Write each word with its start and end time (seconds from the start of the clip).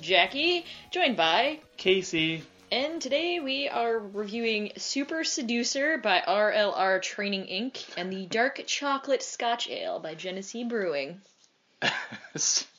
Jackie, 0.00 0.64
joined 0.90 1.16
by, 1.16 1.60
Casey. 1.76 2.42
and 2.72 3.00
today 3.00 3.38
we 3.38 3.68
are 3.68 3.98
reviewing 3.98 4.72
Super 4.76 5.22
Seducer 5.22 5.98
by 5.98 6.20
RLR 6.26 7.00
Training 7.00 7.42
Inc. 7.44 7.84
and 7.96 8.12
the 8.12 8.26
Dark 8.26 8.62
Chocolate 8.66 9.22
Scotch 9.22 9.68
Ale 9.68 10.00
by 10.00 10.14
Genesee 10.14 10.64
Brewing. 10.64 11.20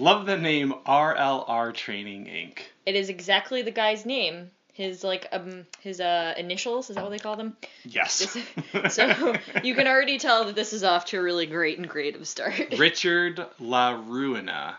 Love 0.00 0.24
the 0.24 0.38
name 0.38 0.72
RLR 0.86 1.74
Training 1.74 2.24
Inc. 2.24 2.60
It 2.86 2.94
is 2.94 3.10
exactly 3.10 3.60
the 3.60 3.70
guy's 3.70 4.06
name. 4.06 4.50
His 4.72 5.04
like 5.04 5.26
um 5.30 5.66
his 5.80 6.00
uh 6.00 6.32
initials 6.38 6.88
is 6.88 6.96
that 6.96 7.02
what 7.02 7.10
they 7.10 7.18
call 7.18 7.36
them? 7.36 7.54
Yes. 7.84 8.34
So 8.88 9.34
you 9.62 9.74
can 9.74 9.86
already 9.86 10.18
tell 10.18 10.46
that 10.46 10.54
this 10.54 10.72
is 10.72 10.84
off 10.84 11.04
to 11.06 11.18
a 11.18 11.22
really 11.22 11.44
great 11.44 11.76
and 11.78 11.88
creative 11.88 12.26
start. 12.26 12.54
Richard 12.78 13.44
La 13.58 13.92
Ruina. 13.94 14.76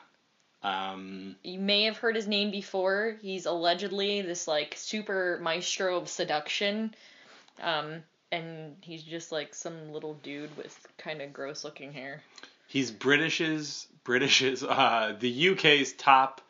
Um, 0.64 1.36
you 1.44 1.60
may 1.60 1.84
have 1.84 1.98
heard 1.98 2.16
his 2.16 2.28
name 2.28 2.50
before. 2.50 3.18
He's 3.22 3.46
allegedly 3.46 4.22
this 4.24 4.48
like 4.48 4.74
super 4.76 5.40
maestro 5.42 5.98
of 5.98 6.10
seduction. 6.10 6.96
Um, 7.62 8.04
and 8.32 8.76
he's 8.82 9.04
just 9.04 9.32
like 9.32 9.54
some 9.54 9.92
little 9.92 10.16
dude 10.16 10.56
with 10.58 10.76
kind 10.98 11.22
of 11.22 11.32
gross 11.34 11.64
looking 11.64 11.92
hair. 11.94 12.22
he's 12.68 12.92
British's 12.92 13.88
British's 14.06 14.64
uh, 14.64 15.16
the 15.20 15.50
UK's 15.50 15.94
top 15.94 16.42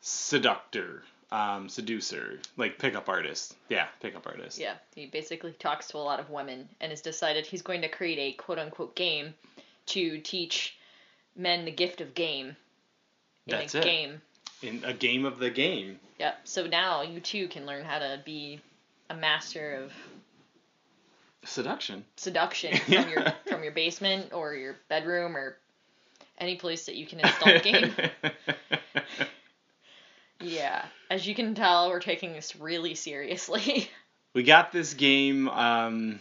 seductor, 0.00 1.02
um, 1.32 1.68
seducer, 1.68 2.38
like 2.56 2.78
pickup 2.78 3.08
artist. 3.08 3.56
Yeah, 3.68 3.86
pickup 4.00 4.26
artist. 4.26 4.58
Yeah, 4.58 4.74
he 4.94 5.06
basically 5.06 5.52
talks 5.52 5.88
to 5.88 5.96
a 5.96 5.98
lot 5.98 6.20
of 6.20 6.30
women 6.30 6.68
and 6.80 6.90
has 6.90 7.00
decided 7.00 7.46
he's 7.46 7.62
going 7.62 7.82
to 7.82 7.88
create 7.88 8.18
a 8.18 8.32
quote 8.36 8.58
unquote 8.58 8.94
game 8.94 9.34
to 9.86 10.18
teach 10.18 10.76
men 11.36 11.64
the 11.64 11.70
gift 11.70 12.00
of 12.00 12.14
game. 12.14 12.56
In 13.46 13.58
That's 13.58 13.74
a 13.74 13.78
it. 13.78 13.84
game. 13.84 14.20
In 14.62 14.82
a 14.84 14.92
game 14.94 15.24
of 15.26 15.38
the 15.38 15.50
game. 15.50 15.98
Yep. 16.18 16.40
So 16.44 16.66
now 16.66 17.02
you 17.02 17.20
too 17.20 17.48
can 17.48 17.66
learn 17.66 17.84
how 17.84 17.98
to 17.98 18.20
be 18.24 18.60
a 19.10 19.14
master 19.14 19.74
of 19.84 19.92
Seduction. 21.46 22.04
seduction 22.16 22.74
from 22.86 23.10
your 23.10 23.24
from 23.46 23.62
your 23.62 23.72
basement 23.72 24.32
or 24.32 24.54
your 24.54 24.76
bedroom 24.88 25.36
or 25.36 25.58
any 26.38 26.56
place 26.56 26.86
that 26.86 26.96
you 26.96 27.06
can 27.06 27.20
install 27.20 27.50
a 27.50 27.60
game. 27.60 27.92
Yeah, 30.40 30.84
as 31.10 31.26
you 31.26 31.34
can 31.34 31.54
tell, 31.54 31.88
we're 31.88 32.00
taking 32.00 32.32
this 32.32 32.56
really 32.56 32.94
seriously. 32.94 33.88
we 34.34 34.42
got 34.42 34.72
this 34.72 34.94
game 34.94 35.48
um, 35.48 36.18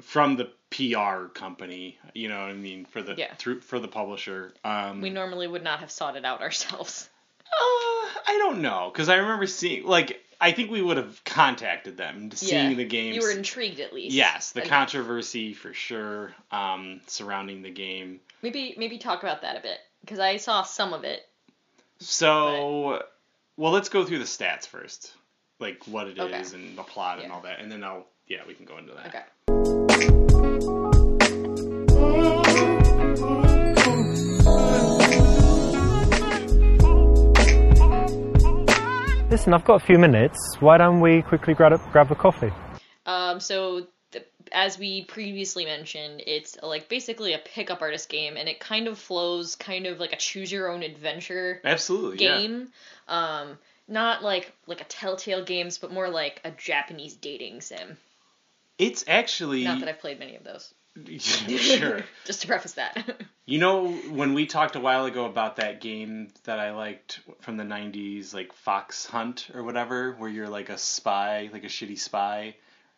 from 0.00 0.36
the 0.36 0.50
PR 0.70 1.26
company. 1.26 1.98
You 2.14 2.28
know 2.28 2.40
what 2.40 2.50
I 2.50 2.54
mean 2.54 2.86
for 2.86 3.02
the 3.02 3.14
Yeah. 3.16 3.34
through 3.34 3.60
for 3.60 3.78
the 3.78 3.88
publisher. 3.88 4.52
Um, 4.64 5.00
we 5.00 5.10
normally 5.10 5.46
would 5.46 5.64
not 5.64 5.80
have 5.80 5.90
sought 5.90 6.16
it 6.16 6.24
out 6.24 6.40
ourselves. 6.40 7.08
Uh, 7.46 8.08
I 8.26 8.36
don't 8.38 8.62
know 8.62 8.90
because 8.92 9.08
I 9.10 9.16
remember 9.16 9.46
seeing 9.46 9.84
like 9.84 10.11
I 10.42 10.50
think 10.50 10.72
we 10.72 10.82
would 10.82 10.96
have 10.96 11.22
contacted 11.24 11.96
them 11.96 12.30
to 12.30 12.36
seeing 12.36 12.70
yeah, 12.70 12.76
the 12.76 12.84
games. 12.84 13.14
You 13.14 13.22
were 13.22 13.30
intrigued 13.30 13.78
at 13.78 13.92
least. 13.92 14.12
yes, 14.12 14.50
the 14.50 14.62
controversy 14.62 15.54
for 15.54 15.72
sure 15.72 16.34
um, 16.50 17.00
surrounding 17.06 17.62
the 17.62 17.70
game. 17.70 18.18
Maybe 18.42 18.74
maybe 18.76 18.98
talk 18.98 19.22
about 19.22 19.42
that 19.42 19.56
a 19.56 19.60
bit 19.60 19.78
because 20.00 20.18
I 20.18 20.38
saw 20.38 20.64
some 20.64 20.94
of 20.94 21.04
it. 21.04 21.20
So, 22.00 23.04
well, 23.56 23.70
let's 23.70 23.88
go 23.88 24.04
through 24.04 24.18
the 24.18 24.24
stats 24.24 24.66
first, 24.66 25.14
like 25.60 25.86
what 25.86 26.08
it 26.08 26.18
is 26.18 26.52
Okay. 26.52 26.60
and 26.66 26.76
the 26.76 26.82
plot 26.82 27.22
and 27.22 27.30
all 27.30 27.42
that, 27.42 27.60
and 27.60 27.70
then 27.70 27.84
I'll 27.84 28.08
yeah 28.26 28.40
we 28.44 28.54
can 28.54 28.66
go 28.66 28.78
into 28.78 28.94
that. 28.94 29.06
Okay. 29.06 30.21
Listen, 39.32 39.54
I've 39.54 39.64
got 39.64 39.82
a 39.82 39.86
few 39.86 39.98
minutes. 39.98 40.58
Why 40.60 40.76
don't 40.76 41.00
we 41.00 41.22
quickly 41.22 41.54
grab 41.54 41.72
a, 41.72 41.78
grab 41.90 42.12
a 42.12 42.14
coffee? 42.14 42.52
Um. 43.06 43.40
So. 43.40 43.86
The, 44.10 44.22
as 44.52 44.78
we 44.78 45.04
previously 45.04 45.64
mentioned, 45.64 46.22
it's 46.26 46.58
like 46.62 46.90
basically 46.90 47.32
a 47.32 47.38
pickup 47.38 47.80
artist 47.80 48.10
game, 48.10 48.36
and 48.36 48.46
it 48.46 48.60
kind 48.60 48.88
of 48.88 48.98
flows 48.98 49.56
kind 49.56 49.86
of 49.86 49.98
like 49.98 50.12
a 50.12 50.16
choose 50.16 50.52
your 50.52 50.70
own 50.70 50.82
adventure 50.82 51.62
Absolutely, 51.64 52.22
yeah. 52.22 52.36
game. 52.36 52.68
Um, 53.08 53.56
not 53.88 54.22
like 54.22 54.52
like 54.66 54.82
a 54.82 54.84
Telltale 54.84 55.46
games, 55.46 55.78
but 55.78 55.90
more 55.90 56.10
like 56.10 56.42
a 56.44 56.50
Japanese 56.50 57.14
dating 57.14 57.62
sim. 57.62 57.96
It's 58.76 59.02
actually 59.08 59.64
Not 59.64 59.80
that 59.80 59.88
I've 59.88 60.00
played 60.00 60.18
many 60.18 60.36
of 60.36 60.44
those. 60.44 60.74
Sure. 61.18 62.00
Just 62.24 62.42
to 62.42 62.46
preface 62.46 62.74
that. 62.74 63.22
You 63.44 63.58
know, 63.58 63.88
when 63.88 64.34
we 64.34 64.46
talked 64.46 64.76
a 64.76 64.80
while 64.80 65.04
ago 65.04 65.24
about 65.24 65.56
that 65.56 65.80
game 65.80 66.28
that 66.44 66.60
I 66.60 66.70
liked 66.70 67.18
from 67.40 67.56
the 67.56 67.64
90s, 67.64 68.32
like 68.32 68.52
Fox 68.52 69.04
Hunt 69.04 69.48
or 69.52 69.64
whatever, 69.64 70.12
where 70.12 70.30
you're 70.30 70.48
like 70.48 70.68
a 70.68 70.78
spy, 70.78 71.50
like 71.52 71.64
a 71.64 71.66
shitty 71.66 71.98
spy. 71.98 72.54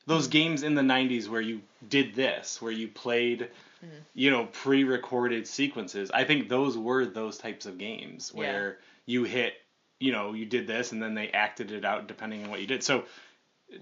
Those 0.06 0.28
mm. 0.28 0.32
games 0.32 0.62
in 0.62 0.74
the 0.74 0.82
90s 0.82 1.28
where 1.28 1.40
you 1.40 1.62
did 1.88 2.14
this, 2.14 2.60
where 2.60 2.70
you 2.70 2.88
played, 2.88 3.48
mm. 3.82 3.88
you 4.12 4.30
know, 4.30 4.44
pre 4.44 4.84
recorded 4.84 5.48
sequences. 5.48 6.10
I 6.10 6.24
think 6.24 6.50
those 6.50 6.76
were 6.76 7.06
those 7.06 7.38
types 7.38 7.64
of 7.64 7.78
games 7.78 8.30
where 8.32 8.78
you 9.06 9.24
hit, 9.24 9.54
you 9.98 10.12
know, 10.12 10.34
you 10.34 10.44
did 10.44 10.66
this 10.66 10.92
and 10.92 11.02
then 11.02 11.14
they 11.14 11.30
acted 11.30 11.72
it 11.72 11.86
out 11.86 12.06
depending 12.06 12.44
on 12.44 12.50
what 12.50 12.60
you 12.60 12.66
did. 12.66 12.82
So, 12.84 13.04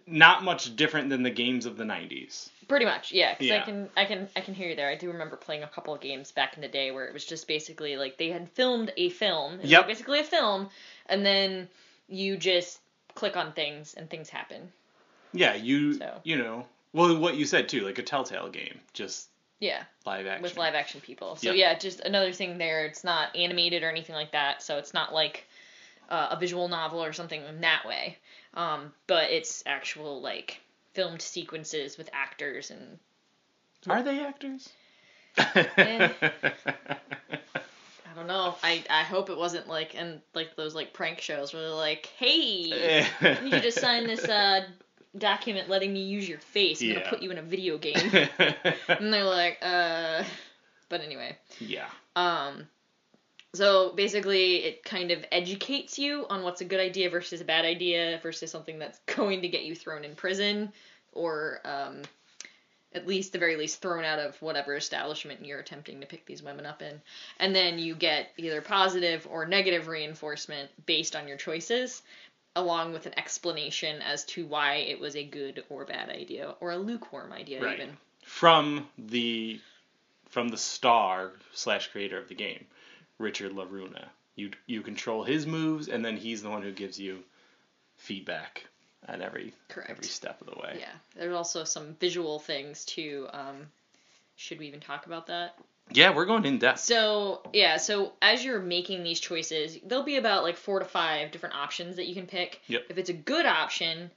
not 0.07 0.43
much 0.45 0.75
different 0.77 1.09
than 1.11 1.23
the 1.23 1.31
games 1.31 1.67
of 1.67 1.77
the 1.77 1.85
90s. 1.85 2.49
Pretty 2.69 2.85
much, 2.85 3.13
yeah. 3.13 3.35
'cause 3.35 3.43
I 3.51 3.57
Yeah. 3.57 3.65
can, 3.65 3.91
I 3.97 4.05
can, 4.05 4.29
I 4.37 4.41
can 4.41 4.55
hear 4.55 4.69
you 4.71 4.77
there. 4.77 4.89
I 4.89 4.95
do 4.97 5.09
remember 5.11 5.37
playing 5.37 5.63
a 5.63 5.69
couple 5.69 5.95
of 5.95 6.01
games 6.01 6.33
back 6.33 6.55
in 6.55 6.61
the 6.63 6.69
day 6.69 6.91
where 6.91 7.07
it 7.07 7.13
was 7.13 7.25
just 7.25 7.47
basically 7.49 7.97
like 7.97 8.17
they 8.19 8.29
had 8.31 8.51
filmed 8.51 8.93
a 8.97 9.09
film. 9.11 9.55
It 9.55 9.63
was 9.63 9.71
Yep. 9.71 9.87
Basically 9.87 10.21
a 10.21 10.25
film, 10.25 10.69
and 11.07 11.25
then 11.27 11.69
you 12.09 12.37
just 12.37 12.81
click 13.15 13.37
on 13.37 13.53
things 13.53 13.95
and 13.95 14.09
things 14.09 14.29
happen. 14.31 14.73
Yeah, 15.33 15.55
you, 15.55 15.95
So. 15.95 16.21
you 16.25 16.37
know, 16.37 16.67
well, 16.93 17.17
what 17.19 17.37
you 17.37 17.45
said 17.47 17.69
too, 17.69 17.81
like 17.81 17.99
a 17.99 18.03
Telltale 18.03 18.49
game, 18.51 18.81
just 18.93 19.29
Yeah, 19.61 19.85
live 20.05 20.27
action. 20.27 20.43
with 20.43 20.57
live 20.57 20.75
action 20.75 21.01
people. 21.01 21.37
So 21.37 21.49
Yep. 21.49 21.57
yeah, 21.57 21.75
just 21.79 22.01
another 22.01 22.33
thing 22.33 22.59
there. 22.59 22.85
It's 22.85 23.05
not 23.05 23.35
animated 23.37 23.83
or 23.83 23.91
anything 23.91 24.15
like 24.15 24.33
that. 24.33 24.63
So 24.63 24.77
it's 24.79 24.93
not 24.93 25.13
like 25.15 25.47
uh, 26.13 26.29
a 26.33 26.37
visual 26.39 26.69
novel 26.69 27.03
or 27.03 27.13
something 27.13 27.43
in 27.45 27.61
that 27.63 27.85
way. 27.87 28.19
Um, 28.55 28.93
but 29.09 29.31
it's 29.33 29.65
actual 29.67 30.21
like 30.23 30.61
filmed 30.95 31.23
sequences 31.23 31.99
with 31.99 32.11
actors 32.13 32.71
and 32.71 32.99
Are 33.89 34.03
they 34.03 34.21
actors? 34.21 34.69
Eh. 35.39 36.09
I 38.05 38.15
don't 38.15 38.27
know. 38.27 38.55
I 38.63 38.85
I 38.91 39.03
hope 39.05 39.31
it 39.31 39.39
wasn't 39.39 39.69
like 39.69 39.95
and 39.97 40.21
like 40.35 40.55
those 40.57 40.75
like 40.75 40.93
prank 40.93 41.21
shows 41.21 41.53
where 41.55 41.63
they're 41.63 41.71
like, 41.73 42.07
"Hey, 42.19 43.07
you 43.43 43.51
should 43.51 43.63
just 43.63 43.81
sign 43.81 44.07
this 44.07 44.29
uh 44.29 44.67
document 45.17 45.69
letting 45.71 45.93
me 45.93 46.03
use 46.05 46.29
your 46.29 46.39
face. 46.39 46.83
I'm 46.83 46.89
Yeah. 46.89 46.95
gonna 46.99 47.09
put 47.11 47.23
you 47.23 47.31
in 47.31 47.39
a 47.39 47.43
video 47.43 47.79
game." 47.79 48.11
and 48.89 49.13
they're 49.13 49.25
like, 49.25 49.59
"Uh." 49.63 50.25
But 50.91 51.01
anyway, 51.01 51.39
yeah. 51.59 51.89
um, 52.17 52.69
so 53.55 53.93
basically, 53.95 54.57
it 54.65 54.85
kind 54.85 55.11
of 55.11 55.25
educates 55.31 55.99
you 55.99 56.27
on 56.31 56.43
what's 56.43 56.63
a 56.63 56.65
good 56.65 56.81
idea 56.81 57.11
versus 57.11 57.41
a 57.41 57.45
bad 57.45 57.65
idea 57.65 58.19
versus 58.23 58.51
something 58.51 58.79
that's 58.79 58.99
going 59.15 59.43
to 59.43 59.49
get 59.49 59.65
you 59.65 59.75
thrown 59.75 60.05
in 60.05 60.15
prison 60.15 60.73
or 61.13 61.61
um, 61.65 62.03
at 62.95 63.07
least 63.07 63.33
the 63.33 63.39
very 63.39 63.57
least 63.57 63.83
thrown 63.83 64.05
out 64.05 64.19
of 64.19 64.41
whatever 64.41 64.75
establishment 64.75 65.45
you're 65.45 65.61
attempting 65.61 66.01
to 66.01 66.07
pick 66.07 66.25
these 66.25 66.43
women 66.43 66.67
up 66.67 66.83
in. 66.83 67.01
And 67.39 67.55
then 67.55 67.79
you 67.79 67.95
get 67.95 68.31
either 68.37 68.61
positive 68.63 69.27
or 69.31 69.47
negative 69.47 69.89
reinforcement 69.89 70.71
based 70.87 71.15
on 71.15 71.29
your 71.29 71.37
choices, 71.37 72.03
along 72.57 72.93
with 72.93 73.07
an 73.07 73.19
explanation 73.19 74.01
as 74.03 74.25
to 74.27 74.47
why 74.47 74.77
it 74.77 74.99
was 75.01 75.17
a 75.17 75.25
good 75.25 75.65
or 75.69 75.85
bad 75.85 76.11
idea 76.11 76.55
or 76.61 76.73
a 76.73 76.77
lukewarm 76.79 77.33
idea 77.33 77.63
Right. 77.63 77.79
even. 77.79 77.97
From 78.25 78.89
the 78.97 79.61
from 80.31 80.49
the 80.49 80.57
star 80.57 81.33
slash 81.53 81.89
creator 81.89 82.17
of 82.17 82.29
the 82.29 82.35
game, 82.35 82.65
Richard 83.19 83.53
La 83.53 83.65
Ruina. 83.65 84.07
You 84.35 84.51
you 84.67 84.83
control 84.83 85.25
his 85.25 85.47
moves, 85.47 85.89
and 85.89 86.05
then 86.05 86.17
he's 86.17 86.43
the 86.43 86.51
one 86.51 86.63
who 86.63 86.73
gives 86.73 86.99
you 86.99 87.23
feedback 87.97 88.67
at 89.07 89.21
every 89.21 89.53
Correct. 89.69 89.91
every 89.91 90.07
step 90.07 90.41
of 90.41 90.47
the 90.49 90.59
way. 90.61 90.77
Yeah, 90.81 90.93
there's 91.17 91.35
also 91.35 91.65
some 91.65 91.95
visual 92.01 92.39
things 92.39 92.85
too. 92.85 93.29
Um, 93.33 93.67
should 94.37 94.59
we 94.59 94.67
even 94.67 94.81
talk 94.81 95.07
about 95.07 95.27
that? 95.27 95.55
Yeah, 95.91 96.15
we're 96.15 96.25
going 96.25 96.45
in 96.47 96.59
depth. 96.59 96.81
So 96.81 97.43
yeah, 97.53 97.77
so 97.77 98.13
as 98.23 98.45
you're 98.45 98.61
making 98.61 99.03
these 99.03 99.21
choices, 99.21 99.79
there'll 99.85 100.05
be 100.05 100.17
about 100.17 100.43
like 100.43 100.57
four 100.57 100.79
to 100.79 100.85
five 100.85 101.31
different 101.31 101.55
options 101.55 101.97
that 101.97 102.07
you 102.07 102.15
can 102.15 102.27
pick. 102.27 102.61
Yep. 102.69 102.87
If 102.89 102.99
it's 102.99 103.11
a 103.11 103.15
good 103.15 103.47
option, 103.47 104.11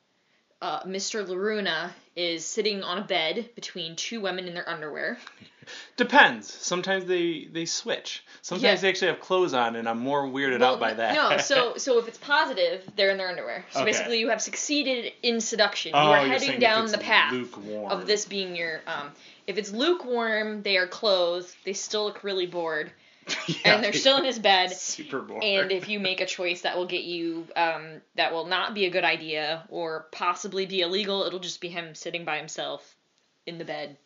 uh, 0.66 0.84
Mr. 0.84 1.28
La 1.28 1.36
Ruina 1.36 1.92
is 2.16 2.44
sitting 2.44 2.82
on 2.82 2.98
a 2.98 3.02
bed 3.04 3.50
between 3.56 3.96
two 3.96 4.20
women 4.22 4.48
in 4.48 4.54
their 4.56 4.68
underwear. 4.68 5.18
Depends. 5.98 6.52
Sometimes 6.52 7.06
they 7.06 7.48
they 7.52 7.66
switch. 7.66 8.24
Sometimes 8.42 8.64
Yeah. 8.64 8.76
they 8.82 8.90
actually 8.90 9.08
have 9.10 9.20
clothes 9.20 9.54
on, 9.54 9.76
and 9.76 9.88
I'm 9.90 10.00
more 10.00 10.24
weirded 10.24 10.62
out 10.64 10.80
by 10.80 10.94
that. 10.94 11.14
No, 11.16 11.38
so 11.38 11.78
so 11.78 12.00
if 12.00 12.08
it's 12.08 12.18
positive, 12.18 12.84
they're 12.96 13.10
in 13.12 13.18
their 13.18 13.30
underwear. 13.30 13.66
So 13.72 13.82
Okay. 13.82 13.92
basically, 13.92 14.20
you 14.20 14.30
have 14.30 14.42
succeeded 14.42 15.14
in 15.24 15.42
seduction. 15.42 15.92
Oh, 15.94 16.04
you 16.04 16.10
are 16.10 16.20
you're 16.22 16.30
heading 16.30 16.52
if 16.54 16.60
down 16.60 16.84
it's 16.84 16.92
the 16.94 16.98
path 17.00 17.32
lukewarm. 17.34 17.92
of 17.92 18.06
this 18.08 18.26
being 18.26 18.56
your. 18.56 18.82
Um, 18.88 19.12
if 19.48 19.58
it's 19.58 19.72
lukewarm, 19.72 20.62
they 20.64 20.78
are 20.78 20.88
clothed. 20.88 21.54
They 21.66 21.74
still 21.74 22.06
look 22.06 22.24
really 22.24 22.48
bored, 22.48 22.92
Yeah, 23.48 23.56
and 23.76 23.84
they're 23.84 23.94
still 23.94 24.18
in 24.18 24.26
his 24.26 24.40
bed. 24.40 24.72
super 24.72 25.20
bored. 25.22 25.44
And 25.44 25.72
if 25.72 25.90
you 25.90 26.00
make 26.00 26.22
a 26.22 26.26
choice 26.26 26.62
that 26.62 26.78
will 26.78 26.86
get 26.86 27.04
you, 27.04 27.48
um, 27.56 28.02
that 28.16 28.32
will 28.34 28.46
not 28.46 28.74
be 28.76 28.86
a 28.86 28.90
good 28.92 29.04
idea 29.04 29.66
or 29.70 30.08
possibly 30.12 30.66
be 30.66 30.82
illegal, 30.82 31.24
it'll 31.24 31.40
just 31.40 31.62
be 31.62 31.70
him 31.70 31.96
sitting 31.96 32.24
by 32.26 32.38
himself 32.38 32.96
in 33.48 33.58
the 33.58 33.66
bed. 33.66 33.98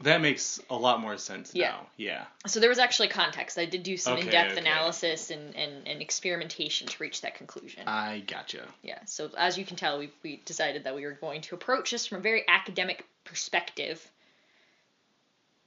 that 0.00 0.20
makes 0.20 0.60
a 0.70 0.74
lot 0.76 1.00
more 1.00 1.16
sense 1.18 1.52
Yeah. 1.54 1.70
now. 1.70 1.86
Yeah. 1.96 2.24
So 2.48 2.58
there 2.58 2.68
was 2.68 2.80
actually 2.80 3.08
context. 3.08 3.58
I 3.58 3.64
did 3.64 3.84
do 3.84 3.96
some 3.96 4.14
Okay, 4.14 4.22
in-depth 4.22 4.52
okay. 4.52 4.60
analysis 4.60 5.30
and, 5.30 5.54
and, 5.54 5.86
and 5.86 6.02
experimentation 6.02 6.88
to 6.88 6.96
reach 7.02 7.20
that 7.20 7.36
conclusion. 7.36 7.84
I 7.86 8.24
gotcha. 8.26 8.66
Yeah, 8.82 8.98
so 9.06 9.30
as 9.38 9.56
you 9.56 9.64
can 9.64 9.76
tell, 9.76 9.98
we, 10.00 10.10
we 10.24 10.42
decided 10.44 10.82
that 10.84 10.96
we 10.96 11.04
were 11.04 11.12
going 11.12 11.42
to 11.42 11.54
approach 11.54 11.92
this 11.92 12.06
from 12.06 12.18
a 12.18 12.20
very 12.22 12.42
academic 12.48 13.04
perspective 13.24 14.04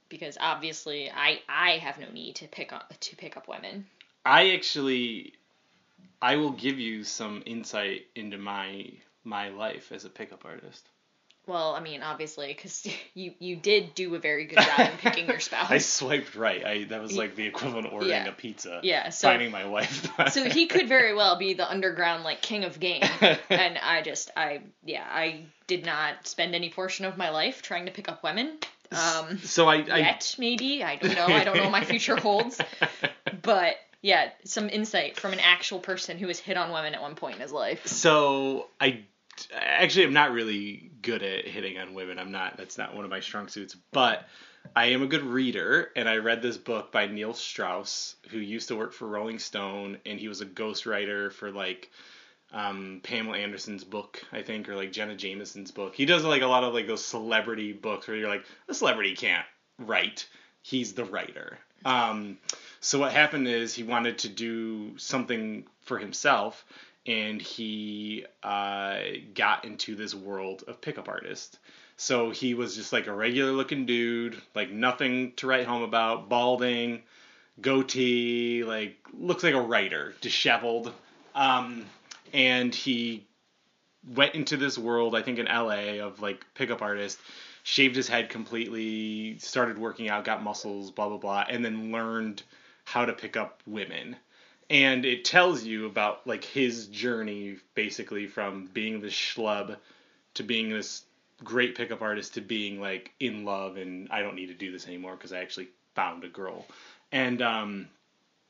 because 0.08 0.36
obviously 0.40 1.10
I 1.10 1.40
I 1.48 1.72
have 1.78 1.98
no 1.98 2.08
need 2.12 2.36
to 2.36 2.48
pick 2.48 2.72
up 2.72 2.92
to 3.00 3.16
pick 3.16 3.36
up 3.36 3.48
women. 3.48 3.86
I 4.24 4.50
actually, 4.50 5.34
I 6.20 6.36
will 6.36 6.50
give 6.50 6.78
you 6.78 7.04
some 7.04 7.42
insight 7.46 8.06
into 8.14 8.38
my 8.38 8.90
my 9.24 9.48
life 9.50 9.92
as 9.92 10.04
a 10.04 10.10
pickup 10.10 10.44
artist. 10.44 10.86
Well, 11.46 11.74
I 11.74 11.80
mean, 11.80 12.02
obviously, 12.02 12.48
because 12.48 12.86
you 13.14 13.32
you 13.38 13.56
did 13.56 13.94
do 13.94 14.14
a 14.14 14.18
very 14.18 14.44
good 14.44 14.58
job 14.58 14.80
in 14.80 14.96
picking 14.98 15.26
your 15.28 15.40
spouse. 15.48 15.70
I 15.70 15.78
swiped 15.78 16.34
right. 16.34 16.62
I 16.64 16.84
that 16.84 17.00
was 17.00 17.16
like 17.16 17.36
the 17.36 17.46
equivalent 17.46 17.86
of 17.86 17.92
ordering 17.94 18.10
Yeah. 18.10 18.28
a 18.28 18.32
pizza. 18.32 18.80
Yeah, 18.82 19.08
so- 19.08 19.28
finding 19.28 19.50
my 19.50 19.64
wife. 19.64 20.10
so 20.30 20.44
he 20.44 20.66
could 20.66 20.88
very 20.88 21.14
well 21.14 21.36
be 21.38 21.54
the 21.54 21.68
underground 21.70 22.22
like 22.22 22.42
king 22.42 22.64
of 22.64 22.78
game, 22.78 23.02
and 23.48 23.78
I 23.78 24.02
just 24.02 24.30
I 24.36 24.60
yeah 24.84 25.06
I 25.10 25.44
did 25.66 25.86
not 25.86 26.26
spend 26.26 26.54
any 26.54 26.68
portion 26.68 27.06
of 27.06 27.16
my 27.16 27.30
life 27.30 27.62
trying 27.62 27.86
to 27.86 27.92
pick 27.92 28.10
up 28.10 28.22
women. 28.22 28.58
Um, 28.92 29.38
So 29.38 29.68
I, 29.68 29.76
I 29.76 29.98
yet 29.98 30.34
maybe 30.38 30.82
I 30.82 30.96
don't 30.96 31.14
know 31.14 31.26
I 31.26 31.44
don't 31.44 31.56
know 31.56 31.64
what 31.64 31.72
my 31.72 31.84
future 31.84 32.16
holds, 32.20 32.60
but 33.42 33.76
yeah, 34.00 34.30
some 34.44 34.68
insight 34.68 35.18
from 35.18 35.32
an 35.32 35.40
actual 35.40 35.80
person 35.80 36.18
who 36.18 36.28
has 36.28 36.38
hit 36.38 36.56
on 36.56 36.70
women 36.70 36.94
at 36.94 37.02
one 37.02 37.14
point 37.14 37.36
in 37.36 37.40
his 37.42 37.52
life. 37.52 37.86
So 37.86 38.68
I 38.80 39.04
actually 39.52 40.04
am 40.04 40.12
not 40.12 40.32
really 40.32 40.90
good 41.02 41.22
at 41.22 41.46
hitting 41.46 41.78
on 41.78 41.94
women. 41.94 42.18
I'm 42.18 42.32
not. 42.32 42.56
That's 42.56 42.78
not 42.78 42.94
one 42.94 43.04
of 43.04 43.10
my 43.10 43.20
strong 43.20 43.48
suits. 43.48 43.76
But 43.92 44.26
I 44.74 44.86
am 44.86 45.02
a 45.02 45.06
good 45.06 45.22
reader, 45.22 45.90
and 45.96 46.08
I 46.08 46.16
read 46.16 46.42
this 46.42 46.56
book 46.56 46.92
by 46.92 47.06
Neil 47.06 47.34
Strauss, 47.34 48.16
who 48.30 48.38
used 48.38 48.68
to 48.68 48.76
work 48.76 48.92
for 48.92 49.06
Rolling 49.06 49.38
Stone, 49.38 49.98
and 50.06 50.18
he 50.18 50.28
was 50.28 50.40
a 50.40 50.46
ghostwriter 50.46 51.32
for 51.32 51.50
like 51.50 51.90
um, 52.52 53.00
Pamela 53.02 53.38
Anderson's 53.38 53.84
book, 53.84 54.22
I 54.32 54.42
think, 54.42 54.68
or 54.68 54.76
like 54.76 54.92
Jenna 54.92 55.16
Jameson's 55.16 55.70
book. 55.70 55.94
He 55.94 56.06
does 56.06 56.24
like 56.24 56.42
a 56.42 56.46
lot 56.46 56.64
of 56.64 56.74
like 56.74 56.86
those 56.86 57.04
celebrity 57.04 57.72
books 57.72 58.08
where 58.08 58.16
you're 58.16 58.28
like, 58.28 58.44
the 58.66 58.74
celebrity 58.74 59.14
can't 59.14 59.46
write. 59.78 60.26
He's 60.62 60.94
the 60.94 61.04
writer. 61.04 61.58
Um, 61.84 62.38
so 62.80 62.98
what 62.98 63.12
happened 63.12 63.48
is 63.48 63.74
he 63.74 63.82
wanted 63.82 64.18
to 64.18 64.28
do 64.28 64.98
something 64.98 65.66
for 65.82 65.98
himself, 65.98 66.64
and 67.06 67.40
he 67.40 68.26
uh, 68.42 68.98
got 69.34 69.64
into 69.64 69.94
this 69.94 70.14
world 70.14 70.64
of 70.66 70.80
pickup 70.80 71.08
artists. 71.08 71.58
So 71.96 72.30
he 72.30 72.54
was 72.54 72.76
just 72.76 72.92
like 72.92 73.08
a 73.08 73.12
regular 73.12 73.52
looking 73.52 73.84
dude, 73.86 74.40
like 74.54 74.70
nothing 74.70 75.32
to 75.36 75.46
write 75.46 75.66
home 75.66 75.82
about, 75.82 76.28
balding, 76.28 77.02
goatee, 77.60 78.62
like 78.64 78.96
looks 79.12 79.42
like 79.42 79.54
a 79.54 79.60
writer, 79.60 80.14
disheveled. 80.20 80.92
Um, 81.34 81.84
and 82.32 82.74
he 82.74 83.26
went 84.14 84.34
into 84.34 84.56
this 84.56 84.78
world, 84.78 85.14
I 85.14 85.22
think 85.22 85.38
in 85.38 85.46
LA, 85.46 86.04
of 86.04 86.20
like 86.20 86.44
pickup 86.54 86.82
artist, 86.82 87.18
shaved 87.62 87.96
his 87.96 88.08
head 88.08 88.30
completely, 88.30 89.38
started 89.38 89.78
working 89.78 90.08
out, 90.08 90.24
got 90.24 90.42
muscles, 90.42 90.90
blah 90.90 91.08
blah 91.08 91.18
blah, 91.18 91.44
and 91.48 91.64
then 91.64 91.92
learned 91.92 92.42
how 92.84 93.04
to 93.04 93.12
pick 93.12 93.36
up 93.36 93.62
women. 93.66 94.16
And 94.70 95.04
it 95.04 95.24
tells 95.24 95.64
you 95.64 95.86
about 95.86 96.26
like 96.26 96.44
his 96.44 96.86
journey 96.88 97.56
basically 97.74 98.26
from 98.26 98.68
being 98.72 99.00
this 99.00 99.14
schlub 99.14 99.76
to 100.34 100.42
being 100.42 100.70
this 100.70 101.02
great 101.44 101.76
pickup 101.76 102.02
artist 102.02 102.34
to 102.34 102.40
being 102.40 102.80
like 102.80 103.12
in 103.20 103.44
love 103.44 103.76
and 103.76 104.08
I 104.10 104.22
don't 104.22 104.34
need 104.34 104.48
to 104.48 104.54
do 104.54 104.72
this 104.72 104.86
anymore 104.86 105.14
because 105.14 105.32
I 105.32 105.38
actually 105.38 105.68
found 105.94 106.24
a 106.24 106.28
girl. 106.28 106.66
And 107.12 107.40
um 107.42 107.88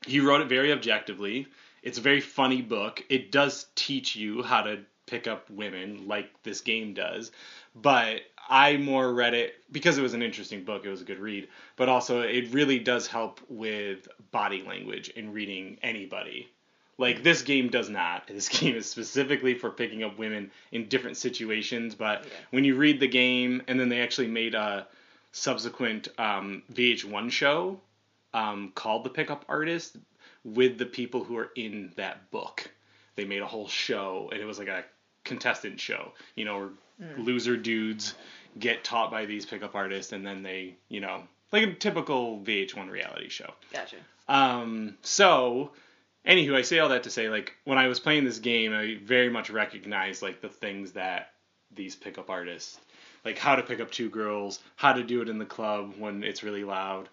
he 0.05 0.19
wrote 0.19 0.41
it 0.41 0.47
very 0.47 0.71
objectively. 0.71 1.47
It's 1.83 1.97
a 1.97 2.01
very 2.01 2.21
funny 2.21 2.61
book. 2.61 3.03
It 3.09 3.31
does 3.31 3.67
teach 3.75 4.15
you 4.15 4.43
how 4.43 4.61
to 4.63 4.79
pick 5.05 5.27
up 5.27 5.49
women 5.49 6.07
like 6.07 6.29
this 6.43 6.61
game 6.61 6.93
does. 6.93 7.31
But 7.75 8.21
I 8.47 8.77
more 8.77 9.11
read 9.13 9.33
it 9.33 9.55
because 9.71 9.97
it 9.97 10.01
was 10.01 10.13
an 10.13 10.21
interesting 10.21 10.63
book, 10.63 10.85
it 10.85 10.89
was 10.89 11.01
a 11.01 11.05
good 11.05 11.19
read, 11.19 11.47
but 11.75 11.89
also 11.89 12.21
it 12.21 12.51
really 12.51 12.79
does 12.79 13.07
help 13.07 13.39
with 13.49 14.07
body 14.31 14.63
language 14.67 15.09
in 15.09 15.33
reading 15.33 15.77
anybody. 15.81 16.49
Like 16.97 17.23
this 17.23 17.41
game 17.43 17.69
does 17.69 17.89
not. 17.89 18.27
This 18.33 18.49
game 18.49 18.75
is 18.75 18.89
specifically 18.89 19.53
for 19.55 19.69
picking 19.69 20.03
up 20.03 20.17
women 20.19 20.51
in 20.71 20.89
different 20.89 21.17
situations, 21.17 21.95
but 21.95 22.23
Yeah. 22.25 22.31
when 22.51 22.63
you 22.63 22.75
read 22.75 22.99
the 22.99 23.07
game 23.07 23.61
and 23.67 23.79
then 23.79 23.89
they 23.89 24.01
actually 24.01 24.27
made 24.27 24.53
a 24.53 24.85
subsequent 25.31 26.07
um, 26.17 26.63
VH1 26.73 27.31
show 27.31 27.79
um, 28.33 28.71
called 28.75 29.03
The 29.05 29.09
Pickup 29.09 29.45
Artist 29.47 29.95
with 30.43 30.77
the 30.77 30.85
people 30.85 31.23
who 31.23 31.37
are 31.37 31.51
in 31.55 31.91
that 31.95 32.31
book. 32.31 32.69
They 33.15 33.25
made 33.25 33.41
a 33.41 33.47
whole 33.47 33.67
show, 33.67 34.29
and 34.31 34.41
it 34.41 34.45
was 34.45 34.59
like 34.59 34.67
a 34.67 34.85
contestant 35.23 35.79
show, 35.79 36.13
you 36.35 36.45
know, 36.45 36.57
where 36.59 36.69
loser 37.17 37.57
dudes 37.57 38.15
get 38.57 38.83
taught 38.83 39.11
by 39.11 39.25
these 39.25 39.45
pickup 39.45 39.75
artists, 39.75 40.11
and 40.11 40.25
then 40.25 40.43
they, 40.43 40.75
you 40.87 41.01
know, 41.01 41.23
like 41.51 41.63
a 41.63 41.73
typical 41.73 42.39
VH1 42.39 42.89
reality 42.89 43.29
show. 43.29 43.51
Gotcha. 43.71 43.97
Um, 44.27 44.97
so, 45.01 45.71
anywho, 46.25 46.55
I 46.55 46.61
say 46.61 46.79
all 46.79 46.89
that 46.89 47.03
to 47.03 47.09
say, 47.09 47.29
like, 47.29 47.55
when 47.65 47.77
I 47.77 47.87
was 47.87 47.99
playing 47.99 48.25
this 48.25 48.39
game, 48.39 48.73
I 48.73 48.97
very 49.03 49.29
much 49.29 49.49
recognized, 49.49 50.21
like, 50.21 50.41
the 50.41 50.49
things 50.49 50.93
that 50.93 51.33
these 51.75 51.95
pickup 51.95 52.29
artists, 52.29 52.79
like, 53.25 53.37
how 53.37 53.55
to 53.55 53.63
pick 53.63 53.79
up 53.79 53.91
two 53.91 54.09
girls, 54.09 54.59
how 54.75 54.93
to 54.93 55.03
do 55.03 55.21
it 55.21 55.29
in 55.29 55.37
the 55.39 55.45
club 55.45 55.93
when 55.97 56.23
it's 56.23 56.43
really 56.43 56.63
loud. 56.63 57.09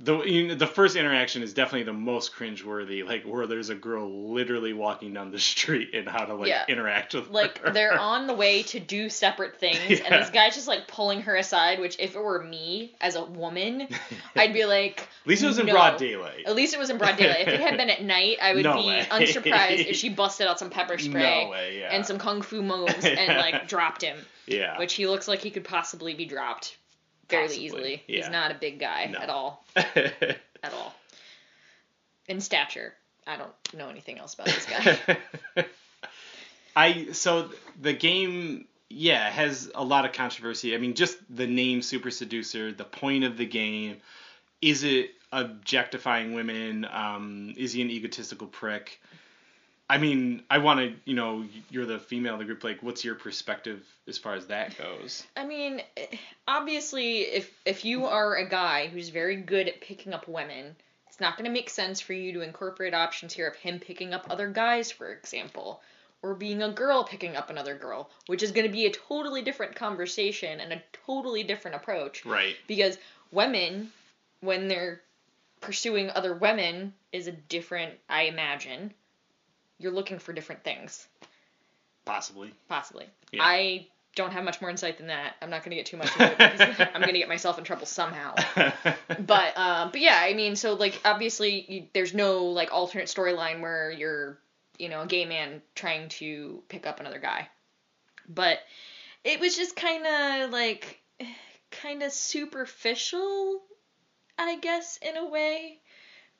The, 0.00 0.22
you 0.22 0.46
know, 0.46 0.54
the 0.54 0.68
first 0.68 0.94
interaction 0.94 1.42
is 1.42 1.52
definitely 1.54 1.82
the 1.82 1.92
most 1.92 2.32
cringeworthy, 2.32 3.04
like 3.04 3.24
where 3.24 3.48
there's 3.48 3.68
a 3.68 3.74
girl 3.74 4.32
literally 4.32 4.72
walking 4.72 5.12
down 5.12 5.32
the 5.32 5.40
street 5.40 5.90
and 5.92 6.08
how 6.08 6.24
to 6.24 6.34
like 6.34 6.46
Yeah. 6.48 6.64
interact 6.68 7.14
with 7.14 7.30
Like 7.30 7.58
her. 7.58 7.72
they're 7.72 7.98
on 8.00 8.28
the 8.28 8.34
way 8.34 8.62
to 8.62 8.78
do 8.78 9.08
separate 9.10 9.58
things, 9.58 10.00
and 10.00 10.14
this 10.14 10.30
guy's 10.30 10.54
just 10.54 10.68
like 10.68 10.86
pulling 10.86 11.22
her 11.22 11.34
aside. 11.34 11.80
Which, 11.80 11.96
if 11.98 12.14
it 12.14 12.22
were 12.22 12.40
me 12.40 12.94
as 13.00 13.16
a 13.16 13.24
woman, 13.24 13.88
I'd 14.36 14.52
be 14.52 14.66
like, 14.66 15.00
At 15.00 15.26
least 15.26 15.42
it 15.42 15.48
was 15.48 15.58
in 15.58 15.66
no. 15.66 15.72
broad 15.72 15.96
daylight. 15.98 16.44
At 16.46 16.54
least 16.54 16.74
it 16.74 16.78
was 16.78 16.90
in 16.90 16.98
broad 16.98 17.16
daylight. 17.16 17.48
If 17.48 17.54
it 17.54 17.60
had 17.60 17.76
been 17.76 17.90
at 17.90 18.00
night, 18.00 18.36
I 18.40 18.54
would 18.54 18.62
No 18.62 18.74
be 18.80 18.86
way. 18.86 19.04
unsurprised 19.10 19.80
if 19.88 19.96
she 19.96 20.10
busted 20.10 20.46
out 20.46 20.60
some 20.60 20.70
pepper 20.70 20.98
spray 20.98 21.44
No 21.46 21.50
way, 21.50 21.80
yeah. 21.80 21.88
and 21.90 22.06
some 22.06 22.18
kung 22.18 22.42
fu 22.42 22.62
moves 22.62 23.04
and 23.04 23.36
like 23.36 23.66
dropped 23.66 24.02
him, 24.02 24.16
yeah. 24.46 24.78
which 24.78 24.94
he 24.94 25.08
looks 25.08 25.26
like 25.26 25.40
he 25.40 25.50
could 25.50 25.64
possibly 25.64 26.14
be 26.14 26.24
dropped 26.24 26.76
fairly 27.28 27.46
Possibly, 27.48 27.64
easily. 27.66 28.02
yeah. 28.06 28.16
He's 28.16 28.30
not 28.30 28.50
a 28.50 28.54
big 28.54 28.78
guy 28.80 29.06
No. 29.12 29.18
at 29.18 29.28
all, 29.30 29.64
at 29.76 30.72
all. 30.74 30.94
In 32.28 32.40
stature, 32.40 32.94
I 33.26 33.36
don't 33.36 33.52
know 33.74 33.88
anything 33.88 34.18
else 34.18 34.34
about 34.34 34.46
this 34.46 34.66
guy. 34.66 35.18
I 36.76 37.08
so 37.12 37.50
the 37.80 37.92
game 37.92 38.66
yeah 38.88 39.28
has 39.30 39.70
a 39.74 39.84
lot 39.84 40.04
of 40.04 40.12
controversy. 40.12 40.74
I 40.74 40.78
mean, 40.78 40.94
just 40.94 41.18
the 41.34 41.46
name 41.46 41.82
Super 41.82 42.10
Seducer, 42.10 42.72
the 42.72 42.84
point 42.84 43.24
of 43.24 43.36
the 43.36 43.46
game, 43.46 43.96
is 44.62 44.84
it 44.84 45.10
objectifying 45.32 46.34
women? 46.34 46.86
Um, 46.90 47.54
is 47.56 47.72
he 47.72 47.82
an 47.82 47.90
egotistical 47.90 48.46
prick? 48.46 49.00
I 49.90 49.96
mean, 49.96 50.42
I 50.50 50.58
want 50.58 50.80
to, 50.80 50.92
you 51.06 51.16
know, 51.16 51.44
you're 51.70 51.86
the 51.86 51.98
female 51.98 52.34
of 52.34 52.40
the 52.40 52.44
group. 52.44 52.62
Like, 52.62 52.82
what's 52.82 53.04
your 53.04 53.14
perspective 53.14 53.82
as 54.06 54.18
far 54.18 54.34
as 54.34 54.46
that 54.48 54.76
goes? 54.76 55.26
I 55.34 55.46
mean, 55.46 55.80
obviously, 56.46 57.20
if 57.20 57.50
if 57.64 57.84
you 57.84 58.04
are 58.04 58.36
a 58.36 58.48
guy 58.48 58.88
who's 58.88 59.08
very 59.08 59.36
good 59.36 59.66
at 59.66 59.80
picking 59.80 60.12
up 60.12 60.28
women, 60.28 60.76
it's 61.06 61.20
not 61.20 61.38
going 61.38 61.46
to 61.46 61.50
make 61.50 61.70
sense 61.70 62.00
for 62.00 62.12
you 62.12 62.34
to 62.34 62.42
incorporate 62.42 62.92
options 62.92 63.32
here 63.32 63.48
of 63.48 63.56
him 63.56 63.80
picking 63.80 64.12
up 64.12 64.26
other 64.28 64.48
guys, 64.48 64.90
for 64.92 65.10
example, 65.10 65.80
or 66.22 66.34
being 66.34 66.62
a 66.62 66.70
girl 66.70 67.02
picking 67.04 67.34
up 67.34 67.48
another 67.48 67.74
girl, 67.74 68.10
which 68.26 68.42
is 68.42 68.52
going 68.52 68.66
to 68.66 68.72
be 68.72 68.84
a 68.84 68.92
totally 68.92 69.40
different 69.40 69.74
conversation 69.74 70.60
and 70.60 70.72
a 70.72 70.82
totally 71.06 71.44
different 71.44 71.76
approach. 71.76 72.26
Right. 72.26 72.56
Because 72.66 72.98
women, 73.32 73.90
when 74.40 74.68
they're 74.68 75.00
pursuing 75.62 76.10
other 76.10 76.34
women, 76.34 76.92
is 77.10 77.26
a 77.26 77.32
different. 77.32 77.94
I 78.10 78.24
imagine. 78.24 78.92
You're 79.78 79.92
looking 79.92 80.18
for 80.18 80.32
different 80.32 80.64
things 80.64 81.06
Possibly. 82.04 82.52
possibly. 82.68 83.06
Yeah. 83.32 83.42
I 83.44 83.86
don't 84.14 84.32
have 84.32 84.42
much 84.42 84.60
more 84.60 84.70
insight 84.70 84.96
than 84.98 85.08
that. 85.08 85.36
I'm 85.42 85.50
not 85.50 85.62
going 85.62 85.70
to 85.70 85.76
get 85.76 85.86
too 85.86 85.96
much 85.98 86.10
into 86.12 86.32
it 86.32 86.38
because 86.38 86.88
I'm 86.94 87.02
going 87.02 87.12
to 87.12 87.18
get 87.18 87.28
myself 87.28 87.58
in 87.58 87.64
trouble 87.64 87.86
somehow. 87.86 88.34
But 89.20 89.58
um, 89.58 89.90
but 89.90 90.00
yeah, 90.00 90.18
I 90.20 90.34
mean, 90.34 90.54
so 90.56 90.74
like 90.74 91.00
obviously 91.04 91.64
you, 91.68 91.86
there's 91.92 92.14
no 92.14 92.44
like 92.46 92.72
alternate 92.72 93.08
storyline 93.08 93.60
where 93.60 93.90
you're 93.90 94.38
you 94.78 94.88
know 94.88 95.02
a 95.02 95.06
gay 95.06 95.24
man 95.24 95.60
trying 95.74 96.08
to 96.10 96.62
pick 96.68 96.86
up 96.86 97.00
another 97.00 97.18
guy. 97.18 97.48
But 98.28 98.58
it 99.24 99.40
was 99.40 99.56
just 99.56 99.76
kind 99.76 100.06
of 100.06 100.50
like 100.50 101.00
kind 101.70 102.02
of 102.02 102.12
superficial, 102.12 103.62
I 104.38 104.56
guess 104.58 104.98
in 105.02 105.16
a 105.16 105.26
way, 105.26 105.78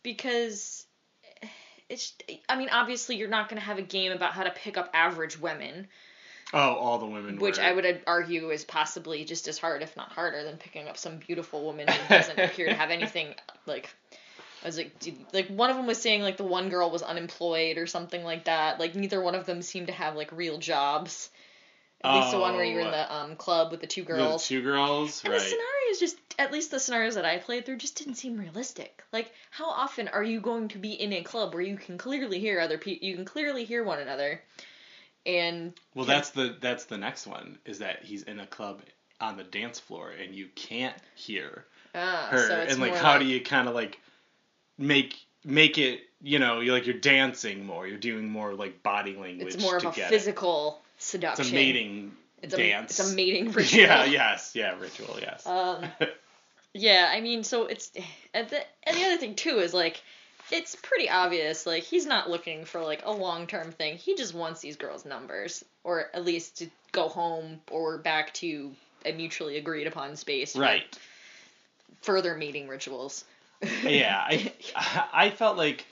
because 0.02 0.77
it's 1.88 2.12
I 2.48 2.56
mean 2.56 2.68
obviously 2.70 3.16
you're 3.16 3.28
not 3.28 3.48
going 3.48 3.60
to 3.60 3.66
have 3.66 3.78
a 3.78 3.82
game 3.82 4.12
about 4.12 4.32
how 4.32 4.44
to 4.44 4.50
pick 4.50 4.76
up 4.76 4.90
average 4.92 5.38
women 5.38 5.88
oh, 6.52 6.74
all 6.74 6.98
the 6.98 7.06
women. 7.06 7.38
which. 7.38 7.58
I 7.58 7.72
would 7.72 8.02
argue 8.06 8.50
is 8.50 8.64
possibly 8.64 9.24
just 9.24 9.48
as 9.48 9.58
hard, 9.58 9.82
if 9.82 9.96
not 9.96 10.12
harder, 10.12 10.44
than 10.44 10.56
picking 10.56 10.88
up 10.88 10.96
some 10.96 11.18
beautiful 11.18 11.64
woman 11.64 11.88
who 11.88 12.14
doesn't 12.14 12.38
appear 12.38 12.68
to 12.68 12.74
have 12.74 12.90
anything 12.98 13.34
like. 13.66 13.94
I 14.62 14.66
was 14.66 14.76
like, 14.76 14.98
dude, 14.98 15.14
like 15.32 15.46
one 15.46 15.70
of 15.70 15.76
them 15.76 15.86
was 15.86 16.00
saying 16.00 16.22
like 16.22 16.36
the 16.36 16.44
one 16.44 16.68
girl 16.68 16.90
was 16.90 17.02
unemployed 17.02 17.78
or 17.78 17.86
something 17.86 18.24
like 18.24 18.46
that. 18.46 18.80
Like 18.80 18.96
neither 18.96 19.20
one 19.20 19.36
of 19.36 19.46
them 19.46 19.62
seemed 19.62 19.86
to 19.86 19.92
have 19.92 20.16
like 20.16 20.32
real 20.32 20.58
jobs. 20.58 21.30
At 22.04 22.14
least 22.14 22.30
the 22.30 22.38
one 22.38 22.54
where 22.54 22.64
you're 22.64 22.80
in 22.80 22.86
Oh. 22.86 22.90
the 22.92 23.14
um 23.14 23.36
club 23.36 23.72
with 23.72 23.80
the 23.80 23.86
two 23.86 24.04
girls. 24.04 24.42
The 24.42 24.54
two 24.54 24.62
girls, 24.62 25.22
and 25.24 25.32
right? 25.32 25.40
the 25.40 25.44
scenarios 25.44 25.98
just, 25.98 26.16
at 26.38 26.52
least 26.52 26.70
the 26.70 26.78
scenarios 26.78 27.16
that 27.16 27.24
I 27.24 27.38
played 27.38 27.66
through, 27.66 27.78
just 27.78 27.96
didn't 27.96 28.14
seem 28.14 28.38
realistic. 28.38 29.02
Like, 29.12 29.32
how 29.50 29.68
often 29.68 30.06
are 30.08 30.22
you 30.22 30.40
going 30.40 30.68
to 30.68 30.78
be 30.78 30.92
in 30.92 31.12
a 31.12 31.22
club 31.22 31.54
where 31.54 31.62
you 31.62 31.76
can 31.76 31.98
clearly 31.98 32.38
hear 32.38 32.60
other 32.60 32.78
people, 32.78 33.06
you 33.06 33.16
can 33.16 33.24
clearly 33.24 33.64
hear 33.64 33.82
one 33.82 33.98
another, 33.98 34.40
and 35.26 35.72
Well, 35.94 36.04
that's 36.04 36.30
the 36.30 36.56
that's 36.60 36.84
the 36.84 36.98
next 36.98 37.26
one 37.26 37.58
is 37.64 37.80
that 37.80 38.04
he's 38.04 38.22
in 38.22 38.38
a 38.38 38.46
club 38.46 38.80
on 39.20 39.36
the 39.36 39.44
dance 39.44 39.80
floor 39.80 40.10
and 40.10 40.34
you 40.34 40.48
can't 40.54 40.94
hear 41.16 41.64
ah, 41.94 42.28
her, 42.30 42.48
so 42.48 42.58
it's 42.60 42.72
and 42.72 42.80
like 42.80 42.94
how 42.94 43.12
like, 43.12 43.20
do 43.20 43.26
you 43.26 43.40
kind 43.40 43.68
of 43.68 43.74
like 43.74 43.98
make 44.78 45.16
make 45.44 45.78
it 45.78 46.02
you 46.22 46.38
know 46.38 46.60
you're 46.60 46.74
like 46.74 46.86
you're 46.86 46.96
dancing 46.96 47.66
more, 47.66 47.86
you're 47.86 47.98
doing 47.98 48.28
more 48.28 48.54
like 48.54 48.82
body 48.82 49.16
language. 49.16 49.54
It's 49.54 49.62
more 49.62 49.80
to 49.80 49.88
of 49.88 49.98
a 49.98 50.00
physical 50.02 50.80
It. 50.84 50.87
Seduction. 51.08 51.44
It's 51.44 51.52
a 51.52 51.54
mating 51.54 52.12
It's 52.42 52.54
a, 52.54 52.56
dance. 52.56 52.98
It's 52.98 53.12
a 53.12 53.14
mating 53.14 53.52
ritual. 53.52 53.80
Yeah. 53.80 54.04
Yes. 54.04 54.52
Yeah. 54.54 54.78
Ritual. 54.78 55.18
Yes. 55.20 55.46
Um, 55.46 55.84
yeah, 56.74 57.10
I 57.12 57.20
mean, 57.20 57.44
so 57.44 57.66
it's 57.66 57.90
and 58.34 58.48
the 58.48 58.60
and 58.84 58.96
the 58.96 59.04
other 59.04 59.16
thing 59.16 59.34
too 59.34 59.58
is 59.58 59.74
like, 59.74 60.00
it's 60.50 60.76
pretty 60.76 61.10
obvious. 61.10 61.66
Like 61.66 61.82
he's 61.82 62.06
not 62.06 62.30
looking 62.30 62.64
for 62.64 62.80
like 62.82 63.02
a 63.04 63.12
long 63.12 63.46
term 63.46 63.72
thing. 63.72 63.96
He 63.96 64.14
just 64.14 64.34
wants 64.34 64.60
these 64.60 64.76
girls' 64.76 65.04
numbers, 65.04 65.64
or 65.84 66.06
at 66.14 66.24
least 66.24 66.58
to 66.58 66.70
go 66.92 67.08
home 67.08 67.60
or 67.70 67.98
back 67.98 68.34
to 68.34 68.72
a 69.04 69.12
mutually 69.12 69.56
agreed 69.56 69.86
upon 69.86 70.16
space. 70.16 70.56
right. 70.56 70.98
Further 72.02 72.36
mating 72.36 72.68
rituals. 72.68 73.24
yeah, 73.82 74.16
I 74.16 74.52
I 75.12 75.30
felt 75.30 75.56
like 75.56 75.84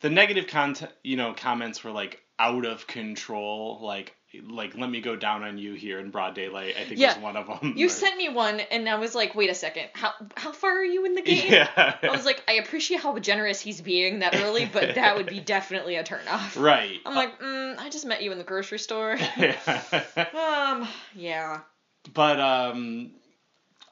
the 0.00 0.10
negative 0.10 0.48
content, 0.48 0.90
you 1.04 1.16
know, 1.16 1.34
comments 1.34 1.84
were 1.84 1.92
like 1.92 2.20
out 2.38 2.66
of 2.66 2.86
control. 2.88 3.78
Like 3.80 4.16
like 4.48 4.76
let 4.76 4.88
me 4.90 5.00
go 5.00 5.16
down 5.16 5.42
on 5.42 5.58
you 5.58 5.74
here 5.74 5.98
in 5.98 6.10
broad 6.10 6.34
daylight. 6.34 6.74
I 6.80 6.84
think 6.84 6.98
Yeah. 7.00 7.14
was 7.14 7.22
one 7.22 7.36
of 7.36 7.46
them. 7.46 7.74
You 7.76 7.88
sent 7.88 8.16
me 8.16 8.28
one, 8.28 8.60
and 8.60 8.88
I 8.88 8.94
was 8.96 9.14
like, 9.14 9.34
wait 9.34 9.50
a 9.50 9.54
second, 9.54 9.88
how 9.92 10.12
how 10.36 10.52
far 10.52 10.70
are 10.78 10.84
you 10.84 11.04
in 11.04 11.14
the 11.14 11.22
game? 11.32 11.52
Yeah. 11.52 11.96
I 12.02 12.10
was 12.10 12.24
like, 12.24 12.42
I 12.48 12.54
appreciate 12.54 13.00
how 13.00 13.18
generous 13.18 13.60
he's 13.60 13.80
being 13.80 14.20
that 14.20 14.34
early, 14.36 14.66
but 14.72 14.94
that 14.94 15.16
would 15.16 15.26
be 15.26 15.40
definitely 15.54 15.96
a 15.96 16.04
turnoff. 16.04 16.60
right. 16.60 16.98
I'm 17.04 17.14
like, 17.14 17.40
mm, 17.40 17.78
I 17.78 17.90
just 17.90 18.06
met 18.06 18.22
you 18.22 18.32
in 18.32 18.38
the 18.38 18.44
grocery 18.44 18.78
store. 18.78 19.16
yeah. 19.36 19.58
Um, 20.34 20.88
yeah. 21.14 21.60
but 22.14 22.40
um, 22.40 23.10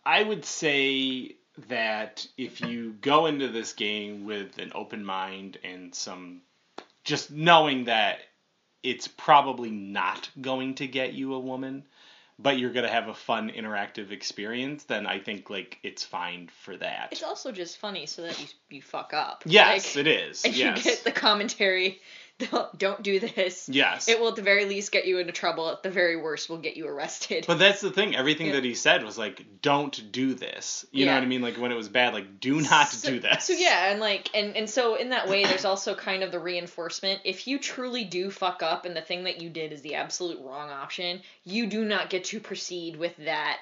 I 0.04 0.22
would 0.22 0.44
say 0.44 1.36
that 1.68 2.26
if 2.38 2.60
you 2.62 2.94
go 3.00 3.26
into 3.26 3.48
this 3.48 3.74
game 3.74 4.24
with 4.24 4.58
an 4.58 4.72
open 4.74 5.04
mind 5.04 5.58
and 5.62 5.94
some 5.94 6.40
just 7.04 7.30
knowing 7.30 7.84
that 7.84 8.18
it's 8.82 9.08
probably 9.08 9.70
not 9.70 10.28
going 10.40 10.74
to 10.76 10.86
get 10.86 11.12
you 11.12 11.34
a 11.34 11.38
woman 11.38 11.84
but 12.38 12.58
you're 12.58 12.72
going 12.72 12.86
to 12.86 12.90
have 12.92 13.08
a 13.08 13.14
fun 13.14 13.50
interactive 13.50 14.10
experience 14.12 14.84
then 14.84 15.06
i 15.06 15.18
think 15.18 15.50
like 15.50 15.78
it's 15.82 16.04
fine 16.04 16.48
for 16.62 16.76
that 16.76 17.08
It's 17.12 17.22
also 17.22 17.52
just 17.52 17.78
funny 17.78 18.06
so 18.06 18.22
that 18.22 18.40
you 18.40 18.46
you 18.70 18.82
fuck 18.82 19.12
up. 19.12 19.42
yes 19.46 19.96
Like, 19.96 20.06
it 20.06 20.10
is 20.10 20.44
And 20.44 20.54
yes 20.54 20.78
you 20.84 20.90
get 20.92 21.04
the 21.04 21.12
commentary. 21.12 22.00
Don't, 22.50 22.78
don't 22.78 23.04
this. 23.04 23.68
yes 23.68 24.08
It 24.08 24.18
will 24.18 24.28
at 24.28 24.36
the 24.36 24.42
very 24.42 24.64
least 24.64 24.92
get 24.92 25.06
you 25.06 25.18
into 25.18 25.32
trouble. 25.32 25.68
At 25.70 25.82
the 25.82 25.90
very 25.90 26.16
worst, 26.16 26.48
will 26.48 26.58
get 26.58 26.76
you 26.76 26.86
arrested. 26.86 27.44
But 27.46 27.58
that's 27.58 27.80
the 27.80 27.90
thing. 27.90 28.16
Everything 28.16 28.46
Yeah. 28.46 28.54
that 28.54 28.64
he 28.64 28.74
said 28.74 29.04
was 29.04 29.18
like, 29.18 29.44
"Don't 29.60 30.10
do 30.12 30.34
this." 30.34 30.86
You 30.90 31.06
know 31.06 31.14
what 31.14 31.22
I 31.22 31.26
mean? 31.26 31.42
Like 31.42 31.56
when 31.56 31.70
it 31.72 31.76
was 31.76 31.88
bad, 31.88 32.14
like, 32.14 32.40
"Do 32.40 32.60
not 32.60 32.88
so, 32.88 33.10
do 33.10 33.20
this." 33.20 33.44
So 33.44 33.52
yeah, 33.52 33.90
and 33.90 34.00
like 34.00 34.30
and 34.34 34.56
and 34.56 34.68
so 34.70 34.94
in 34.94 35.10
that 35.10 35.28
way, 35.28 35.44
there's 35.44 35.64
also 35.64 35.94
kind 35.94 36.22
of 36.22 36.32
the 36.32 36.38
reinforcement. 36.38 37.20
If 37.24 37.46
you 37.46 37.58
truly 37.58 38.04
do 38.04 38.30
fuck 38.30 38.62
up, 38.62 38.84
and 38.86 38.96
the 38.96 39.02
thing 39.02 39.24
that 39.24 39.40
you 39.42 39.50
did 39.50 39.72
is 39.72 39.82
the 39.82 39.96
absolute 39.96 40.40
wrong 40.40 40.70
option, 40.70 41.20
you 41.44 41.66
do 41.66 41.84
not 41.84 42.10
get 42.10 42.24
to 42.24 42.40
proceed 42.40 42.96
with 42.96 43.16
that. 43.18 43.58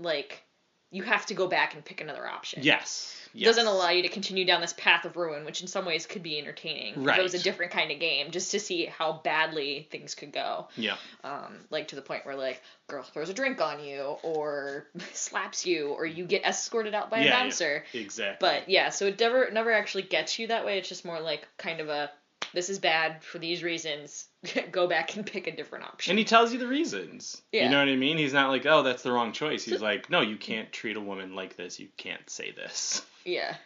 Like, 0.00 0.42
you 0.90 1.02
have 1.02 1.26
to 1.26 1.34
go 1.34 1.48
back 1.48 1.74
and 1.74 1.84
pick 1.84 2.00
another 2.00 2.26
option. 2.26 2.62
Yes. 2.62 3.17
Yes. 3.34 3.46
doesn't 3.54 3.66
allow 3.66 3.90
you 3.90 4.02
to 4.02 4.08
continue 4.08 4.44
down 4.44 4.60
this 4.60 4.72
path 4.72 5.04
of 5.04 5.16
ruin, 5.16 5.44
which 5.44 5.60
in 5.60 5.66
some 5.66 5.84
ways 5.84 6.06
could 6.06 6.22
be 6.22 6.38
entertaining. 6.38 6.94
If 6.94 7.18
it 7.18 7.22
was 7.22 7.34
a 7.34 7.38
different 7.42 7.72
kind 7.72 7.90
of 7.90 7.98
game, 8.00 8.30
just 8.30 8.50
to 8.52 8.60
see 8.60 8.86
how 8.86 9.20
badly 9.24 9.86
things 9.90 10.14
could 10.14 10.32
go. 10.32 10.68
Yeah. 10.76 10.96
Um, 11.24 11.58
like 11.70 11.88
to 11.88 11.96
the 11.96 12.02
point 12.02 12.24
where 12.26 12.36
like 12.36 12.62
girl 12.88 13.02
throws 13.02 13.28
a 13.28 13.34
drink 13.34 13.60
on 13.60 13.82
you, 13.84 14.16
or 14.22 14.86
slaps 15.12 15.66
you, 15.66 15.88
or 15.88 16.06
you 16.06 16.24
get 16.24 16.44
escorted 16.44 16.94
out 16.94 17.10
by 17.10 17.18
Yeah, 17.18 17.24
a 17.24 17.26
yeah. 17.48 17.82
Exactly. 17.92 18.36
But 18.48 18.68
yeah, 18.68 18.90
so 18.90 19.06
it 19.06 19.20
never 19.20 19.50
never 19.50 19.72
actually 19.72 20.02
gets 20.04 20.38
you 20.38 20.46
that 20.48 20.64
way. 20.64 20.78
It's 20.78 20.88
just 20.88 21.04
more 21.04 21.20
like 21.20 21.46
kind 21.58 21.80
of 21.80 21.88
a 21.88 22.10
this 22.54 22.68
is 22.70 22.78
bad 22.78 23.22
for 23.22 23.38
these 23.38 23.62
reasons. 23.62 24.26
Go 24.70 24.86
back 24.86 25.16
and 25.16 25.26
pick 25.26 25.46
a 25.46 25.54
different 25.54 25.84
option. 25.84 26.12
and 26.12 26.18
he 26.18 26.24
tells 26.24 26.52
you 26.52 26.58
the 26.58 26.68
reasons. 26.68 27.40
Yeah. 27.52 27.64
You 27.64 27.70
know 27.70 27.78
what 27.78 27.88
I 27.88 27.96
mean? 27.96 28.18
He's 28.18 28.32
not 28.32 28.50
like, 28.50 28.66
"Oh, 28.66 28.82
that's 28.82 29.02
the 29.02 29.12
wrong 29.12 29.32
choice." 29.32 29.64
He's 29.64 29.82
like, 29.82 30.10
"No, 30.10 30.20
you 30.20 30.36
can't 30.36 30.70
treat 30.72 30.96
a 30.96 31.00
woman 31.00 31.34
like 31.34 31.56
this. 31.56 31.80
You 31.80 31.88
can't 31.96 32.28
say 32.28 32.52
this." 32.52 33.02
yeah. 33.24 33.56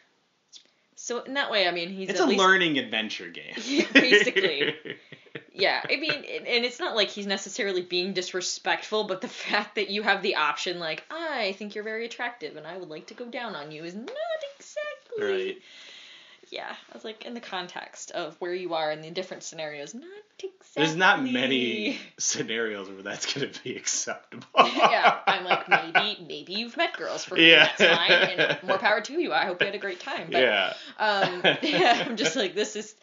So 1.03 1.21
in 1.23 1.35
that 1.35 1.51
way, 1.51 1.67
I 1.67 1.73
mean, 1.73 1.89
he's 1.89 2.11
It's 2.11 2.21
a 2.21 2.27
least 2.27 2.39
learning 2.39 2.79
adventure 2.79 3.29
game. 3.29 3.55
Yeah, 3.65 3.87
basically. 3.93 4.77
yeah, 5.53 5.83
I 5.91 5.97
mean, 5.97 6.13
and 6.13 6.47
and 6.47 6.65
it's 6.65 6.79
not 6.79 6.95
like 6.95 7.09
he's 7.09 7.27
necessarily 7.27 7.83
being 7.83 8.13
disrespectful, 8.13 9.05
but 9.05 9.21
the 9.21 9.27
fact 9.29 9.75
that 9.75 9.91
you 9.91 10.03
have 10.03 10.23
the 10.23 10.37
option, 10.37 10.79
like, 10.79 11.03
I 11.11 11.57
think 11.59 11.75
you're 11.75 11.83
very 11.83 12.05
attractive 12.07 12.57
and 12.57 12.69
I 12.69 12.77
would 12.77 12.89
like 12.89 13.09
to 13.09 13.15
go 13.15 13.27
down 13.27 13.57
on 13.57 13.73
you, 13.73 13.83
is 13.83 13.97
not 13.97 14.11
exactly. 14.57 15.25
right. 15.25 15.57
Yeah, 16.53 16.69
I 16.69 16.95
was 16.95 17.03
like, 17.03 17.25
in 17.25 17.33
the 17.33 17.41
context 17.41 18.11
of 18.11 18.37
where 18.39 18.53
you 18.53 18.75
are 18.75 18.93
in 18.93 19.01
the 19.01 19.11
different 19.11 19.43
scenarios, 19.43 19.95
not 19.95 20.05
exactly. 20.39 20.85
There's 20.85 20.95
not 20.95 21.25
many 21.25 21.99
scenarios 22.19 22.91
where 22.91 23.03
that's 23.03 23.33
going 23.33 23.51
to 23.51 23.63
be 23.63 23.75
acceptable. 23.77 24.47
yeah, 24.63 25.21
I'm 25.27 25.45
like, 25.45 25.67
maybe, 25.67 26.23
maybe 26.29 26.53
you've 26.53 26.77
met 26.77 26.93
girls 26.99 27.25
for 27.25 27.39
Yeah. 27.39 27.65
that's 27.79 27.83
fine, 27.83 28.13
and 28.13 28.59
more 28.69 28.77
power 28.77 29.01
to 29.01 29.15
you. 29.15 29.33
I 29.33 29.47
hope 29.47 29.61
you 29.63 29.67
had 29.67 29.75
a 29.75 29.79
great 29.79 30.01
time. 30.01 30.29
But, 30.31 30.43
yeah. 30.43 30.75
um 30.99 31.43
yeah 31.63 32.05
i'm 32.07 32.17
just 32.19 32.37
like 32.37 32.55
this 32.55 32.77
is 32.77 32.95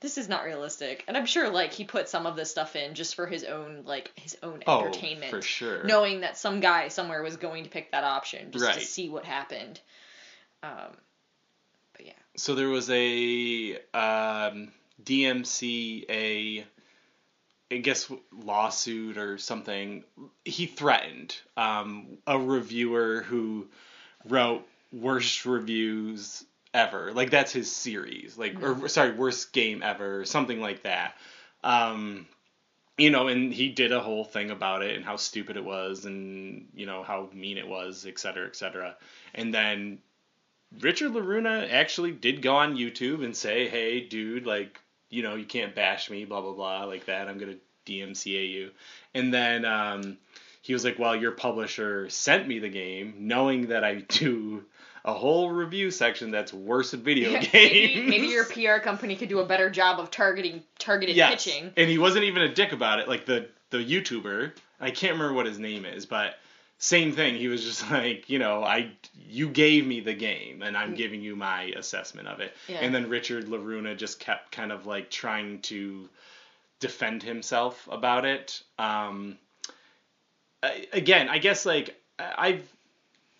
this 0.00 0.16
is 0.16 0.28
not 0.28 0.44
realistic 0.44 1.04
and 1.08 1.16
i'm 1.16 1.26
sure 1.26 1.50
like 1.50 1.72
he 1.72 1.82
put 1.84 2.08
some 2.08 2.26
of 2.26 2.36
this 2.36 2.50
stuff 2.50 2.76
in 2.76 2.94
just 2.94 3.16
for 3.16 3.26
his 3.26 3.42
own 3.42 3.82
like 3.84 4.12
his 4.14 4.36
own 4.44 4.62
Oh, 4.66 4.78
entertainment 4.78 5.30
for 5.30 5.42
sure. 5.42 5.82
knowing 5.84 6.20
that 6.20 6.38
some 6.38 6.60
guy 6.60 6.88
somewhere 6.88 7.22
was 7.22 7.36
going 7.36 7.64
to 7.64 7.70
pick 7.70 7.90
that 7.92 8.04
option 8.04 8.52
just 8.52 8.72
to 8.74 8.80
see 8.80 9.08
what 9.08 9.24
happened 9.24 9.80
um 10.62 10.94
So 12.36 12.54
there 12.54 12.68
was 12.68 12.88
a 12.90 13.74
um, 13.92 14.72
DMCA, 15.04 16.64
I 17.70 17.76
guess 17.76 18.10
lawsuit 18.32 19.18
or 19.18 19.38
something. 19.38 20.04
He 20.44 20.66
threatened 20.66 21.36
um, 21.56 22.18
a 22.26 22.38
reviewer 22.38 23.22
who 23.22 23.68
wrote 24.26 24.66
worst 24.92 25.44
reviews 25.44 26.44
ever. 26.72 27.12
Like 27.12 27.30
that's 27.30 27.52
his 27.52 27.74
series. 27.74 28.38
Like 28.38 28.62
or 28.62 28.88
sorry, 28.88 29.12
worst 29.12 29.52
game 29.52 29.82
ever, 29.82 30.20
or 30.20 30.24
something 30.24 30.60
like 30.60 30.84
that. 30.84 31.14
Um, 31.62 32.26
you 32.98 33.10
know, 33.10 33.28
and 33.28 33.52
he 33.52 33.68
did 33.70 33.92
a 33.92 34.00
whole 34.00 34.24
thing 34.24 34.50
about 34.50 34.82
it 34.82 34.96
and 34.96 35.04
how 35.04 35.16
stupid 35.16 35.56
it 35.56 35.64
was 35.64 36.04
and 36.04 36.68
you 36.74 36.86
know 36.86 37.02
how 37.02 37.28
mean 37.32 37.58
it 37.58 37.68
was, 37.68 38.06
et 38.06 38.18
cetera, 38.18 38.46
et 38.46 38.56
cetera. 38.56 38.96
And 39.34 39.52
then 39.52 39.98
Richard 40.80 41.12
La 41.12 41.20
Ruina 41.20 41.70
actually 41.70 42.12
did 42.12 42.42
go 42.42 42.56
on 42.56 42.76
YouTube 42.76 43.24
and 43.24 43.36
say, 43.36 43.68
"Hey, 43.68 44.00
dude, 44.00 44.46
like, 44.46 44.80
you 45.10 45.22
know, 45.22 45.34
you 45.34 45.44
can't 45.44 45.74
bash 45.74 46.10
me, 46.10 46.24
blah 46.24 46.40
blah 46.40 46.52
blah, 46.52 46.84
like 46.84 47.06
that. 47.06 47.28
I'm 47.28 47.38
gonna 47.38 47.56
DMCA 47.86 48.50
you." 48.50 48.70
And 49.14 49.32
then 49.32 49.64
um, 49.64 50.18
he 50.62 50.72
was 50.72 50.84
like, 50.84 50.98
"Well, 50.98 51.14
your 51.16 51.32
publisher 51.32 52.08
sent 52.08 52.48
me 52.48 52.58
the 52.58 52.68
game, 52.68 53.14
knowing 53.20 53.68
that 53.68 53.84
I 53.84 53.96
do 53.96 54.64
a 55.04 55.12
whole 55.12 55.50
review 55.50 55.90
section 55.90 56.30
that's 56.30 56.52
worse 56.52 56.94
at 56.94 57.00
video 57.00 57.32
games. 57.32 57.52
maybe, 57.52 58.02
maybe 58.02 58.26
your 58.28 58.44
pr 58.44 58.82
company 58.82 59.16
could 59.16 59.28
do 59.28 59.40
a 59.40 59.46
better 59.46 59.68
job 59.68 59.98
of 59.98 60.10
targeting 60.10 60.62
targeted 60.78 61.16
yes. 61.16 61.44
pitching 61.44 61.72
And 61.76 61.90
he 61.90 61.98
wasn't 61.98 62.24
even 62.24 62.42
a 62.42 62.54
dick 62.54 62.72
about 62.72 63.00
it. 63.00 63.08
Like 63.08 63.26
the 63.26 63.48
the 63.70 63.78
YouTuber, 63.78 64.52
I 64.80 64.90
can't 64.90 65.14
remember 65.14 65.34
what 65.34 65.46
his 65.46 65.58
name 65.58 65.84
is, 65.84 66.06
but 66.06 66.36
same 66.82 67.12
thing. 67.12 67.36
He 67.36 67.46
was 67.46 67.62
just 67.62 67.88
like, 67.92 68.28
you 68.28 68.40
know, 68.40 68.64
I 68.64 68.90
you 69.14 69.48
gave 69.48 69.86
me 69.86 70.00
the 70.00 70.14
game 70.14 70.62
and 70.62 70.76
I'm 70.76 70.94
giving 70.94 71.22
you 71.22 71.36
my 71.36 71.72
assessment 71.76 72.26
of 72.26 72.40
it. 72.40 72.54
Yeah. 72.66 72.78
And 72.78 72.92
then 72.92 73.08
Richard 73.08 73.48
La 73.48 73.58
Ruina 73.58 73.96
just 73.96 74.18
kept 74.18 74.50
kind 74.50 74.72
of 74.72 74.84
like 74.84 75.08
trying 75.08 75.60
to 75.62 76.08
defend 76.80 77.22
himself 77.22 77.88
about 77.90 78.24
it. 78.24 78.60
Um, 78.80 79.38
again, 80.92 81.28
I 81.28 81.38
guess 81.38 81.64
like 81.64 81.96
I've 82.18 82.68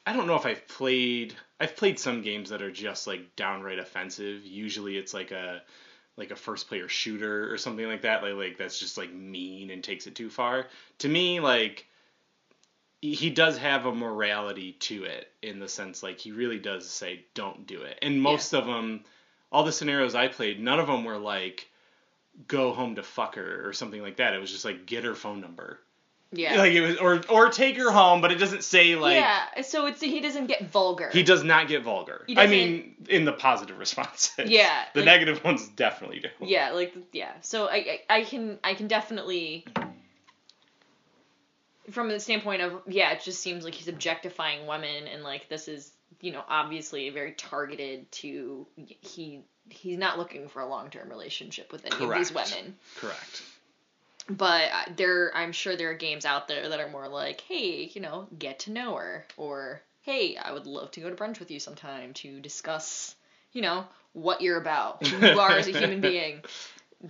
I 0.07 0.13
don't 0.13 0.29
know 0.29 0.37
if 0.37 0.47
I've 0.47 0.67
played 0.69 1.35
I've 1.59 1.77
played 1.77 1.99
some 1.99 2.23
games 2.23 2.51
that 2.51 2.63
are 2.63 2.71
just 2.71 3.09
like 3.09 3.35
downright 3.35 3.81
offensive. 3.81 4.47
Usually 4.47 4.97
it's 4.97 5.13
like 5.13 5.33
a 5.33 5.63
like 6.17 6.31
a 6.31 6.37
first 6.37 6.69
player 6.69 6.89
shooter 6.89 7.53
or 7.53 7.59
something 7.59 7.87
like 7.87 8.03
that 8.03 8.23
like 8.23 8.35
like 8.35 8.57
that's 8.57 8.79
just 8.79 8.99
like 8.99 9.13
mean 9.13 9.71
and 9.71 9.83
takes 9.83 10.07
it 10.07 10.15
too 10.15 10.31
far. 10.31 10.69
To 10.99 11.09
me 11.09 11.41
like 11.41 11.87
he 13.03 13.31
does 13.31 13.59
have 13.59 13.85
a 13.85 13.93
morality 13.93 14.73
to 14.79 15.03
it 15.05 15.29
in 15.43 15.59
the 15.59 15.69
sense 15.69 16.03
like 16.03 16.19
he 16.21 16.31
really 16.33 16.59
does 16.59 16.89
say 16.89 17.25
don't 17.35 17.67
do 17.67 17.83
it. 17.83 17.99
And 18.01 18.23
most 18.23 18.55
of 18.55 18.65
them 18.65 19.03
all 19.51 19.65
the 19.65 19.73
scenarios 19.73 20.15
I 20.15 20.29
played 20.29 20.61
none 20.61 20.79
of 20.79 20.87
them 20.87 21.05
were 21.05 21.19
like 21.19 21.69
go 22.49 22.73
home 22.73 22.95
to 22.95 23.03
fuck 23.03 23.35
her 23.35 23.69
or 23.69 23.73
something 23.73 24.01
like 24.01 24.17
that. 24.17 24.35
It 24.35 24.41
was 24.41 24.51
just 24.51 24.65
like 24.65 24.87
get 24.87 25.05
her 25.05 25.15
phone 25.15 25.41
number. 25.41 25.81
Yeah. 26.35 26.57
Like 26.57 26.73
it 26.73 26.81
was 26.81 26.97
or 26.97 27.21
or 27.29 27.51
take 27.51 27.77
her 27.77 27.91
home, 27.91 28.23
but 28.23 28.33
it 28.33 28.37
doesn't 28.37 28.65
say 28.65 28.95
like 28.97 29.17
yeah. 29.17 29.61
So 29.63 29.87
it's 29.87 30.01
he 30.01 30.21
doesn't 30.21 30.47
get 30.47 30.71
vulgar. 30.71 31.11
he 31.13 31.23
does 31.23 31.45
not 31.45 31.69
get 31.69 31.83
vulgar. 31.83 32.25
I 32.37 32.47
mean, 32.47 32.95
in 33.09 33.27
the 33.27 33.33
positive 33.33 33.79
responses. 33.79 34.49
Yeah, 34.49 34.85
The 34.95 35.01
like- 35.01 35.07
negative 35.07 35.45
ones 35.45 35.69
definitely 35.69 36.21
do. 36.21 36.29
Yeah, 36.41 36.71
like 36.71 36.95
yeah. 37.13 37.33
So 37.43 37.67
I, 37.67 38.01
I 38.09 38.21
I 38.21 38.25
can 38.25 38.59
I 38.65 38.73
can 38.75 38.87
definitely 38.89 39.67
from 41.93 42.09
the 42.09 42.21
standpoint 42.21 42.63
of 42.63 42.83
yeah, 42.87 43.13
it 43.13 43.23
just 43.23 43.41
seems 43.41 43.65
like 43.65 43.75
he's 43.75 43.89
objectifying 43.89 44.67
women 44.67 45.07
and 45.07 45.23
like 45.23 45.49
this 45.49 45.69
is 45.69 45.93
you 46.21 46.33
know 46.33 46.43
obviously 46.49 47.09
very 47.11 47.33
targeted 47.33 48.11
to 48.13 48.67
he 48.77 49.43
he's 49.69 49.99
not 49.99 50.19
looking 50.19 50.49
for 50.49 50.61
a 50.61 50.69
long 50.69 50.91
term 50.91 51.09
relationship 51.09 51.73
with 51.73 51.85
any 51.85 52.05
of 52.05 52.15
these 52.15 52.33
women. 52.33 52.77
Correct. 52.97 53.43
But 54.29 54.71
uh, 54.73 54.93
there 54.97 55.33
I'm 55.35 55.53
sure 55.53 55.77
there 55.77 55.91
are 55.91 55.95
games 55.95 56.25
out 56.25 56.49
there 56.49 56.69
that 56.69 56.81
are 56.81 56.89
more 56.89 57.09
like 57.09 57.41
hey 57.43 57.91
you 57.93 58.01
know 58.01 58.27
get 58.39 58.61
to 58.61 58.73
know 58.73 58.95
her 58.97 59.27
or 59.37 59.83
hey 60.03 60.37
I 60.37 60.53
would 60.53 60.67
love 60.67 60.91
to 60.93 61.01
go 61.01 61.11
to 61.11 61.17
brunch 61.17 61.39
with 61.39 61.51
you 61.51 61.61
sometime 61.61 62.15
to 62.15 62.41
discuss 62.41 63.15
you 63.53 63.63
know 63.63 63.85
what 64.13 64.41
you're 64.41 64.61
about 64.61 65.07
who 65.07 65.27
you 65.27 65.41
are 65.41 65.53
as 65.53 65.69
a 65.69 65.79
human 65.79 66.01
being 66.03 66.43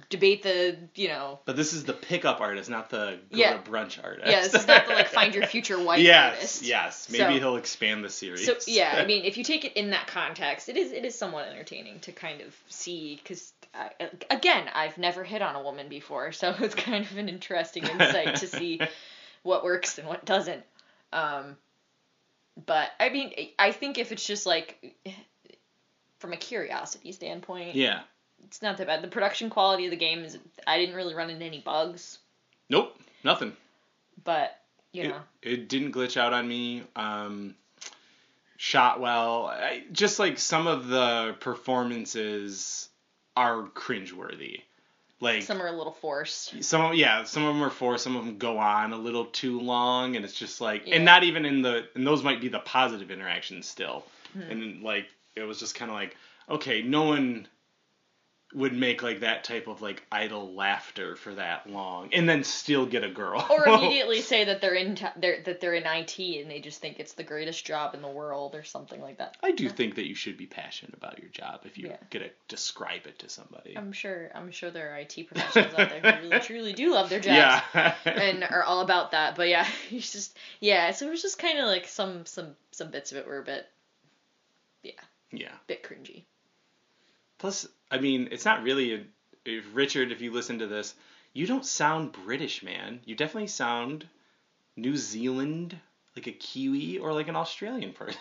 debate 0.09 0.43
the 0.43 0.77
you 0.95 1.09
know 1.09 1.39
But 1.45 1.57
this 1.57 1.73
is 1.75 1.85
the 1.85 1.93
pickup 1.93 2.41
artist, 2.41 2.71
not 2.71 2.89
the 2.91 3.19
go 3.31 3.37
Yeah. 3.39 3.59
to 3.59 3.71
brunch 3.71 4.03
artist. 4.03 4.27
yeah 4.31 4.41
this 4.41 4.55
is 4.55 4.67
not 4.67 4.87
the 4.87 4.95
like 4.95 5.09
find 5.21 5.35
your 5.35 5.47
future 5.47 5.79
wife 5.83 6.01
yes, 6.01 6.35
artist 6.35 6.63
yes. 6.63 7.09
Maybe 7.11 7.35
So- 7.35 7.41
he'll 7.41 7.57
expand 7.57 8.03
the 8.05 8.09
series. 8.11 8.47
so 8.47 8.55
yeah 8.67 8.95
i 8.99 9.05
mean 9.07 9.25
if 9.25 9.37
you 9.37 9.45
take 9.45 9.65
it 9.65 9.75
in 9.75 9.91
that 9.91 10.07
context 10.07 10.69
it 10.69 10.77
is 10.77 10.93
it 10.93 11.05
is 11.05 11.15
somewhat 11.15 11.49
entertaining 11.49 12.01
to 12.01 12.13
kind 12.13 12.41
of 12.41 12.57
see 12.69 13.21
because 13.23 13.53
again 14.31 14.65
i've 14.75 14.97
never 14.99 15.25
hit 15.25 15.43
on 15.43 15.57
a 15.57 15.63
woman 15.63 15.89
before 15.89 16.33
so 16.33 16.55
it's 16.61 16.75
kind 16.75 17.05
of 17.05 17.17
an 17.19 17.29
interesting 17.29 17.85
insight 17.87 18.37
to 18.37 18.47
see 18.47 18.81
what 19.43 19.63
works 19.65 19.99
and 19.99 20.07
what 20.09 20.25
doesn't 20.25 20.63
um 21.13 21.57
but 22.67 22.91
i 23.01 23.09
mean 23.11 23.33
i 23.59 23.73
think 23.73 23.99
if 23.99 24.13
it's 24.13 24.25
just 24.27 24.47
like 24.47 24.95
from 26.19 26.33
a 26.33 26.37
curiosity 26.37 27.13
standpoint 27.13 27.75
yeah. 27.75 28.01
It's 28.47 28.63
not 28.63 28.77
that 28.79 28.87
bad 28.87 29.03
the 29.03 29.09
production 29.09 29.49
quality 29.51 29.85
of 29.85 29.91
the 29.91 29.97
game 29.97 30.25
is 30.25 30.39
i 30.67 30.79
didn't 30.79 30.95
really 30.95 31.15
run 31.15 31.31
into 31.31 31.45
any 31.45 31.61
bugs 31.61 32.19
Nope. 32.69 32.97
Nothing. 33.25 33.55
but 34.25 34.59
you 34.93 35.03
It, 35.05 35.09
know 35.09 35.21
it 35.43 35.69
didn't 35.69 35.93
glitch 35.93 36.17
out 36.17 36.33
on 36.33 36.47
me. 36.49 36.83
Um, 36.97 37.55
shot 38.57 39.01
well. 39.01 39.47
I, 39.47 39.83
just 39.93 40.19
like 40.19 40.39
some 40.39 40.67
of 40.67 40.89
the 40.89 41.35
performances 41.41 42.89
are 43.37 43.63
cringeworthy. 43.75 44.63
Like 45.21 45.43
some 45.43 45.63
are 45.63 45.69
a 45.69 45.73
little 45.73 45.93
forced 45.93 46.65
some 46.65 46.81
of 46.81 46.95
yeah 46.95 47.23
some 47.25 47.45
of 47.45 47.55
them 47.55 47.63
are 47.63 47.71
forced 47.71 48.03
some 48.03 48.17
of 48.17 48.25
them 48.27 48.39
go 48.39 48.59
on 48.59 48.93
a 48.93 48.97
little 48.97 49.27
too 49.27 49.61
long 49.61 50.17
and 50.17 50.25
it's 50.25 50.35
just 50.35 50.61
like 50.61 50.87
Yeah. 50.87 50.97
and 50.97 51.05
not 51.05 51.23
even 51.23 51.45
in 51.45 51.63
the 51.63 51.87
and 51.95 52.05
those 52.05 52.25
might 52.25 52.41
be 52.41 52.49
the 52.49 52.59
positive 52.59 53.11
interactions 53.11 53.69
still 53.69 54.05
Hmm. 54.33 54.41
and 54.51 54.83
like 54.83 55.07
it 55.37 55.43
was 55.43 55.61
just 55.61 55.75
kind 55.77 55.91
of 55.93 55.95
like 55.95 56.17
okay 56.51 56.83
no 56.83 57.05
one 57.05 57.47
would 58.55 58.73
make 58.75 59.03
like 59.03 59.21
that 59.21 59.45
type 59.45 59.67
of 59.67 59.81
like 59.81 60.05
idle 60.13 60.55
laughter 60.55 61.17
for 61.17 61.35
that 61.35 61.69
long 61.69 62.11
and 62.13 62.29
then 62.29 62.45
still 62.45 62.85
get 62.85 63.03
a 63.03 63.09
girl 63.09 63.47
or 63.51 63.67
immediately 63.67 64.21
say 64.21 64.45
that 64.45 64.61
they're 64.61 64.75
in 64.75 64.95
t- 64.95 65.07
they're, 65.17 65.43
that 65.45 65.61
they're 65.61 65.75
in 65.75 65.85
IT 65.87 66.19
and 66.19 66.51
they 66.51 66.61
just 66.61 66.81
think 66.81 67.01
it's 67.01 67.15
the 67.15 67.23
greatest 67.23 67.65
job 67.65 67.95
in 67.95 68.03
the 68.03 68.09
world 68.09 68.55
or 68.55 68.63
something 68.63 69.01
like 69.01 69.19
that. 69.19 69.37
I 69.43 69.53
do 69.53 69.69
think 69.69 69.95
that 69.95 70.07
you 70.07 70.15
should 70.15 70.37
be 70.37 70.47
passionate 70.47 70.95
about 70.95 71.19
your 71.19 71.31
job 71.31 71.61
if 71.65 71.79
you're 71.79 71.91
Yeah. 71.91 71.97
gonna 72.11 72.31
describe 72.49 73.07
it 73.07 73.19
to 73.21 73.29
somebody 73.29 73.77
I'm 73.77 73.93
sure 73.93 74.31
I'm 74.35 74.51
sure 74.51 74.71
there 74.71 74.93
are 74.95 74.99
IT 74.99 75.27
professionals 75.29 75.75
out 75.75 75.89
there 75.89 76.01
who 76.01 76.29
really 76.29 76.41
truly 76.41 76.73
do 76.73 76.93
love 76.93 77.09
their 77.09 77.21
jobs 77.21 77.63
yeah 77.75 77.95
and 78.05 78.45
are 78.45 78.63
all 78.63 78.81
about 78.81 79.13
that. 79.13 79.35
But 79.37 79.49
yeah, 79.49 79.67
it's 79.91 80.13
just 80.13 80.37
yeah. 80.61 80.91
So 80.93 81.07
it 81.07 81.11
was 81.11 81.23
just 81.23 81.39
kind 81.39 81.59
of 81.59 81.67
like 81.67 81.89
some 81.89 82.27
some 82.27 82.55
some 82.71 82.91
bits 82.91 83.13
of 83.13 83.19
it 83.19 83.27
were 83.27 83.39
a 83.39 83.45
bit 83.45 83.67
yeah 84.83 84.93
yeah 85.31 85.53
bit 85.67 85.83
cringy. 85.83 86.25
Plus, 87.39 87.67
I 87.93 87.99
mean, 87.99 88.29
it's 88.33 88.45
not 88.45 88.63
really 88.63 88.95
a, 88.95 89.05
if 89.45 89.65
Richard, 89.75 90.11
if 90.11 90.21
you 90.21 90.33
listen 90.33 90.59
to 90.61 90.67
this, 90.67 90.95
you 91.35 91.47
don't 91.47 91.65
sound 91.65 92.13
British, 92.13 92.63
man. 92.63 93.01
You 93.05 93.15
definitely 93.15 93.49
sound 93.49 94.09
New 94.77 94.97
Zealand, 94.97 95.79
like 96.17 96.27
a 96.27 96.33
Kiwi 96.33 96.99
or 96.99 97.13
like 97.13 97.29
an 97.29 97.37
Australian 97.37 97.93
person. 97.93 98.21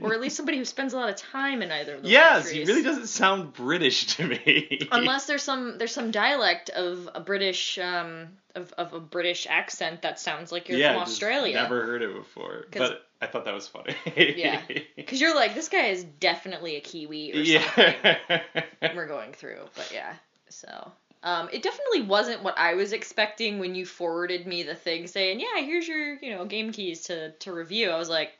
Or 0.00 0.14
at 0.14 0.20
least 0.20 0.36
somebody 0.36 0.58
who 0.58 0.64
spends 0.64 0.92
a 0.92 0.96
lot 0.96 1.08
of 1.08 1.16
time 1.16 1.62
in 1.62 1.70
either 1.70 1.94
of 1.96 2.02
those 2.02 2.10
yes, 2.10 2.44
countries. 2.44 2.66
he 2.66 2.72
really 2.72 2.84
doesn't 2.84 3.06
sound 3.06 3.52
British 3.52 4.16
to 4.16 4.26
me. 4.26 4.88
Unless 4.92 5.26
there's 5.26 5.42
some 5.42 5.78
there's 5.78 5.92
some 5.92 6.10
dialect 6.10 6.70
of 6.70 7.08
a 7.14 7.20
British 7.20 7.78
um 7.78 8.28
of, 8.54 8.72
of 8.74 8.92
a 8.92 9.00
British 9.00 9.46
accent 9.48 10.02
that 10.02 10.18
sounds 10.20 10.52
like 10.52 10.68
you're 10.68 10.78
from 10.78 11.02
Australia. 11.02 11.54
yeah, 11.54 11.66
from 11.66 11.72
Australia. 11.72 11.84
Never 11.84 11.86
heard 11.86 12.02
it 12.02 12.14
before, 12.14 12.66
but 12.72 13.06
I 13.24 13.26
thought 13.26 13.46
that 13.46 13.54
was 13.54 13.66
funny. 13.66 13.96
Yeah. 14.16 14.60
Because 14.96 15.20
you're 15.20 15.34
like, 15.34 15.54
this 15.54 15.68
guy 15.68 15.86
is 15.86 16.04
definitely 16.04 16.76
a 16.76 16.80
Kiwi 16.80 17.32
or 17.32 17.44
something 17.44 17.94
yeah. 18.02 18.42
we're 18.94 19.06
going 19.06 19.32
through. 19.32 19.60
But 19.74 19.90
yeah, 19.92 20.14
so. 20.48 20.92
Um, 21.22 21.48
it 21.52 21.62
definitely 21.62 22.02
wasn't 22.02 22.42
what 22.42 22.58
I 22.58 22.74
was 22.74 22.92
expecting 22.92 23.58
when 23.58 23.74
you 23.74 23.86
forwarded 23.86 24.46
me 24.46 24.62
the 24.62 24.74
thing 24.74 25.06
saying, 25.06 25.40
yeah, 25.40 25.60
here's 25.60 25.88
your, 25.88 26.16
you 26.16 26.30
know, 26.30 26.44
game 26.44 26.70
keys 26.70 27.02
to, 27.04 27.30
to 27.30 27.52
review. 27.52 27.90
I 27.90 27.98
was 27.98 28.10
like, 28.10 28.32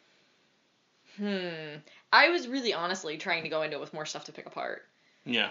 hmm. 1.16 1.76
I 2.12 2.28
was 2.28 2.46
really 2.46 2.74
honestly 2.74 3.16
trying 3.16 3.42
to 3.44 3.48
go 3.48 3.62
into 3.62 3.76
it 3.76 3.80
with 3.80 3.94
more 3.94 4.06
stuff 4.06 4.24
to 4.24 4.32
pick 4.32 4.46
apart. 4.46 4.82
Yeah. 5.24 5.50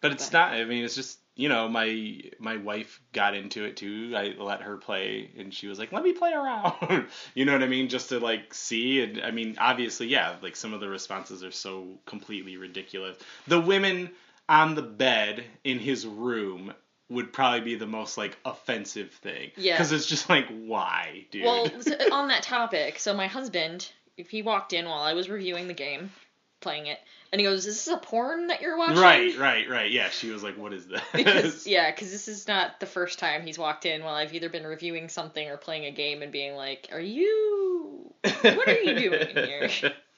But 0.00 0.12
it's 0.12 0.30
But- 0.30 0.38
not. 0.38 0.52
I 0.52 0.64
mean, 0.64 0.84
it's 0.84 0.94
just 0.94 1.18
you 1.36 1.48
know, 1.48 1.68
my 1.68 2.20
my 2.38 2.56
wife 2.58 3.00
got 3.12 3.34
into 3.34 3.64
it 3.64 3.76
too. 3.76 4.12
I 4.14 4.34
let 4.38 4.62
her 4.62 4.76
play, 4.76 5.30
and 5.38 5.54
she 5.54 5.68
was 5.68 5.78
like, 5.78 5.90
"Let 5.92 6.02
me 6.02 6.12
play 6.12 6.32
around." 6.32 7.06
you 7.34 7.44
know 7.46 7.52
what 7.52 7.62
I 7.62 7.66
mean? 7.66 7.88
Just 7.88 8.10
to 8.10 8.18
like 8.20 8.52
see. 8.52 9.00
And 9.02 9.22
I 9.22 9.30
mean, 9.30 9.56
obviously, 9.58 10.08
yeah. 10.08 10.36
Like 10.42 10.56
some 10.56 10.74
of 10.74 10.80
the 10.80 10.88
responses 10.88 11.42
are 11.42 11.50
so 11.50 11.98
completely 12.04 12.56
ridiculous. 12.58 13.16
The 13.46 13.60
women 13.60 14.10
on 14.48 14.74
the 14.74 14.82
bed 14.82 15.44
in 15.64 15.78
his 15.78 16.06
room 16.06 16.74
would 17.08 17.32
probably 17.32 17.60
be 17.60 17.74
the 17.74 17.86
most 17.86 18.18
like 18.18 18.36
offensive 18.44 19.10
thing. 19.12 19.50
Yeah. 19.56 19.74
Because 19.74 19.92
it's 19.92 20.06
just 20.06 20.28
like, 20.28 20.46
why, 20.48 21.26
dude? 21.30 21.44
Well, 21.44 21.70
so- 21.80 21.96
on 22.12 22.28
that 22.28 22.42
topic, 22.42 22.98
so 22.98 23.14
my 23.14 23.28
husband, 23.28 23.90
if 24.16 24.28
he 24.30 24.42
walked 24.42 24.72
in 24.72 24.84
while 24.86 25.02
I 25.02 25.14
was 25.14 25.28
reviewing 25.30 25.68
the 25.68 25.74
game, 25.74 26.10
playing 26.60 26.86
it, 26.86 26.98
and 27.32 27.40
he 27.40 27.46
goes, 27.46 27.66
"Is 27.66 27.84
this 27.84 27.94
a 27.94 27.98
porn 27.98 28.48
that 28.48 28.60
you're 28.60 28.76
watching?" 28.76 28.98
right, 28.98 29.36
right, 29.38 29.68
right. 29.68 29.90
Yeah. 29.90 30.10
She 30.10 30.30
was 30.30 30.42
like, 30.42 30.56
"What 30.56 30.72
is 30.72 30.86
this?" 30.86 31.02
Because 31.12 31.66
yeah, 31.66 31.90
because 31.90 32.10
this 32.10 32.28
is 32.28 32.46
not 32.48 32.80
the 32.80 32.86
first 32.86 33.18
time 33.18 33.42
he's 33.42 33.58
walked 33.58 33.86
in 33.86 34.04
while 34.04 34.14
I've 34.14 34.34
either 34.34 34.48
been 34.48 34.66
reviewing 34.66 35.08
something 35.08 35.48
or 35.48 35.56
playing 35.56 35.86
a 35.86 35.92
game 35.92 36.22
and 36.22 36.32
being 36.32 36.54
like, 36.54 36.88
"Are 36.92 37.00
you? 37.00 38.12
What 38.22 38.68
are 38.68 38.80
you 38.80 38.94
doing 38.94 39.28
here?" 39.34 39.70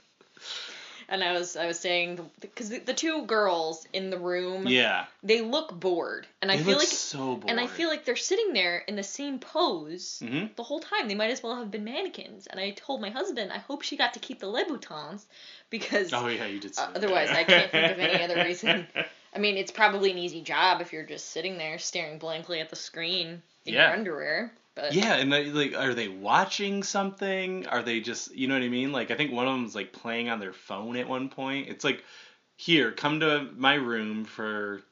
And 1.09 1.23
I 1.23 1.33
was 1.33 1.57
I 1.57 1.67
was 1.67 1.79
saying 1.79 2.19
because 2.41 2.71
the, 2.71 2.79
the 2.79 2.95
two 2.95 3.27
girls 3.27 3.87
in 3.93 4.11
the 4.11 4.19
room, 4.19 4.67
yeah. 4.67 5.07
they 5.23 5.41
look 5.41 5.79
bored, 5.79 6.27
and 6.41 6.51
I 6.51 6.57
feel 6.57 6.69
look 6.73 6.79
like 6.79 6.89
so 6.89 7.37
bored. 7.37 7.51
and 7.51 7.61
I 7.61 7.67
feel 7.67 7.89
like 7.89 8.05
they're 8.05 8.17
sitting 8.17 8.53
there 8.53 8.79
in 8.89 8.97
the 8.97 9.03
same 9.03 9.39
pose 9.39 10.23
hmm 10.27 10.47
the 10.57 10.63
whole 10.63 10.81
time. 10.81 11.09
They 11.09 11.15
might 11.15 11.31
as 11.31 11.43
well 11.43 11.57
have 11.57 11.71
been 11.71 11.85
mannequins. 11.85 12.47
And 12.47 12.61
I 12.61 12.71
told 12.71 13.01
my 13.01 13.11
husband, 13.11 13.53
I 13.53 13.59
hope 13.59 13.83
she 13.83 13.97
got 13.97 14.15
to 14.15 14.21
keep 14.21 14.39
the 14.41 14.47
Louboutins 14.47 15.25
because 15.71 16.13
Oh 16.13 16.27
yeah, 16.29 16.47
you 16.47 16.61
did. 16.61 16.79
Uh, 16.79 16.89
otherwise 16.95 17.31
I 17.31 17.45
can't 17.45 17.71
think 17.71 17.91
of 17.91 17.99
any 17.99 18.23
other 18.23 18.37
reason. 18.45 18.87
I 19.35 19.39
mean, 19.39 19.57
it's 19.57 19.71
probably 19.73 20.11
an 20.11 20.19
easy 20.19 20.43
job 20.43 20.81
if 20.81 20.93
you're 20.93 21.07
just 21.07 21.31
sitting 21.31 21.57
there 21.59 21.79
staring 21.79 22.19
blankly 22.19 22.61
at 22.61 22.71
the 22.71 22.77
screen 22.77 23.43
in 23.65 23.75
Yeah. 23.75 23.87
your 23.87 23.97
underwear. 23.97 24.53
But 24.75 24.93
Yeah, 24.93 25.15
and 25.15 25.33
they, 25.33 25.51
like, 25.51 25.75
are 25.77 25.95
they 25.95 26.09
watching 26.09 26.83
something? 26.83 27.67
Are 27.67 27.83
they 27.83 28.01
just, 28.01 28.35
you 28.35 28.49
know 28.49 28.55
what 28.55 28.63
I 28.63 28.69
mean? 28.69 28.93
Like, 28.93 29.11
I 29.11 29.17
think 29.17 29.33
one 29.33 29.47
of 29.49 29.55
them's 29.55 29.75
like 29.75 29.93
playing 29.93 30.29
on 30.29 30.41
their 30.41 30.53
phone 30.53 30.97
at 30.97 31.09
one 31.09 31.29
point. 31.29 31.69
It's 31.69 31.85
like, 31.85 32.05
here, 32.57 32.93
come 32.93 33.21
to 33.21 33.51
my 33.57 33.75
room 33.75 34.25
for 34.25 34.83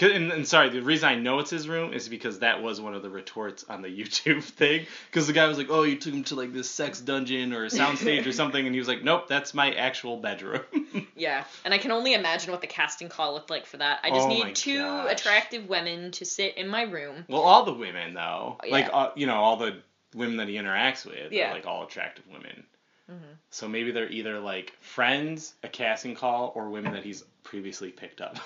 And, 0.00 0.30
and 0.30 0.46
sorry, 0.46 0.68
the 0.68 0.80
reason 0.80 1.08
I 1.08 1.14
know 1.16 1.40
it's 1.40 1.50
his 1.50 1.68
room 1.68 1.92
is 1.92 2.08
because 2.08 2.38
that 2.40 2.62
was 2.62 2.80
one 2.80 2.94
of 2.94 3.02
the 3.02 3.10
retorts 3.10 3.64
on 3.68 3.82
the 3.82 3.88
YouTube 4.00 4.44
thing. 4.44 4.86
Because 5.10 5.26
the 5.26 5.32
guy 5.32 5.46
was 5.48 5.58
like, 5.58 5.68
"Oh, 5.70 5.82
you 5.82 5.96
took 5.96 6.14
him 6.14 6.24
to 6.24 6.34
like 6.36 6.52
this 6.52 6.70
sex 6.70 7.00
dungeon 7.00 7.52
or 7.52 7.64
a 7.64 7.68
soundstage 7.68 8.26
or 8.26 8.32
something," 8.42 8.64
and 8.64 8.74
he 8.74 8.78
was 8.78 8.88
like, 8.88 9.02
"Nope, 9.02 9.26
that's 9.28 9.54
my 9.54 9.72
actual 9.74 10.16
bedroom." 10.18 10.62
Yeah, 11.16 11.44
and 11.64 11.74
I 11.74 11.78
can 11.78 11.90
only 11.90 12.14
imagine 12.14 12.50
what 12.52 12.60
the 12.60 12.66
casting 12.68 13.08
call 13.08 13.34
looked 13.34 13.50
like 13.50 13.66
for 13.66 13.76
that. 13.78 14.00
I 14.04 14.10
just 14.10 14.26
Oh 14.26 14.28
need 14.28 14.54
two 14.54 14.78
gosh. 14.78 15.12
attractive 15.12 15.68
women 15.68 16.12
to 16.12 16.24
sit 16.24 16.56
in 16.56 16.68
my 16.68 16.82
room. 16.82 17.24
well, 17.28 17.42
all 17.42 17.64
the 17.64 17.72
women 17.74 18.14
though, 18.14 18.56
Oh, 18.60 18.66
Yeah. 18.66 18.72
like 18.72 18.88
uh, 18.92 19.10
you 19.16 19.26
know, 19.26 19.34
all 19.36 19.56
the 19.56 19.76
women 20.14 20.36
that 20.38 20.46
he 20.48 20.54
interacts 20.54 21.04
with, 21.04 21.32
Yeah. 21.32 21.50
are 21.50 21.54
like 21.54 21.66
all 21.66 21.82
attractive 21.84 22.24
women. 22.32 22.64
Mhm. 23.10 23.16
So 23.50 23.66
maybe 23.68 23.90
they're 23.90 24.08
either 24.08 24.38
like 24.38 24.72
friends, 24.80 25.54
a 25.64 25.68
casting 25.68 26.14
call, 26.14 26.52
or 26.54 26.68
women 26.70 26.92
that 26.92 27.02
he's 27.04 27.24
previously 27.42 27.90
picked 27.90 28.20
up. 28.20 28.38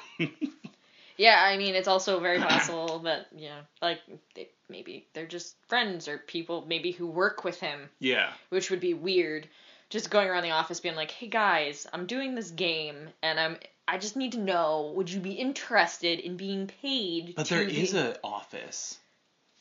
Yeah, 1.17 1.43
I 1.43 1.57
mean, 1.57 1.75
it's 1.75 1.89
also 1.89 2.21
very 2.21 2.39
possible 2.39 3.01
that, 3.01 3.27
you 3.35 3.49
know, 3.49 3.61
like, 3.81 4.01
they, 4.35 4.49
maybe 4.69 5.07
they're 5.13 5.27
just 5.27 5.57
friends 5.69 6.09
or 6.09 6.19
people 6.19 6.65
maybe 6.67 6.93
who 6.93 7.07
work 7.07 7.45
with 7.45 7.61
him, 7.61 7.89
yeah. 7.99 8.31
which 8.49 8.71
would 8.71 8.81
be 8.81 8.95
weird. 8.95 9.49
Just 9.91 10.11
going 10.11 10.29
around 10.29 10.43
the 10.43 10.53
office 10.53 10.81
being 10.81 10.97
like, 10.97 11.11
hey 11.11 11.27
guys, 11.27 11.87
I'm 11.93 12.07
doing 12.07 12.35
this 12.35 12.51
game 12.51 13.11
and 13.23 13.39
I'm. 13.39 13.59
I 13.87 13.99
just 13.99 14.17
need 14.17 14.33
to 14.33 14.39
know, 14.39 14.93
would 14.97 15.11
you 15.11 15.21
be 15.21 15.33
interested 15.33 16.21
in 16.21 16.37
being 16.37 16.69
paid? 16.81 17.35
But 17.35 17.49
there 17.49 17.67
be- 17.67 17.83
is 17.83 17.95
a 17.95 18.17
office. 18.25 18.99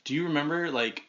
Do 0.06 0.14
you 0.14 0.26
remember 0.26 0.72
like 0.72 1.04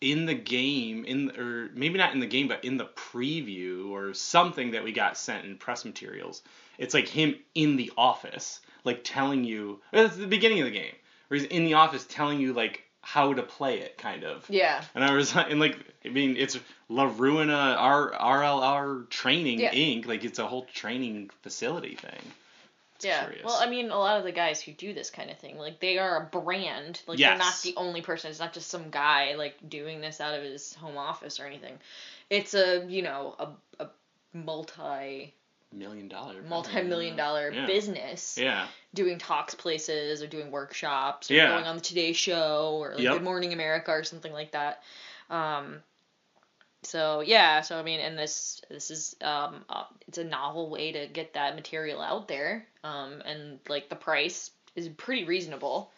in 0.00 0.26
the 0.26 0.34
game 0.34 1.04
in 1.04 1.30
or 1.38 1.70
maybe 1.74 1.98
not 1.98 2.14
in 2.14 2.20
the 2.20 2.26
game 2.26 2.48
but 2.48 2.64
in 2.64 2.76
the 2.76 2.86
preview 2.86 3.90
or 3.90 4.14
something 4.14 4.70
that 4.72 4.84
we 4.84 4.92
got 4.92 5.16
sent 5.16 5.44
in 5.44 5.56
press 5.56 5.84
materials. 5.84 6.42
It's 6.78 6.94
like 6.94 7.08
him 7.08 7.34
in 7.54 7.76
the 7.76 7.92
office 7.96 8.60
like 8.88 9.04
telling 9.04 9.44
you 9.44 9.80
it's 9.92 10.16
the 10.16 10.26
beginning 10.26 10.60
of 10.60 10.64
the 10.64 10.72
game 10.72 10.94
where 11.28 11.38
he's 11.38 11.48
in 11.48 11.64
the 11.64 11.74
office 11.74 12.06
telling 12.08 12.40
you 12.40 12.52
like 12.52 12.82
how 13.02 13.32
to 13.32 13.42
play 13.42 13.80
it 13.80 13.96
kind 13.96 14.24
of. 14.24 14.44
Yeah. 14.50 14.82
And 14.94 15.04
I 15.04 15.12
was 15.12 15.34
and 15.36 15.60
like 15.60 15.78
I 16.04 16.08
mean 16.08 16.36
it's 16.36 16.58
La 16.88 17.08
Ruina 17.08 17.76
R 17.78 18.12
RLR 18.12 19.08
Training 19.08 19.60
Yeah. 19.60 19.72
Inc. 19.72 20.06
Like 20.06 20.24
it's 20.24 20.38
a 20.38 20.46
whole 20.46 20.64
training 20.64 21.30
facility 21.42 21.94
thing. 21.94 22.20
It's 22.96 23.04
yeah. 23.04 23.24
curious. 23.24 23.44
Well, 23.44 23.58
I 23.60 23.70
mean, 23.70 23.90
a 23.90 23.98
lot 23.98 24.18
of 24.18 24.24
the 24.24 24.32
guys 24.32 24.60
who 24.60 24.72
do 24.72 24.92
this 24.92 25.08
kind 25.08 25.30
of 25.30 25.38
thing, 25.38 25.56
like 25.56 25.78
they 25.78 25.98
are 25.98 26.16
a 26.16 26.24
brand. 26.24 27.00
Like 27.06 27.18
they're 27.18 27.38
not 27.38 27.54
the 27.62 27.74
only 27.76 28.02
person. 28.02 28.30
It's 28.30 28.40
not 28.40 28.52
just 28.52 28.68
some 28.68 28.90
guy 28.90 29.36
like 29.36 29.54
doing 29.68 30.00
this 30.00 30.20
out 30.20 30.34
of 30.34 30.42
his 30.42 30.74
home 30.74 30.98
office 30.98 31.38
or 31.38 31.46
anything. 31.46 31.78
It's 32.28 32.54
a 32.54 32.84
you 32.88 33.02
know 33.02 33.36
a 33.38 33.84
a 33.84 33.88
multi 34.32 35.32
million 35.72 36.08
dollar 36.08 36.42
multi 36.42 36.82
million 36.82 37.16
dollar 37.16 37.50
Yeah. 37.52 37.66
business 37.66 38.38
Yeah. 38.38 38.66
doing 38.94 39.18
talks 39.18 39.54
places 39.54 40.22
or 40.22 40.26
doing 40.26 40.50
workshops 40.50 41.30
or 41.30 41.34
Yeah. 41.34 41.48
going 41.48 41.66
on 41.66 41.76
the 41.76 41.82
Today 41.82 42.12
Show 42.12 42.78
or 42.80 42.94
like 42.94 43.04
Yep. 43.04 43.12
Good 43.14 43.22
Morning 43.22 43.52
America 43.52 43.90
or 43.90 44.04
something 44.04 44.32
like 44.32 44.52
that. 44.52 44.82
Um, 45.30 45.82
so 46.84 47.20
yeah, 47.20 47.60
so 47.60 47.78
I 47.78 47.82
mean, 47.82 48.00
and 48.00 48.18
this 48.18 48.62
this 48.70 48.90
is 48.90 49.16
um, 49.20 49.64
uh, 49.68 49.84
it's 50.06 50.18
a 50.18 50.24
novel 50.24 50.70
way 50.70 50.92
to 50.92 51.06
get 51.06 51.34
that 51.34 51.54
material 51.54 52.00
out 52.00 52.28
there, 52.28 52.66
um, 52.84 53.20
and 53.26 53.58
like 53.68 53.88
the 53.88 53.96
price 53.96 54.50
is 54.76 54.88
pretty 54.88 55.24
reasonable. 55.24 55.90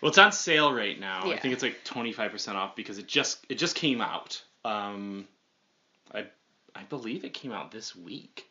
Well, 0.00 0.08
it's 0.08 0.18
on 0.18 0.32
sale 0.32 0.72
right 0.72 0.98
now. 0.98 1.26
yeah. 1.26 1.34
I 1.34 1.38
think 1.38 1.54
it's 1.54 1.62
like 1.62 1.84
twenty 1.84 2.12
five 2.12 2.30
percent 2.32 2.56
off 2.56 2.74
because 2.74 2.98
it 2.98 3.06
just 3.06 3.44
it 3.48 3.56
just 3.58 3.76
came 3.76 4.00
out. 4.00 4.42
Um, 4.64 5.28
I 6.12 6.24
I 6.74 6.82
believe 6.84 7.24
it 7.24 7.34
came 7.34 7.52
out 7.52 7.70
this 7.70 7.94
week 7.94 8.48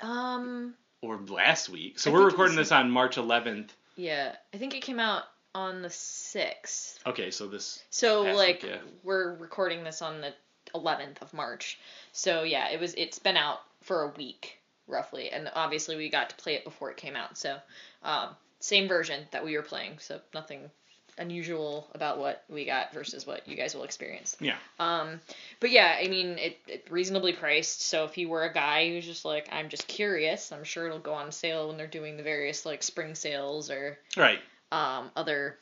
Um, 0.00 0.74
or 1.02 1.18
last 1.28 1.68
week. 1.68 1.98
So 1.98 2.10
I 2.10 2.14
we're 2.14 2.24
recording 2.24 2.56
this 2.56 2.72
on 2.72 2.90
March 2.90 3.16
eleventh. 3.16 3.74
yeah, 3.96 4.34
I 4.52 4.56
think 4.58 4.74
it 4.74 4.82
came 4.82 5.00
out 5.00 5.24
on 5.54 5.82
the 5.82 5.90
sixth. 5.90 6.98
Okay, 7.06 7.30
so 7.30 7.46
this 7.48 7.82
So 7.90 8.22
like 8.22 8.62
week, 8.62 8.72
yeah. 8.72 8.78
we're 9.02 9.34
recording 9.34 9.82
this 9.84 10.02
on 10.02 10.20
the 10.20 10.34
11th 10.74 11.22
of 11.22 11.32
March. 11.32 11.78
So 12.12 12.42
yeah, 12.42 12.68
it 12.70 12.78
was 12.80 12.94
it's 12.94 13.18
been 13.18 13.36
out 13.36 13.60
for 13.82 14.02
a 14.02 14.08
week 14.16 14.58
roughly 14.86 15.30
and 15.30 15.50
obviously 15.54 15.96
we 15.96 16.08
got 16.08 16.30
to 16.30 16.36
play 16.36 16.54
it 16.54 16.64
before 16.64 16.90
it 16.90 16.96
came 16.96 17.16
out. 17.16 17.36
So 17.38 17.56
um 18.02 18.30
same 18.60 18.88
version 18.88 19.24
that 19.30 19.44
we 19.44 19.56
were 19.56 19.62
playing. 19.62 19.98
So 19.98 20.20
nothing 20.34 20.70
unusual 21.18 21.88
about 21.94 22.18
what 22.18 22.44
we 22.48 22.64
got 22.64 22.92
versus 22.92 23.26
what 23.26 23.46
you 23.48 23.56
guys 23.56 23.74
will 23.74 23.84
experience. 23.84 24.36
yeah 24.40 24.56
Um 24.78 25.20
but 25.60 25.70
yeah, 25.70 25.96
I 26.02 26.08
mean 26.08 26.38
it, 26.38 26.58
it 26.66 26.86
reasonably 26.90 27.32
priced. 27.32 27.82
So 27.82 28.04
if 28.04 28.16
you 28.18 28.28
were 28.28 28.44
a 28.44 28.52
guy 28.52 28.88
who's 28.90 29.04
just 29.06 29.24
like 29.24 29.48
I'm 29.52 29.68
just 29.68 29.86
curious, 29.86 30.52
I'm 30.52 30.64
sure 30.64 30.86
it'll 30.86 30.98
go 30.98 31.14
on 31.14 31.32
sale 31.32 31.68
when 31.68 31.76
they're 31.76 31.86
doing 31.86 32.16
the 32.16 32.22
various 32.22 32.64
like 32.66 32.82
spring 32.82 33.14
sales 33.14 33.70
or 33.70 33.98
right. 34.16 34.38
um 34.72 35.10
other 35.16 35.58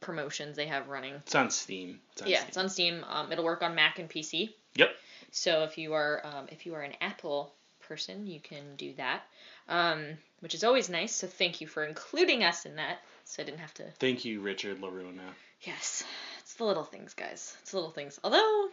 promotions 0.00 0.56
they 0.56 0.66
have 0.66 0.88
running. 0.88 1.14
It's 1.14 1.34
on 1.34 1.50
Steam. 1.50 2.00
It's 2.12 2.22
on 2.22 2.28
Yeah, 2.28 2.38
Steam. 2.38 2.48
it's 2.48 2.56
on 2.56 2.68
Steam. 2.68 3.04
Um, 3.08 3.32
it'll 3.32 3.44
work 3.44 3.62
on 3.62 3.74
Mac 3.74 3.98
and 3.98 4.08
PC. 4.08 4.50
Yep. 4.76 4.90
So 5.32 5.64
if 5.64 5.78
you 5.78 5.94
are 5.94 6.20
um, 6.24 6.46
if 6.50 6.66
you 6.66 6.74
are 6.74 6.82
an 6.82 6.92
Apple 7.00 7.52
person, 7.88 8.26
you 8.26 8.40
can 8.40 8.76
do 8.76 8.92
that, 8.94 9.22
um, 9.68 10.04
which 10.40 10.54
is 10.54 10.64
always 10.64 10.88
nice. 10.88 11.14
So 11.14 11.26
thank 11.26 11.60
you 11.60 11.66
for 11.66 11.84
including 11.84 12.44
us 12.44 12.66
in 12.66 12.76
that. 12.76 12.98
So 13.28 13.42
I 13.42 13.46
didn't 13.46 13.58
have 13.58 13.74
to. 13.74 13.84
Thank 13.98 14.24
you, 14.24 14.40
Richard 14.40 14.80
La 14.80 14.88
Ruina. 14.88 15.20
Yes, 15.62 16.04
it's 16.40 16.54
the 16.54 16.64
little 16.64 16.84
things, 16.84 17.12
guys. 17.12 17.56
It's 17.60 17.72
the 17.72 17.76
little 17.78 17.90
things. 17.90 18.20
Although, 18.22 18.68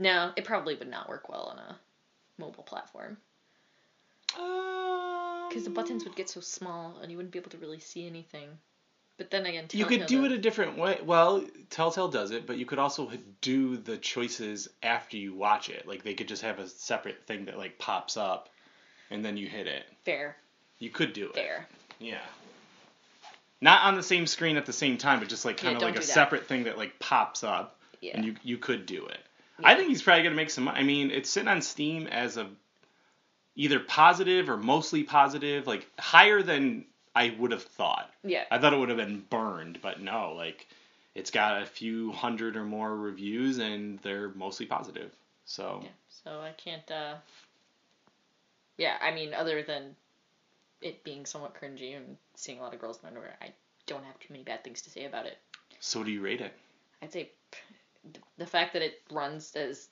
no, 0.00 0.32
it 0.36 0.44
probably 0.44 0.74
would 0.74 0.90
not 0.90 1.08
work 1.08 1.28
well 1.28 1.52
on 1.52 1.58
a 1.58 1.78
mobile 2.38 2.64
platform 2.64 3.16
um, 4.38 5.46
because 5.48 5.64
the 5.64 5.70
buttons 5.70 6.04
would 6.04 6.16
get 6.16 6.28
so 6.28 6.40
small 6.40 6.98
and 7.00 7.10
you 7.10 7.16
wouldn't 7.16 7.32
be 7.32 7.38
able 7.38 7.50
to 7.50 7.58
really 7.58 7.78
see 7.80 8.06
anything. 8.06 8.48
But 9.16 9.30
then 9.30 9.46
again, 9.46 9.64
You 9.72 9.84
could 9.86 10.00
Telltale 10.00 10.20
do 10.20 10.24
it 10.26 10.32
a 10.32 10.38
different 10.38 10.78
way. 10.78 10.98
Well, 11.04 11.44
Telltale 11.70 12.08
does 12.08 12.30
it, 12.30 12.46
but 12.46 12.56
you 12.56 12.66
could 12.66 12.78
also 12.78 13.10
do 13.40 13.76
the 13.76 13.96
choices 13.96 14.68
after 14.82 15.16
you 15.16 15.34
watch 15.34 15.70
it. 15.70 15.86
Like 15.88 16.04
they 16.04 16.14
could 16.14 16.28
just 16.28 16.42
have 16.42 16.58
a 16.60 16.68
separate 16.68 17.26
thing 17.26 17.44
that 17.46 17.58
like 17.58 17.78
pops 17.78 18.16
up, 18.16 18.48
and 19.10 19.24
then 19.24 19.36
you 19.36 19.48
hit 19.48 19.66
it. 19.66 19.84
fair, 20.04 20.36
You 20.78 20.90
could 20.90 21.12
do 21.12 21.26
it. 21.30 21.34
fair. 21.34 21.66
Yeah. 21.98 22.20
Not 23.60 23.82
on 23.82 23.96
the 23.96 24.02
same 24.02 24.26
screen 24.26 24.56
at 24.56 24.66
the 24.66 24.72
same 24.72 24.98
time, 24.98 25.18
but 25.18 25.28
just 25.28 25.44
like 25.44 25.56
kind 25.56 25.74
of 25.76 25.80
don't 25.80 25.90
like 25.90 25.96
a 25.96 26.06
that. 26.06 26.12
separate 26.12 26.46
thing 26.46 26.64
that 26.64 26.78
like 26.78 26.98
pops 26.98 27.42
up, 27.42 27.76
Yeah. 28.00 28.12
and 28.16 28.24
you 28.24 28.36
you 28.42 28.56
could 28.58 28.86
do 28.86 29.06
it. 29.06 29.18
Yeah. 29.58 29.68
I 29.68 29.74
think 29.74 29.88
he's 29.88 30.02
probably 30.02 30.22
gonna 30.22 30.36
make 30.36 30.50
some. 30.50 30.68
I 30.68 30.82
mean, 30.84 31.10
it's 31.10 31.28
sitting 31.30 31.48
on 31.48 31.60
Steam 31.62 32.06
as 32.06 32.36
a 32.36 32.48
either 33.56 33.80
positive 33.80 34.48
or 34.48 34.56
mostly 34.56 35.02
positive, 35.02 35.66
like 35.66 35.86
higher 35.98 36.42
than 36.42 36.84
I 37.16 37.34
would 37.38 37.50
have 37.50 37.64
thought. 37.64 38.08
yeah. 38.22 38.44
I 38.50 38.58
thought 38.58 38.72
it 38.72 38.78
would 38.78 38.90
have 38.90 38.98
been 38.98 39.24
burned, 39.28 39.80
but 39.82 40.00
no, 40.00 40.34
like 40.36 40.68
it's 41.16 41.32
got 41.32 41.60
a 41.60 41.66
few 41.66 42.12
hundred 42.12 42.56
or 42.56 42.64
more 42.64 42.94
reviews 42.94 43.58
and 43.58 43.98
they're 44.00 44.28
mostly 44.28 44.66
positive. 44.66 45.10
So 45.46 45.80
Yeah, 45.82 45.88
so 46.24 46.40
I 46.40 46.52
can't. 46.52 46.88
uh 46.92 47.14
Yeah, 48.76 48.96
I 49.02 49.10
mean, 49.10 49.34
other 49.34 49.64
than 49.64 49.96
it 50.80 51.02
being 51.02 51.26
somewhat 51.26 51.60
cringy 51.60 51.96
and 51.96 52.16
seeing 52.38 52.58
a 52.58 52.62
lot 52.62 52.72
of 52.72 52.80
girls 52.80 53.00
in 53.02 53.08
underwear, 53.08 53.36
I 53.42 53.52
don't 53.86 54.04
have 54.04 54.18
too 54.20 54.32
many 54.32 54.44
bad 54.44 54.62
things 54.62 54.82
to 54.82 54.90
say 54.90 55.04
about 55.04 55.26
it. 55.26 55.38
so 55.80 56.04
do 56.04 56.10
you 56.10 56.20
rate 56.20 56.40
it? 56.40 56.52
I'd 57.02 57.12
say 57.12 57.30
the 58.38 58.46
fact 58.46 58.72
that 58.72 58.82
it 58.82 59.02
runs 59.10 59.54
as 59.54 59.88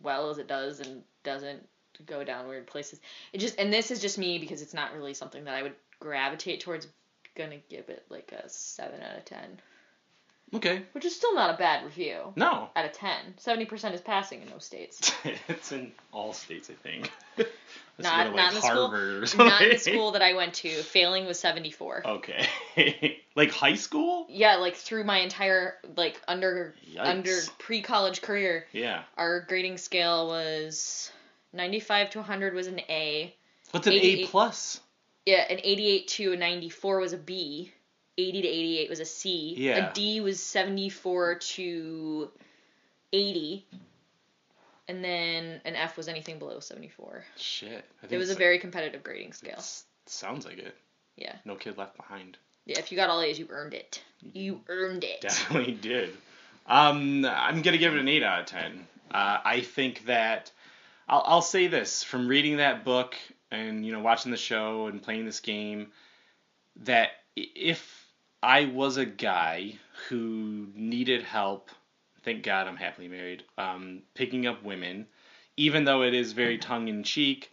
well 0.00 0.30
as 0.30 0.38
it 0.38 0.48
does 0.48 0.80
and 0.80 1.02
doesn't 1.24 1.66
go 2.06 2.24
down 2.24 2.48
weird 2.48 2.66
places. 2.66 3.00
It 3.32 3.38
just 3.38 3.58
and 3.58 3.72
this 3.72 3.90
is 3.90 4.00
just 4.00 4.18
me 4.18 4.38
because 4.38 4.62
it's 4.62 4.74
not 4.74 4.94
really 4.94 5.14
something 5.14 5.44
that 5.44 5.54
I 5.54 5.62
would 5.62 5.74
gravitate 6.00 6.60
towards. 6.60 6.86
Gonna 7.34 7.58
give 7.68 7.88
it 7.88 8.04
like 8.08 8.32
a 8.32 8.48
seven 8.48 9.00
out 9.00 9.16
of 9.16 9.24
ten, 9.24 9.60
Okay. 10.54 10.82
which 10.92 11.04
is 11.04 11.14
still 11.14 11.34
not 11.34 11.54
a 11.54 11.58
bad 11.58 11.84
review. 11.84 12.32
No. 12.36 12.70
Out 12.74 12.84
of 12.84 12.92
ten, 12.92 13.16
seventy 13.36 13.66
percent 13.66 13.94
is 13.94 14.00
passing 14.00 14.42
in 14.42 14.50
most 14.50 14.66
states. 14.66 15.12
it's 15.48 15.72
in 15.72 15.92
all 16.12 16.32
states, 16.32 16.70
I 16.70 16.74
think. 16.74 17.10
Not- 18.00 18.26
to, 18.28 18.30
not 18.36 18.48
in 18.50 18.54
the 18.54 18.60
school- 18.60 18.88
Harvard 18.88 19.22
or 19.24 19.26
something. 19.26 19.48
Not 19.48 19.62
in 19.62 19.70
the 19.70 19.78
school 19.78 20.12
that 20.12 20.22
I 20.22 20.34
went 20.34 20.54
to. 20.54 20.68
Failing 20.68 21.26
was 21.26 21.40
74. 21.40 22.06
Okay. 22.06 22.46
like 23.34 23.50
high 23.50 23.74
school? 23.74 24.24
Yeah, 24.28 24.56
like 24.56 24.76
through 24.76 25.02
my 25.02 25.18
entire 25.18 25.74
like 25.96 26.20
under 26.28 26.76
Yikes. 26.94 27.04
under 27.04 27.36
pre-college 27.58 28.22
career, 28.22 28.66
Yeah. 28.72 29.02
our 29.16 29.40
grading 29.40 29.78
scale 29.78 30.28
was 30.28 31.10
95 31.52 32.10
to 32.10 32.18
100 32.18 32.54
was 32.54 32.68
an 32.68 32.78
A. 32.88 33.34
What's 33.72 33.88
an 33.88 33.94
A 33.94 34.26
plus? 34.26 34.80
Yeah, 35.26 35.44
an 35.50 35.58
88 35.62 36.08
to 36.08 36.32
a 36.34 36.36
94 36.36 37.00
was 37.00 37.12
a 37.12 37.18
B. 37.18 37.72
80 38.18 38.42
to 38.42 38.48
88 38.48 38.90
was 38.90 39.00
a 39.00 39.04
C. 39.04 39.54
Yeah. 39.56 39.90
A 39.90 39.94
D 39.94 40.20
was 40.20 40.42
74 40.42 41.36
to 41.36 42.30
80. 43.12 43.64
And 44.88 45.04
then 45.04 45.60
an 45.64 45.76
F 45.76 45.96
was 45.96 46.08
anything 46.08 46.38
below 46.38 46.60
74. 46.60 47.24
Shit. 47.36 47.68
I 47.68 48.00
think 48.02 48.12
It 48.12 48.18
was 48.18 48.28
a 48.28 48.32
it's 48.32 48.38
very 48.38 48.58
competitive 48.58 49.02
grading 49.02 49.32
scale. 49.34 49.62
sounds 50.06 50.44
like 50.46 50.58
it. 50.58 50.74
Yeah. 51.16 51.34
No 51.44 51.54
kid 51.56 51.76
left 51.78 51.96
behind. 51.96 52.38
Yeah, 52.64 52.78
if 52.78 52.90
you 52.92 52.96
got 52.96 53.08
all 53.10 53.20
A's, 53.20 53.38
you 53.38 53.46
earned 53.50 53.74
it. 53.74 54.02
You 54.32 54.60
earned 54.68 55.04
it. 55.04 55.20
Definitely 55.22 55.72
did. 55.80 56.10
Um, 56.66 57.24
I'm 57.24 57.62
gonna 57.62 57.78
give 57.78 57.94
it 57.94 57.98
an 57.98 58.08
eight 58.08 58.22
out 58.22 58.40
of 58.40 58.46
ten. 58.46 58.86
Uh, 59.10 59.38
I 59.42 59.60
think 59.62 60.04
that 60.04 60.52
I'll, 61.08 61.22
I'll 61.24 61.42
say 61.42 61.66
this 61.66 62.02
from 62.04 62.28
reading 62.28 62.58
that 62.58 62.84
book 62.84 63.16
and 63.50 63.86
you 63.86 63.92
know 63.92 64.00
watching 64.00 64.30
the 64.32 64.36
show 64.36 64.86
and 64.86 65.02
playing 65.02 65.24
this 65.24 65.40
game. 65.40 65.88
that 66.84 67.10
if 67.36 67.97
I 68.42 68.66
was 68.66 68.96
a 68.96 69.06
guy 69.06 69.74
who 70.08 70.68
needed 70.74 71.22
help, 71.22 71.70
thank 72.22 72.42
God 72.42 72.66
I'm 72.66 72.76
happily 72.76 73.08
married, 73.08 73.44
um, 73.56 74.02
picking 74.14 74.46
up 74.46 74.62
women, 74.62 75.06
even 75.56 75.84
though 75.84 76.02
it 76.02 76.14
is 76.14 76.32
very 76.32 76.58
tongue 76.58 76.88
in 76.88 77.02
cheek, 77.02 77.50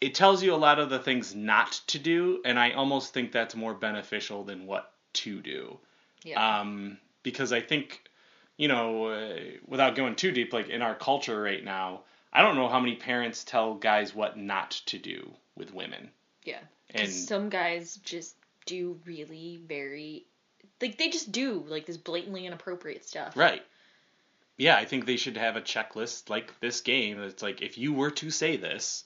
it 0.00 0.14
tells 0.14 0.42
you 0.42 0.54
a 0.54 0.56
lot 0.56 0.78
of 0.78 0.90
the 0.90 0.98
things 0.98 1.34
not 1.34 1.72
to 1.88 1.98
do, 1.98 2.40
and 2.44 2.58
I 2.58 2.72
almost 2.72 3.12
think 3.12 3.32
that's 3.32 3.56
more 3.56 3.74
beneficial 3.74 4.44
than 4.44 4.66
what 4.66 4.92
to 5.14 5.40
do. 5.40 5.78
Yeah. 6.22 6.60
Um, 6.60 6.98
because 7.22 7.52
I 7.52 7.60
think, 7.60 8.02
you 8.56 8.68
know, 8.68 9.06
uh, 9.06 9.38
without 9.66 9.96
going 9.96 10.14
too 10.14 10.30
deep, 10.30 10.52
like 10.52 10.68
in 10.68 10.82
our 10.82 10.94
culture 10.94 11.40
right 11.40 11.64
now, 11.64 12.02
I 12.32 12.42
don't 12.42 12.56
know 12.56 12.68
how 12.68 12.78
many 12.78 12.94
parents 12.94 13.42
tell 13.42 13.74
guys 13.74 14.14
what 14.14 14.38
not 14.38 14.70
to 14.86 14.98
do 14.98 15.32
with 15.56 15.74
women. 15.74 16.10
Yeah. 16.44 16.60
And 16.94 17.10
some 17.10 17.48
guys 17.48 17.98
just 18.04 18.36
do 18.68 19.00
really 19.04 19.60
very 19.66 20.26
like 20.80 20.98
they 20.98 21.08
just 21.08 21.32
do 21.32 21.64
like 21.68 21.86
this 21.86 21.96
blatantly 21.96 22.46
inappropriate 22.46 23.04
stuff. 23.04 23.36
right. 23.36 23.62
Yeah, 24.56 24.76
I 24.76 24.84
think 24.86 25.06
they 25.06 25.16
should 25.16 25.36
have 25.36 25.54
a 25.54 25.60
checklist 25.60 26.28
like 26.28 26.58
this 26.58 26.80
game. 26.80 27.22
It's 27.22 27.42
like 27.42 27.62
if 27.62 27.78
you 27.78 27.92
were 27.92 28.10
to 28.12 28.30
say 28.30 28.56
this, 28.56 29.04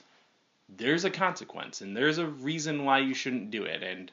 there's 0.69 1.05
a 1.05 1.11
consequence 1.11 1.83
and 1.83 1.95
there's 1.95 2.17
a 2.17 2.27
reason 2.27 2.87
why 2.87 3.01
you 3.01 3.13
shouldn't 3.13 3.51
do 3.51 3.65
it. 3.65 3.83
And 3.83 4.11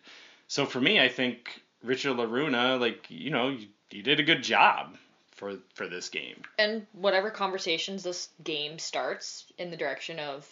so 0.49 0.65
for 0.65 0.81
me, 0.81 0.99
I 0.99 1.07
think 1.07 1.61
Richard 1.81 2.17
La 2.17 2.25
Ruina, 2.25 2.79
like 2.79 3.05
you 3.09 3.29
know, 3.29 3.49
you, 3.49 3.67
you 3.91 4.03
did 4.03 4.19
a 4.19 4.23
good 4.23 4.43
job 4.43 4.97
for 5.31 5.55
for 5.73 5.87
this 5.87 6.09
game. 6.09 6.41
And 6.57 6.85
whatever 6.91 7.31
conversations 7.31 8.03
this 8.03 8.29
game 8.43 8.77
starts 8.77 9.45
in 9.57 9.71
the 9.71 9.77
direction 9.77 10.19
of 10.19 10.45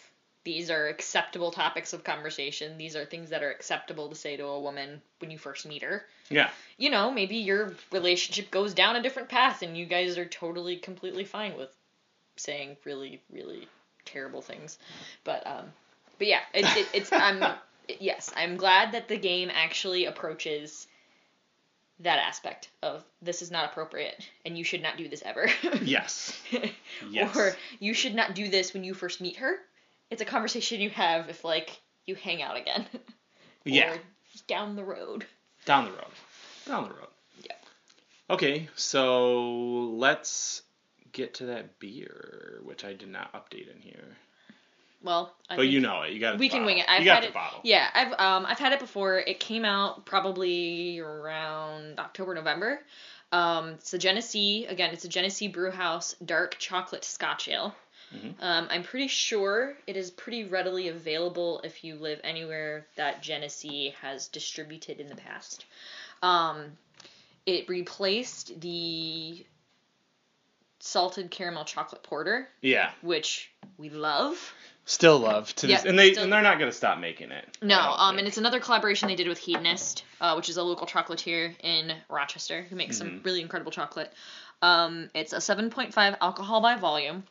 these 0.48 0.70
are 0.70 0.88
acceptable 0.88 1.50
topics 1.50 1.92
of 1.92 2.02
conversation. 2.02 2.78
These 2.78 2.96
are 2.96 3.04
things 3.04 3.28
that 3.28 3.42
are 3.42 3.50
acceptable 3.50 4.08
to 4.08 4.14
say 4.14 4.38
to 4.38 4.46
a 4.46 4.58
woman 4.58 5.02
when 5.18 5.30
you 5.30 5.36
first 5.36 5.66
meet 5.66 5.82
her. 5.82 6.06
Yeah. 6.30 6.48
You 6.78 6.88
know, 6.88 7.10
maybe 7.10 7.36
your 7.36 7.74
relationship 7.92 8.50
goes 8.50 8.72
down 8.72 8.96
a 8.96 9.02
different 9.02 9.28
path 9.28 9.60
and 9.60 9.76
you 9.76 9.84
guys 9.84 10.16
are 10.16 10.24
totally 10.24 10.76
completely 10.76 11.24
fine 11.24 11.54
with 11.58 11.68
saying 12.36 12.78
really 12.86 13.20
really 13.30 13.68
terrible 14.06 14.40
things. 14.40 14.78
But 15.22 15.46
um 15.46 15.66
but 16.16 16.28
yeah, 16.28 16.40
it, 16.54 16.64
it, 16.78 16.88
it's 16.94 17.12
I'm 17.12 17.44
yes, 18.00 18.32
I'm 18.34 18.56
glad 18.56 18.92
that 18.92 19.08
the 19.08 19.18
game 19.18 19.50
actually 19.52 20.06
approaches 20.06 20.86
that 22.00 22.18
aspect 22.20 22.70
of 22.82 23.04
this 23.20 23.42
is 23.42 23.50
not 23.50 23.66
appropriate 23.70 24.26
and 24.46 24.56
you 24.56 24.64
should 24.64 24.82
not 24.82 24.96
do 24.96 25.08
this 25.08 25.22
ever. 25.26 25.50
Yes. 25.82 26.40
Yes. 27.10 27.36
Or 27.36 27.54
you 27.78 27.94
should 27.94 28.14
not 28.14 28.34
do 28.34 28.48
this 28.48 28.72
when 28.72 28.82
you 28.82 28.92
first 28.94 29.20
meet 29.20 29.36
her. 29.36 29.58
It's 30.10 30.22
a 30.22 30.24
conversation 30.24 30.80
you 30.80 30.90
have 30.90 31.28
if 31.28 31.44
like 31.44 31.80
you 32.06 32.14
hang 32.14 32.42
out 32.42 32.56
again. 32.56 32.86
Yeah. 33.64 33.94
Down 34.46 34.76
the 34.76 34.84
road. 34.84 35.26
Down 35.66 35.84
the 35.84 35.90
road. 35.90 36.06
Down 36.66 36.84
the 36.84 36.94
road. 36.94 37.08
Yeah. 37.44 37.56
Okay, 38.30 38.68
so 38.76 39.50
let's 39.92 40.62
get 41.12 41.34
to 41.34 41.46
that 41.46 41.78
beer, 41.78 42.60
which 42.62 42.84
I 42.84 42.94
did 42.94 43.08
not 43.10 43.32
update 43.34 43.70
in 43.74 43.80
here. 43.82 44.16
Well, 45.02 45.34
I 45.50 45.56
but 45.56 45.68
you 45.68 45.80
know 45.80 46.02
it. 46.02 46.12
You 46.12 46.20
got 46.20 46.38
we 46.38 46.48
can 46.48 46.64
wing 46.64 46.78
it. 46.78 46.86
I've 46.88 47.00
you 47.00 47.06
got 47.06 47.16
had 47.16 47.24
the 47.24 47.28
it. 47.28 47.34
bottle. 47.34 47.60
Yeah, 47.62 47.88
I've 47.94 48.12
um 48.12 48.46
I've 48.46 48.58
had 48.58 48.72
it 48.72 48.80
before. 48.80 49.18
It 49.18 49.38
came 49.38 49.64
out 49.64 50.06
probably 50.06 50.98
around 51.00 51.98
October 52.00 52.34
November. 52.34 52.80
Um, 53.32 53.70
it's 53.70 53.92
a 53.92 53.98
Genesee 53.98 54.64
again. 54.66 54.90
It's 54.92 55.04
a 55.04 55.08
Genesee 55.08 55.48
Brewhouse 55.48 56.14
Dark 56.24 56.56
Chocolate 56.58 57.04
Scotch 57.04 57.48
Ale. 57.48 57.74
Mhm. 58.14 58.34
Um, 58.40 58.68
I'm 58.70 58.82
pretty 58.82 59.08
sure 59.08 59.76
it 59.86 59.96
is 59.96 60.10
pretty 60.10 60.44
readily 60.44 60.88
available 60.88 61.60
if 61.62 61.84
you 61.84 61.96
live 61.96 62.20
anywhere 62.24 62.86
that 62.96 63.22
Genesee 63.22 63.94
has 64.00 64.28
distributed 64.28 64.98
in 65.00 65.08
the 65.08 65.16
past. 65.16 65.64
Um, 66.22 66.76
it 67.46 67.68
replaced 67.68 68.60
the 68.60 69.44
salted 70.80 71.30
caramel 71.30 71.64
chocolate 71.64 72.02
porter, 72.02 72.48
Yeah. 72.60 72.92
which 73.02 73.50
we 73.76 73.90
love. 73.90 74.54
Still 74.84 75.18
love 75.18 75.54
to 75.56 75.66
this, 75.66 75.84
Yeah, 75.84 75.90
and 75.90 75.98
they 75.98 76.12
still- 76.12 76.24
and 76.24 76.32
they're 76.32 76.40
not 76.40 76.58
gonna 76.58 76.72
stop 76.72 76.98
making 76.98 77.30
it. 77.30 77.58
No, 77.60 77.78
um, 77.78 78.12
think. 78.14 78.20
and 78.20 78.28
it's 78.28 78.38
another 78.38 78.58
collaboration 78.60 79.08
they 79.08 79.16
did 79.16 79.28
with 79.28 79.38
Hedonist, 79.38 80.02
uh, 80.20 80.32
which 80.34 80.48
is 80.48 80.56
a 80.56 80.62
local 80.62 80.86
chocolatier 80.86 81.54
in 81.62 81.94
Rochester 82.08 82.62
who 82.62 82.76
makes 82.76 82.96
some 82.96 83.20
Mhm. 83.20 83.24
really 83.24 83.42
incredible 83.42 83.72
chocolate. 83.72 84.10
Um, 84.62 85.10
it's 85.14 85.32
a 85.34 85.40
7.5 85.40 86.16
alcohol 86.22 86.60
by 86.62 86.76
volume, 86.76 87.26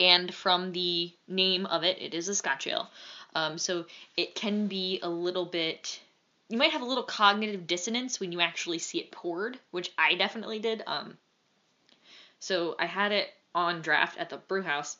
and 0.00 0.32
from 0.32 0.72
the 0.72 1.12
name 1.26 1.66
of 1.66 1.84
it, 1.84 2.00
it 2.00 2.14
is 2.14 2.28
a 2.28 2.34
Scotch 2.34 2.66
ale. 2.66 2.88
Um, 3.34 3.58
so 3.58 3.86
it 4.16 4.34
can 4.34 4.66
be 4.66 5.00
a 5.02 5.08
little 5.08 5.44
bit. 5.44 6.00
You 6.48 6.58
might 6.58 6.72
have 6.72 6.82
a 6.82 6.86
little 6.86 7.04
cognitive 7.04 7.66
dissonance 7.66 8.20
when 8.20 8.32
you 8.32 8.40
actually 8.40 8.78
see 8.78 8.98
it 8.98 9.10
poured, 9.10 9.58
which 9.70 9.92
I 9.98 10.14
definitely 10.14 10.60
did. 10.60 10.82
Um, 10.86 11.18
so 12.40 12.76
I 12.78 12.86
had 12.86 13.12
it 13.12 13.28
on 13.54 13.82
draft 13.82 14.18
at 14.18 14.30
the 14.30 14.36
brew 14.36 14.62
house 14.62 14.96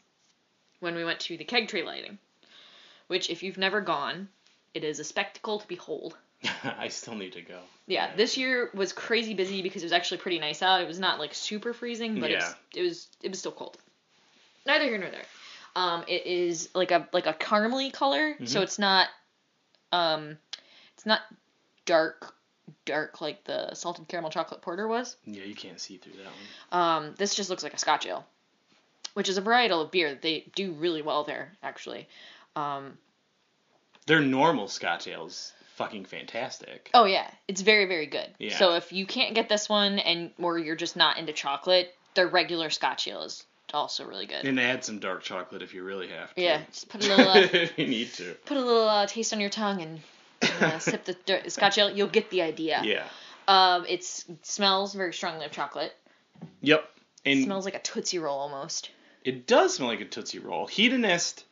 when 0.81 0.95
we 0.95 1.05
went 1.05 1.21
to 1.21 1.37
the 1.37 1.45
keg 1.45 1.69
tree 1.69 1.83
lighting, 1.83 2.19
which, 3.07 3.31
if 3.31 3.43
you've 3.43 3.59
never 3.59 3.81
gone, 3.81 4.29
it 4.75 4.85
is 4.85 5.01
a 5.01 5.05
spectacle 5.05 5.61
to 5.61 5.69
behold. 5.69 6.17
I 6.65 6.89
still 6.89 7.15
need 7.15 7.33
to 7.33 7.43
go. 7.43 7.59
Yeah, 7.87 8.15
this 8.15 8.37
year 8.37 8.71
was 8.75 8.93
crazy 8.93 9.35
busy 9.35 9.63
because 9.63 9.83
it 9.83 9.87
was 9.87 9.93
actually 9.93 10.19
pretty 10.19 10.39
nice 10.39 10.63
out. 10.63 10.81
It 10.81 10.87
was 10.87 11.01
not 11.01 11.19
like 11.19 11.35
super 11.35 11.73
freezing, 11.73 12.21
but 12.21 12.31
it, 12.31 12.37
was, 12.37 12.55
it 12.75 12.83
was 12.83 13.09
it 13.23 13.29
was 13.31 13.39
still 13.41 13.53
cold. 13.53 13.79
Neither 14.67 14.85
here 14.85 14.99
nor 14.99 15.11
there. 15.11 15.25
Um, 15.77 16.05
it 16.09 16.27
is 16.27 16.69
like 16.75 16.91
a 16.91 17.09
like 17.13 17.27
a 17.27 17.33
caramely 17.35 17.93
color, 17.93 18.37
so 18.45 18.61
Mhm. 18.61 18.63
it's 18.63 18.79
not 18.79 19.09
um, 19.93 20.39
it's 20.95 21.07
not 21.07 21.21
dark 21.87 22.35
dark 22.85 23.21
like 23.21 23.45
the 23.45 23.75
salted 23.75 24.09
caramel 24.09 24.31
chocolate 24.31 24.61
porter 24.61 24.87
was. 24.89 25.17
Yeah, 25.25 25.45
you 25.45 25.55
can't 25.55 25.81
see 25.81 25.97
through 25.97 26.15
that 26.15 26.27
one. 26.27 26.81
Um, 26.83 27.15
this 27.17 27.35
just 27.35 27.49
looks 27.49 27.63
like 27.63 27.75
a 27.75 27.79
Scotch 27.79 28.07
ale, 28.07 28.27
which 29.15 29.29
is 29.29 29.39
a 29.39 29.43
varietal 29.43 29.83
of 29.85 29.91
beer 29.91 30.11
that 30.11 30.21
they 30.23 30.51
do 30.55 30.73
really 30.73 31.01
well 31.03 31.25
there 31.25 31.53
actually. 31.63 32.09
Um, 32.57 32.99
Their 34.07 34.21
normal 34.21 34.69
Scotch 34.69 35.07
ales, 35.07 35.53
fucking 35.77 36.07
fantastic. 36.07 36.91
Oh 36.93 37.05
yeah, 37.05 37.31
it's 37.47 37.61
very 37.63 37.87
very 37.87 38.07
good. 38.07 38.29
Yeah. 38.39 38.59
So 38.59 38.75
if 38.75 38.93
you 38.93 39.07
can't 39.07 39.35
get 39.35 39.49
this 39.49 39.69
one 39.69 39.99
and 39.99 40.33
or 40.39 40.59
you're 40.59 40.77
just 40.77 40.97
not 40.97 41.19
into 41.19 41.33
chocolate, 41.33 41.95
their 42.15 42.27
regular 42.27 42.69
Scotch 42.71 43.07
ale 43.09 43.23
is 43.23 43.45
also 43.75 44.07
really 44.07 44.27
good. 44.27 44.45
And 44.45 44.59
add 44.59 44.85
some 44.85 44.99
dark 44.99 45.23
chocolate 45.23 45.63
if 45.63 45.75
you 45.75 45.83
really 45.83 46.09
have 46.09 46.35
to. 46.35 46.41
yeah, 46.41 46.63
just 46.71 46.89
put 46.89 47.05
a 47.05 47.09
little 47.09 47.29
uh, 47.29 47.37
if 47.39 47.73
you 47.79 47.87
need 47.87 48.13
to. 48.15 48.35
put 48.45 48.57
a 48.57 48.61
little 48.61 48.89
uh, 48.89 49.07
taste 49.07 49.33
on 49.33 49.41
your 49.41 49.51
tongue 49.51 49.83
and 49.83 50.01
uh, 50.61 50.79
sip 50.79 51.05
the 51.05 51.15
dir- 51.27 51.49
Scotch 51.49 51.79
ale. 51.79 51.91
You'll 51.91 52.09
get 52.09 52.31
the 52.31 52.43
idea. 52.43 52.81
Yeah. 52.85 53.05
Um, 53.47 53.87
it's, 53.89 54.29
it 54.29 54.45
smells 54.45 54.95
very 54.95 55.13
strongly 55.13 55.47
of 55.47 55.53
chocolate. 55.53 55.95
Yep. 56.61 56.89
It 57.25 57.45
smells 57.45 57.65
like 57.65 57.75
a 57.75 57.81
tootsie 57.81 58.19
roll 58.19 58.39
almost. 58.39 58.91
It 59.25 59.47
does 59.47 59.75
smell 59.75 59.89
like 59.89 60.01
a 60.01 60.07
Tootsie 60.07 60.39
Roll. 60.39 60.67
Hedonist 60.67 61.45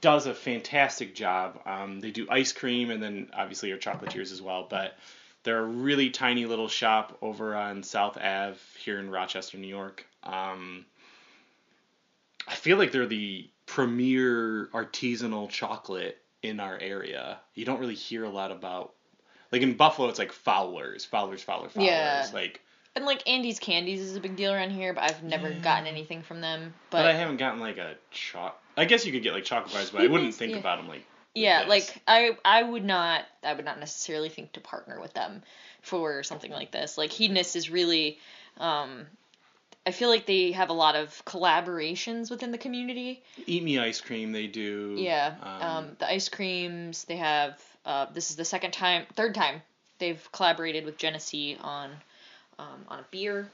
does 0.00 0.26
a 0.26 0.34
fantastic 0.34 1.14
job. 1.14 1.58
Um, 1.64 2.00
they 2.00 2.10
do 2.10 2.26
ice 2.28 2.52
cream 2.52 2.90
and 2.90 3.02
then 3.02 3.30
obviously 3.34 3.70
your 3.70 3.78
chocolatiers 3.78 4.32
as 4.32 4.42
well, 4.42 4.66
but 4.68 4.96
they're 5.42 5.60
a 5.60 5.64
really 5.64 6.10
tiny 6.10 6.44
little 6.44 6.68
shop 6.68 7.16
over 7.22 7.54
on 7.54 7.82
South 7.82 8.18
Ave 8.18 8.58
here 8.78 8.98
in 8.98 9.10
Rochester, 9.10 9.56
New 9.56 9.68
York. 9.68 10.06
Um, 10.22 10.84
feel 12.58 12.76
like 12.76 12.92
they're 12.92 13.06
the 13.06 13.48
premier 13.66 14.68
artisanal 14.72 15.48
chocolate 15.48 16.18
in 16.42 16.60
our 16.60 16.78
area. 16.78 17.38
You 17.54 17.64
don't 17.64 17.80
really 17.80 17.94
hear 17.94 18.24
a 18.24 18.30
lot 18.30 18.50
about 18.50 18.94
like 19.52 19.62
in 19.62 19.74
Buffalo 19.74 20.08
it's 20.08 20.18
like 20.18 20.32
Fowlers, 20.32 21.04
Fowlers, 21.04 21.42
Fowler, 21.42 21.68
Fowlers. 21.68 21.86
Yeah. 21.88 22.26
Like 22.32 22.60
And 22.94 23.04
like 23.04 23.28
Andy's 23.28 23.58
Candies 23.58 24.00
is 24.00 24.16
a 24.16 24.20
big 24.20 24.36
deal 24.36 24.52
around 24.52 24.70
here, 24.70 24.92
but 24.92 25.04
I've 25.04 25.22
never 25.22 25.50
Yeah. 25.50 25.58
gotten 25.60 25.86
anything 25.86 26.22
from 26.22 26.40
them. 26.40 26.74
but, 26.90 26.98
But, 26.98 27.06
I 27.06 27.14
haven't 27.14 27.38
gotten 27.38 27.60
like 27.60 27.78
a 27.78 27.94
choc 28.10 28.60
I 28.76 28.84
guess 28.84 29.04
you 29.04 29.12
could 29.12 29.22
get 29.22 29.32
like 29.32 29.44
chocolate 29.44 29.72
bars, 29.72 29.90
but 29.90 30.02
I 30.02 30.06
wouldn't 30.12 30.34
think 30.34 30.52
Yeah. 30.52 30.58
about 30.58 30.78
them 30.78 30.88
like 30.88 31.04
yeah, 31.34 31.60
this. 31.60 31.68
like 31.68 32.02
I 32.08 32.36
I 32.44 32.62
would 32.62 32.84
not 32.84 33.24
I 33.44 33.52
would 33.52 33.64
not 33.64 33.78
necessarily 33.78 34.28
think 34.28 34.52
to 34.52 34.60
partner 34.60 35.00
with 35.00 35.12
them 35.14 35.42
for 35.82 36.22
something 36.22 36.50
like 36.50 36.72
this. 36.72 36.98
Like 36.98 37.10
Hedonist 37.12 37.54
is 37.56 37.70
really 37.70 38.18
um 38.58 39.06
I 39.86 39.90
feel 39.90 40.08
like 40.10 40.26
they 40.26 40.52
have 40.52 40.68
a 40.68 40.74
lot 40.74 40.96
of 40.96 41.22
collaborations 41.24 42.30
within 42.30 42.50
the 42.52 42.58
community. 42.58 43.22
Eat 43.46 43.62
Me 43.62 43.78
ice 43.78 44.00
cream 44.00 44.32
they 44.32 44.46
do. 44.46 44.96
Yeah. 44.98 45.34
Um, 45.42 45.62
Um, 45.62 45.96
the 45.98 46.08
ice 46.10 46.28
creams 46.28 47.04
they 47.04 47.16
have. 47.16 47.60
Uh, 47.84 48.06
this 48.12 48.30
is 48.30 48.36
the 48.36 48.44
second 48.44 48.72
time, 48.72 49.06
third 49.14 49.34
time 49.34 49.62
they've 49.98 50.28
collaborated 50.32 50.84
with 50.84 50.98
Genesee 50.98 51.56
on 51.60 51.90
um, 52.58 52.84
on 52.88 52.98
a 52.98 53.04
beer. 53.10 53.48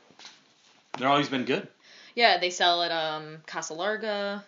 they're 0.98 1.08
always 1.08 1.28
been 1.28 1.44
good. 1.44 1.68
Yeah, 2.14 2.38
they 2.38 2.50
sell 2.50 2.82
at 2.82 2.90
um, 2.90 3.38
Casa 3.46 3.74
Larga. 3.74 4.44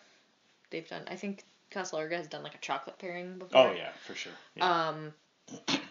They've 0.70 0.88
done. 0.88 1.02
I 1.08 1.16
think 1.16 1.44
Casa 1.70 1.94
Larga 1.96 2.16
has 2.16 2.26
done 2.26 2.42
like 2.42 2.54
a 2.54 2.58
chocolate 2.58 2.98
pairing 2.98 3.38
before. 3.38 3.68
Oh 3.68 3.72
yeah, 3.72 3.90
for 4.06 4.14
sure. 4.14 4.32
Yeah. 4.56 4.88
Um, 4.88 5.12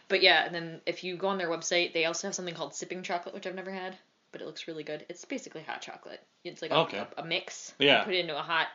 but 0.09 0.21
yeah, 0.21 0.45
and 0.45 0.53
then 0.53 0.81
if 0.85 1.03
you 1.03 1.15
go 1.15 1.27
on 1.27 1.37
their 1.37 1.49
website, 1.49 1.93
they 1.93 2.05
also 2.05 2.27
have 2.27 2.35
something 2.35 2.55
called 2.55 2.75
sipping 2.75 3.03
chocolate, 3.03 3.33
which 3.33 3.47
I've 3.47 3.55
never 3.55 3.71
had, 3.71 3.95
but 4.35 4.41
it 4.41 4.45
looks 4.47 4.67
really 4.67 4.83
good. 4.83 5.05
It's 5.07 5.23
basically 5.23 5.61
hot 5.63 5.79
chocolate. 5.79 6.19
It's 6.43 6.61
like 6.61 6.71
a, 6.71 6.75
Okay. 6.79 6.97
a, 7.17 7.21
a 7.21 7.25
mix. 7.25 7.73
Yeah. 7.79 7.99
You 7.99 8.03
put 8.03 8.13
it 8.15 8.19
into 8.19 8.37
a 8.37 8.41
hot, 8.41 8.67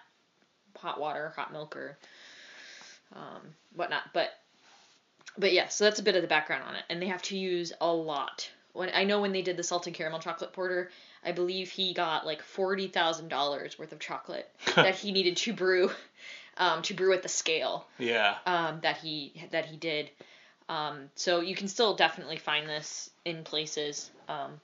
hot 0.78 0.98
water, 0.98 1.34
hot 1.36 1.52
milk, 1.52 1.76
or 1.76 1.98
um, 3.14 3.42
whatnot. 3.74 4.04
But 4.14 4.30
but 5.36 5.52
yeah, 5.52 5.68
so 5.68 5.84
that's 5.84 6.00
a 6.00 6.02
bit 6.02 6.16
of 6.16 6.22
the 6.22 6.28
background 6.28 6.64
on 6.66 6.76
it, 6.76 6.84
and 6.88 7.00
they 7.02 7.08
have 7.08 7.20
to 7.24 7.36
use 7.36 7.74
a 7.78 7.92
lot. 7.92 8.48
When 8.72 8.88
I 8.94 9.04
know 9.04 9.20
when 9.20 9.32
they 9.32 9.42
did 9.42 9.58
the 9.58 9.62
salted 9.62 9.92
caramel 9.92 10.20
chocolate 10.20 10.54
porter, 10.54 10.90
I 11.22 11.32
believe 11.32 11.68
he 11.70 11.92
got 11.92 12.24
like 12.24 12.40
forty 12.40 12.88
thousand 12.88 13.28
dollars 13.28 13.78
worth 13.78 13.92
of 13.92 13.98
chocolate 13.98 14.48
that 14.76 14.94
he 14.94 15.12
needed 15.12 15.36
to 15.38 15.52
brew, 15.52 15.90
um, 16.56 16.80
to 16.82 16.94
brew 16.94 17.12
at 17.12 17.22
the 17.22 17.28
scale 17.28 17.86
Yeah. 17.98 18.36
um, 18.46 18.80
that 18.82 18.96
he 18.96 19.34
that 19.50 19.66
he 19.66 19.76
did. 19.76 20.10
Um, 20.70 21.10
so 21.16 21.40
you 21.40 21.54
can 21.54 21.66
still 21.68 21.96
definitely 21.96 22.36
find 22.38 22.66
this 22.66 23.10
in 23.24 23.42
places. 23.42 24.10
Um, 24.28 24.60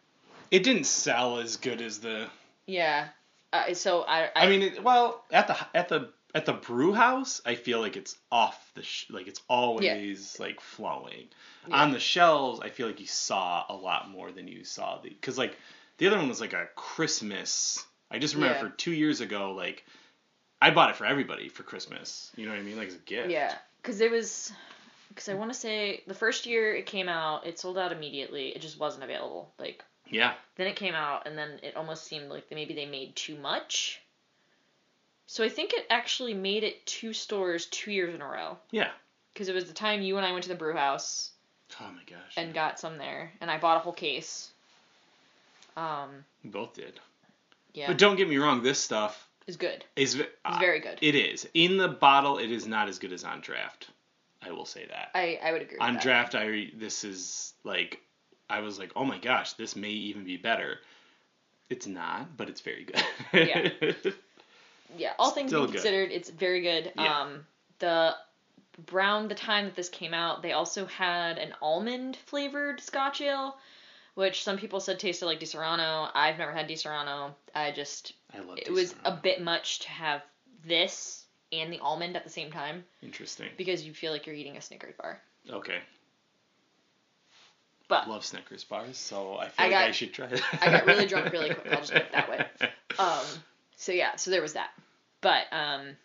It 0.50 0.62
didn't 0.62 0.84
sell 0.84 1.38
as 1.38 1.56
good 1.56 1.80
as 1.80 1.98
the. 2.00 2.28
yeah. 2.66 3.08
Uh, 3.52 3.74
so 3.74 4.02
I, 4.02 4.28
I 4.34 4.48
mean, 4.48 4.62
it, 4.62 4.82
well, 4.82 5.24
at 5.30 5.46
the 5.46 5.56
at 5.74 5.88
the 5.88 6.10
at 6.34 6.44
the 6.46 6.52
brew 6.52 6.92
house, 6.92 7.40
I 7.46 7.54
feel 7.54 7.80
like 7.80 7.96
it's 7.96 8.16
off 8.30 8.70
the 8.74 8.82
sh- 8.82 9.06
like 9.08 9.28
it's 9.28 9.40
always 9.48 10.38
like 10.40 10.60
flowing. 10.60 11.28
Yeah. 11.68 11.82
On 11.82 11.92
the 11.92 12.00
shelves, 12.00 12.60
I 12.60 12.68
feel 12.70 12.86
like 12.88 13.00
you 13.00 13.06
saw 13.06 13.64
a 13.68 13.74
lot 13.74 14.10
more 14.10 14.30
than 14.32 14.48
you 14.48 14.64
saw 14.64 14.98
the 15.00 15.08
because 15.08 15.38
like 15.38 15.56
the 15.98 16.08
other 16.08 16.16
one 16.18 16.28
was 16.28 16.40
like 16.40 16.52
a 16.52 16.66
Christmas. 16.74 17.84
I 18.10 18.18
just 18.18 18.34
remember 18.34 18.54
Yeah. 18.56 18.60
for 18.62 18.68
two 18.70 18.92
years 18.92 19.20
ago, 19.20 19.52
like 19.52 19.84
I 20.60 20.70
bought 20.70 20.90
it 20.90 20.96
for 20.96 21.06
everybody 21.06 21.48
for 21.48 21.62
Christmas. 21.62 22.30
You 22.36 22.46
know 22.46 22.52
what 22.52 22.58
I 22.60 22.62
mean? 22.62 22.76
Like 22.76 22.88
as 22.88 22.94
a 22.96 22.98
gift. 22.98 23.30
Yeah, 23.30 23.54
because 23.80 24.00
it 24.00 24.10
was, 24.10 24.52
because 25.08 25.28
I 25.28 25.34
want 25.34 25.52
to 25.52 25.58
say 25.58 26.02
the 26.06 26.14
first 26.14 26.46
year 26.46 26.74
it 26.74 26.86
came 26.86 27.08
out, 27.08 27.46
it 27.46 27.58
sold 27.58 27.78
out 27.78 27.92
immediately. 27.92 28.48
It 28.48 28.60
just 28.60 28.78
wasn't 28.78 29.04
available. 29.04 29.52
Like 29.58 29.84
Yeah. 30.10 30.34
then 30.56 30.66
it 30.66 30.76
came 30.76 30.94
out, 30.94 31.26
and 31.26 31.36
then 31.36 31.58
it 31.62 31.76
almost 31.76 32.04
seemed 32.04 32.28
like 32.30 32.44
maybe 32.50 32.74
they 32.74 32.86
made 32.86 33.14
too 33.16 33.36
much. 33.36 34.00
So 35.26 35.42
I 35.44 35.48
think 35.48 35.72
it 35.72 35.86
actually 35.90 36.34
made 36.34 36.62
it 36.62 36.84
two 36.86 37.12
stores 37.12 37.66
two 37.66 37.90
years 37.90 38.14
in 38.14 38.22
a 38.22 38.26
row. 38.26 38.56
Yeah. 38.70 38.90
Because 39.34 39.48
it 39.48 39.54
was 39.54 39.66
the 39.66 39.74
time 39.74 40.00
you 40.02 40.16
and 40.16 40.24
I 40.26 40.32
went 40.32 40.44
to 40.44 40.48
the 40.48 40.54
brew 40.54 40.74
house 40.74 41.32
Oh 41.80 41.86
my 41.90 42.02
gosh. 42.08 42.34
and 42.36 42.54
got 42.54 42.78
some 42.78 42.96
there, 42.98 43.32
and 43.40 43.50
I 43.50 43.58
bought 43.58 43.76
a 43.78 43.80
whole 43.80 43.92
case. 43.92 44.50
Um, 45.76 46.24
we 46.42 46.50
both 46.50 46.74
did. 46.74 46.98
yeah, 47.74 47.88
But 47.88 47.98
don't 47.98 48.16
get 48.16 48.28
me 48.28 48.38
wrong, 48.38 48.62
this 48.62 48.78
stuff 48.78 49.28
is 49.46 49.56
good. 49.56 49.84
is 49.94 50.14
It's 50.14 50.58
very 50.58 50.80
good. 50.80 50.98
It 51.02 51.14
is 51.14 51.46
in 51.54 51.76
the 51.76 51.88
bottle. 51.88 52.38
It 52.38 52.50
is 52.50 52.66
not 52.66 52.88
as 52.88 52.98
good 52.98 53.12
as 53.12 53.24
on 53.24 53.40
draft. 53.40 53.88
I 54.42 54.52
will 54.52 54.64
say 54.64 54.86
that. 54.86 55.10
I 55.14 55.38
I 55.42 55.52
would 55.52 55.62
agree. 55.62 55.78
on 55.78 55.94
with 55.94 55.96
that. 55.96 56.02
draft, 56.02 56.34
I 56.34 56.68
this 56.74 57.04
is 57.04 57.52
like 57.64 58.00
I 58.48 58.60
was 58.60 58.78
like, 58.78 58.92
oh 58.96 59.04
my 59.04 59.18
gosh, 59.18 59.54
this 59.54 59.76
may 59.76 59.90
even 59.90 60.24
be 60.24 60.36
better. 60.36 60.78
It's 61.68 61.86
not, 61.86 62.36
but 62.36 62.48
it's 62.48 62.60
very 62.60 62.84
good. 62.84 63.02
Yeah. 63.32 63.70
yeah, 64.96 65.12
all 65.18 65.30
things 65.32 65.50
Still 65.50 65.62
being 65.62 65.72
good. 65.72 65.82
considered, 65.82 66.10
it's 66.12 66.30
very 66.30 66.60
good. 66.60 66.92
Yeah. 66.96 67.20
Um, 67.20 67.46
the 67.80 68.14
around 68.92 69.28
the 69.28 69.34
time 69.34 69.64
that 69.64 69.74
this 69.74 69.88
came 69.88 70.14
out, 70.14 70.42
they 70.42 70.52
also 70.52 70.86
had 70.86 71.38
an 71.38 71.54
almond 71.62 72.16
flavored 72.26 72.80
Scotch 72.80 73.20
ale, 73.20 73.56
which 74.14 74.44
some 74.44 74.58
people 74.58 74.80
said 74.80 74.98
tasted 75.00 75.26
like 75.26 75.40
Disaronno. 75.40 76.10
I've 76.14 76.38
never 76.38 76.52
had 76.52 76.68
Disaronno. 76.68 77.32
I 77.54 77.72
just 77.72 78.12
I 78.34 78.40
love. 78.40 78.58
it 78.58 78.70
was 78.70 78.94
a 79.04 79.12
bit 79.12 79.42
much 79.42 79.80
to 79.80 79.88
have 79.88 80.22
this 80.64 81.24
and 81.52 81.72
the 81.72 81.78
almond 81.80 82.16
at 82.16 82.24
the 82.24 82.30
same 82.30 82.50
time 82.50 82.84
interesting. 83.02 83.48
because 83.56 83.84
you 83.84 83.94
feel 83.94 84.12
like 84.12 84.26
you're 84.26 84.34
eating 84.34 84.56
a 84.56 84.60
Snickers 84.60 84.94
bar. 85.00 85.20
Okay, 85.50 85.78
But 87.88 88.08
love 88.08 88.24
Snickers 88.24 88.64
bars, 88.64 88.96
so 88.96 89.36
I 89.36 89.48
feel 89.48 89.66
I 89.66 89.68
like 89.68 89.88
I 89.88 89.90
should 89.92 90.12
try 90.12 90.26
it. 90.26 90.42
I 90.60 90.70
got 90.70 90.86
really 90.86 91.06
drunk 91.06 91.32
really 91.32 91.54
quick, 91.54 91.72
I'll 91.72 91.80
just 91.80 91.92
put 91.92 92.02
it 92.02 92.12
that 92.12 92.28
way. 92.28 92.46
Um, 92.98 93.24
so 93.76 93.92
yeah, 93.92 94.16
so 94.16 94.30
there 94.30 94.42
was 94.42 94.54
that. 94.54 94.70
But 95.20 95.44
um, 95.52 95.86
in 95.86 95.96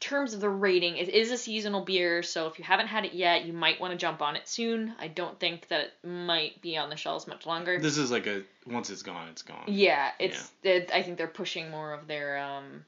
terms 0.00 0.34
of 0.34 0.40
the 0.40 0.50
rating, 0.50 0.98
it 0.98 1.08
is 1.08 1.30
a 1.30 1.38
seasonal 1.38 1.82
beer, 1.82 2.22
so 2.22 2.46
if 2.48 2.58
you 2.58 2.64
haven't 2.64 2.88
had 2.88 3.06
it 3.06 3.14
yet, 3.14 3.46
you 3.46 3.52
might 3.54 3.80
want 3.80 3.92
to 3.92 3.96
jump 3.96 4.20
on 4.20 4.36
it 4.36 4.46
soon. 4.46 4.92
I 4.98 5.08
don't 5.08 5.38
think 5.40 5.68
that 5.68 5.80
it 5.80 6.06
might 6.06 6.60
be 6.60 6.76
on 6.76 6.90
the 6.90 6.96
shelves 6.96 7.26
much 7.26 7.46
longer. 7.46 7.78
This 7.78 7.96
is 7.96 8.10
like 8.10 8.26
a 8.26 8.42
once 8.66 8.90
it's 8.90 9.02
gone, 9.02 9.28
it's 9.28 9.42
gone. 9.42 9.64
yeah, 9.66 10.10
it's. 10.18 10.50
It, 10.62 10.90
I 10.92 11.02
think 11.02 11.16
they're 11.16 11.28
pushing 11.28 11.70
more 11.70 11.94
of 11.94 12.06
their 12.06 12.38
um, 12.38 12.84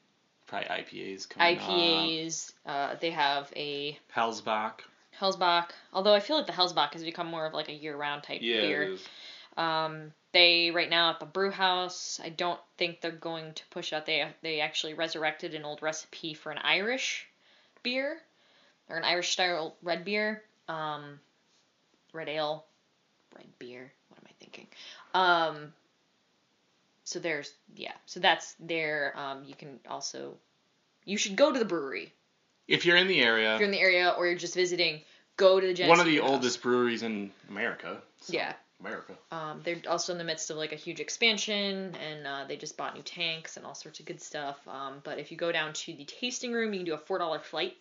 Probably 0.48 0.68
IPAs 0.68 1.28
coming 1.28 1.58
up. 1.58 1.64
IPAs. 1.64 2.52
Uh, 2.66 2.94
they 3.00 3.10
have 3.10 3.52
a 3.54 3.98
Hellsbach. 4.14 4.80
Hellsbach, 5.20 5.70
although 5.92 6.14
I 6.14 6.20
feel 6.20 6.36
like 6.36 6.46
the 6.46 6.52
Hellsbach 6.52 6.92
has 6.92 7.02
become 7.02 7.26
more 7.26 7.46
of 7.46 7.54
like 7.54 7.68
a 7.68 7.72
year-round 7.72 8.22
type 8.22 8.40
Yeah. 8.42 8.60
beer. 8.60 8.96
Um, 9.56 10.12
they 10.32 10.70
right 10.70 10.88
now 10.88 11.10
at 11.10 11.20
the 11.20 11.26
brew 11.26 11.50
house. 11.50 12.20
I 12.22 12.28
don't 12.28 12.60
think 12.76 13.00
they're 13.00 13.10
going 13.10 13.54
to 13.54 13.62
push 13.70 13.92
out. 13.92 14.06
They 14.06 14.26
they 14.42 14.60
actually 14.60 14.94
resurrected 14.94 15.54
an 15.54 15.64
old 15.64 15.82
recipe 15.82 16.34
for 16.34 16.52
an 16.52 16.58
Irish 16.58 17.26
beer, 17.82 18.20
or 18.88 18.96
an 18.96 19.04
Irish 19.04 19.30
style 19.30 19.76
red 19.82 20.04
beer, 20.04 20.44
um, 20.68 21.18
red 22.12 22.28
ale, 22.28 22.66
red 23.34 23.46
beer. 23.58 23.92
What 24.08 24.20
am 24.20 24.26
I 24.28 24.32
thinking? 24.38 24.66
Um, 25.14 25.72
so 27.04 27.18
there's 27.18 27.54
yeah. 27.74 27.94
So 28.06 28.20
that's 28.20 28.54
there. 28.60 29.14
Um, 29.16 29.44
you 29.44 29.54
can 29.54 29.80
also 29.88 30.36
you 31.04 31.16
should 31.16 31.36
go 31.36 31.52
to 31.52 31.58
the 31.58 31.64
brewery 31.64 32.12
If 32.68 32.84
you're 32.86 32.96
in 32.96 33.08
the 33.08 33.20
area, 33.20 33.54
if 33.54 33.60
you're 33.60 33.66
in 33.68 33.72
the 33.72 33.80
area 33.80 34.14
or 34.16 34.26
you're 34.26 34.36
just 34.38 34.54
visiting. 34.54 35.00
Go 35.36 35.60
to 35.60 35.66
the 35.68 35.72
Genesee 35.72 35.88
one 35.88 36.00
of 36.00 36.06
the 36.06 36.18
oldest 36.20 36.60
breweries 36.62 37.02
in 37.04 37.30
America. 37.48 38.02
so- 38.20 38.32
Yeah. 38.32 38.54
America. 38.80 39.14
Um, 39.32 39.60
they're 39.64 39.80
also 39.88 40.12
in 40.12 40.18
the 40.18 40.24
midst 40.24 40.50
of 40.50 40.56
like 40.56 40.70
a 40.72 40.76
huge 40.76 41.00
expansion, 41.00 41.96
and 41.96 42.24
uh, 42.26 42.44
they 42.46 42.56
just 42.56 42.76
bought 42.76 42.94
new 42.94 43.02
tanks 43.02 43.56
and 43.56 43.66
all 43.66 43.74
sorts 43.74 43.98
of 43.98 44.06
good 44.06 44.20
stuff. 44.20 44.56
Um, 44.68 45.00
but 45.02 45.18
if 45.18 45.32
you 45.32 45.36
go 45.36 45.50
down 45.50 45.72
to 45.72 45.94
the 45.94 46.04
tasting 46.04 46.52
room, 46.52 46.72
you 46.72 46.78
can 46.80 46.86
do 46.86 46.94
a 46.94 46.98
four 46.98 47.18
dollar 47.18 47.40
flight, 47.40 47.76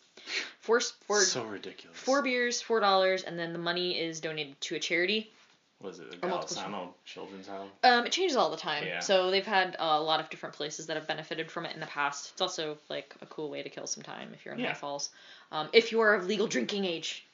four 0.59 0.79
four 0.79 1.21
so 1.21 1.43
ridiculous. 1.45 1.95
four 1.97 2.23
beers, 2.23 2.61
four 2.61 2.79
dollars, 2.79 3.21
and 3.23 3.37
then 3.37 3.53
the 3.53 3.59
money 3.59 3.99
is 3.99 4.19
donated 4.21 4.59
to 4.61 4.75
a 4.75 4.79
charity. 4.79 5.31
Was 5.81 5.99
it 5.99 6.19
the 6.21 6.27
multiple 6.27 6.95
Children's 7.05 7.47
House? 7.47 7.69
Um, 7.83 8.05
it 8.07 8.11
changes 8.11 8.35
all 8.35 8.49
the 8.49 8.57
time, 8.57 8.83
Yeah. 8.85 8.99
so 8.99 9.29
they've 9.29 9.45
had 9.45 9.75
a 9.77 10.01
lot 10.01 10.19
of 10.19 10.29
different 10.31 10.55
places 10.55 10.87
that 10.87 10.97
have 10.97 11.07
benefited 11.07 11.51
from 11.51 11.65
it 11.67 11.73
in 11.75 11.79
the 11.79 11.85
past. 11.85 12.31
It's 12.33 12.41
also 12.41 12.77
like 12.89 13.13
a 13.21 13.27
cool 13.27 13.49
way 13.51 13.61
to 13.61 13.69
kill 13.69 13.85
some 13.85 14.01
time 14.03 14.31
if 14.33 14.43
you're 14.43 14.55
in 14.55 14.59
Yeah. 14.59 14.69
High 14.69 14.73
Falls. 14.73 15.11
Um, 15.51 15.69
if 15.73 15.91
you 15.91 15.99
are 16.01 16.15
of 16.15 16.25
legal 16.25 16.47
drinking 16.47 16.85
age, 16.85 17.25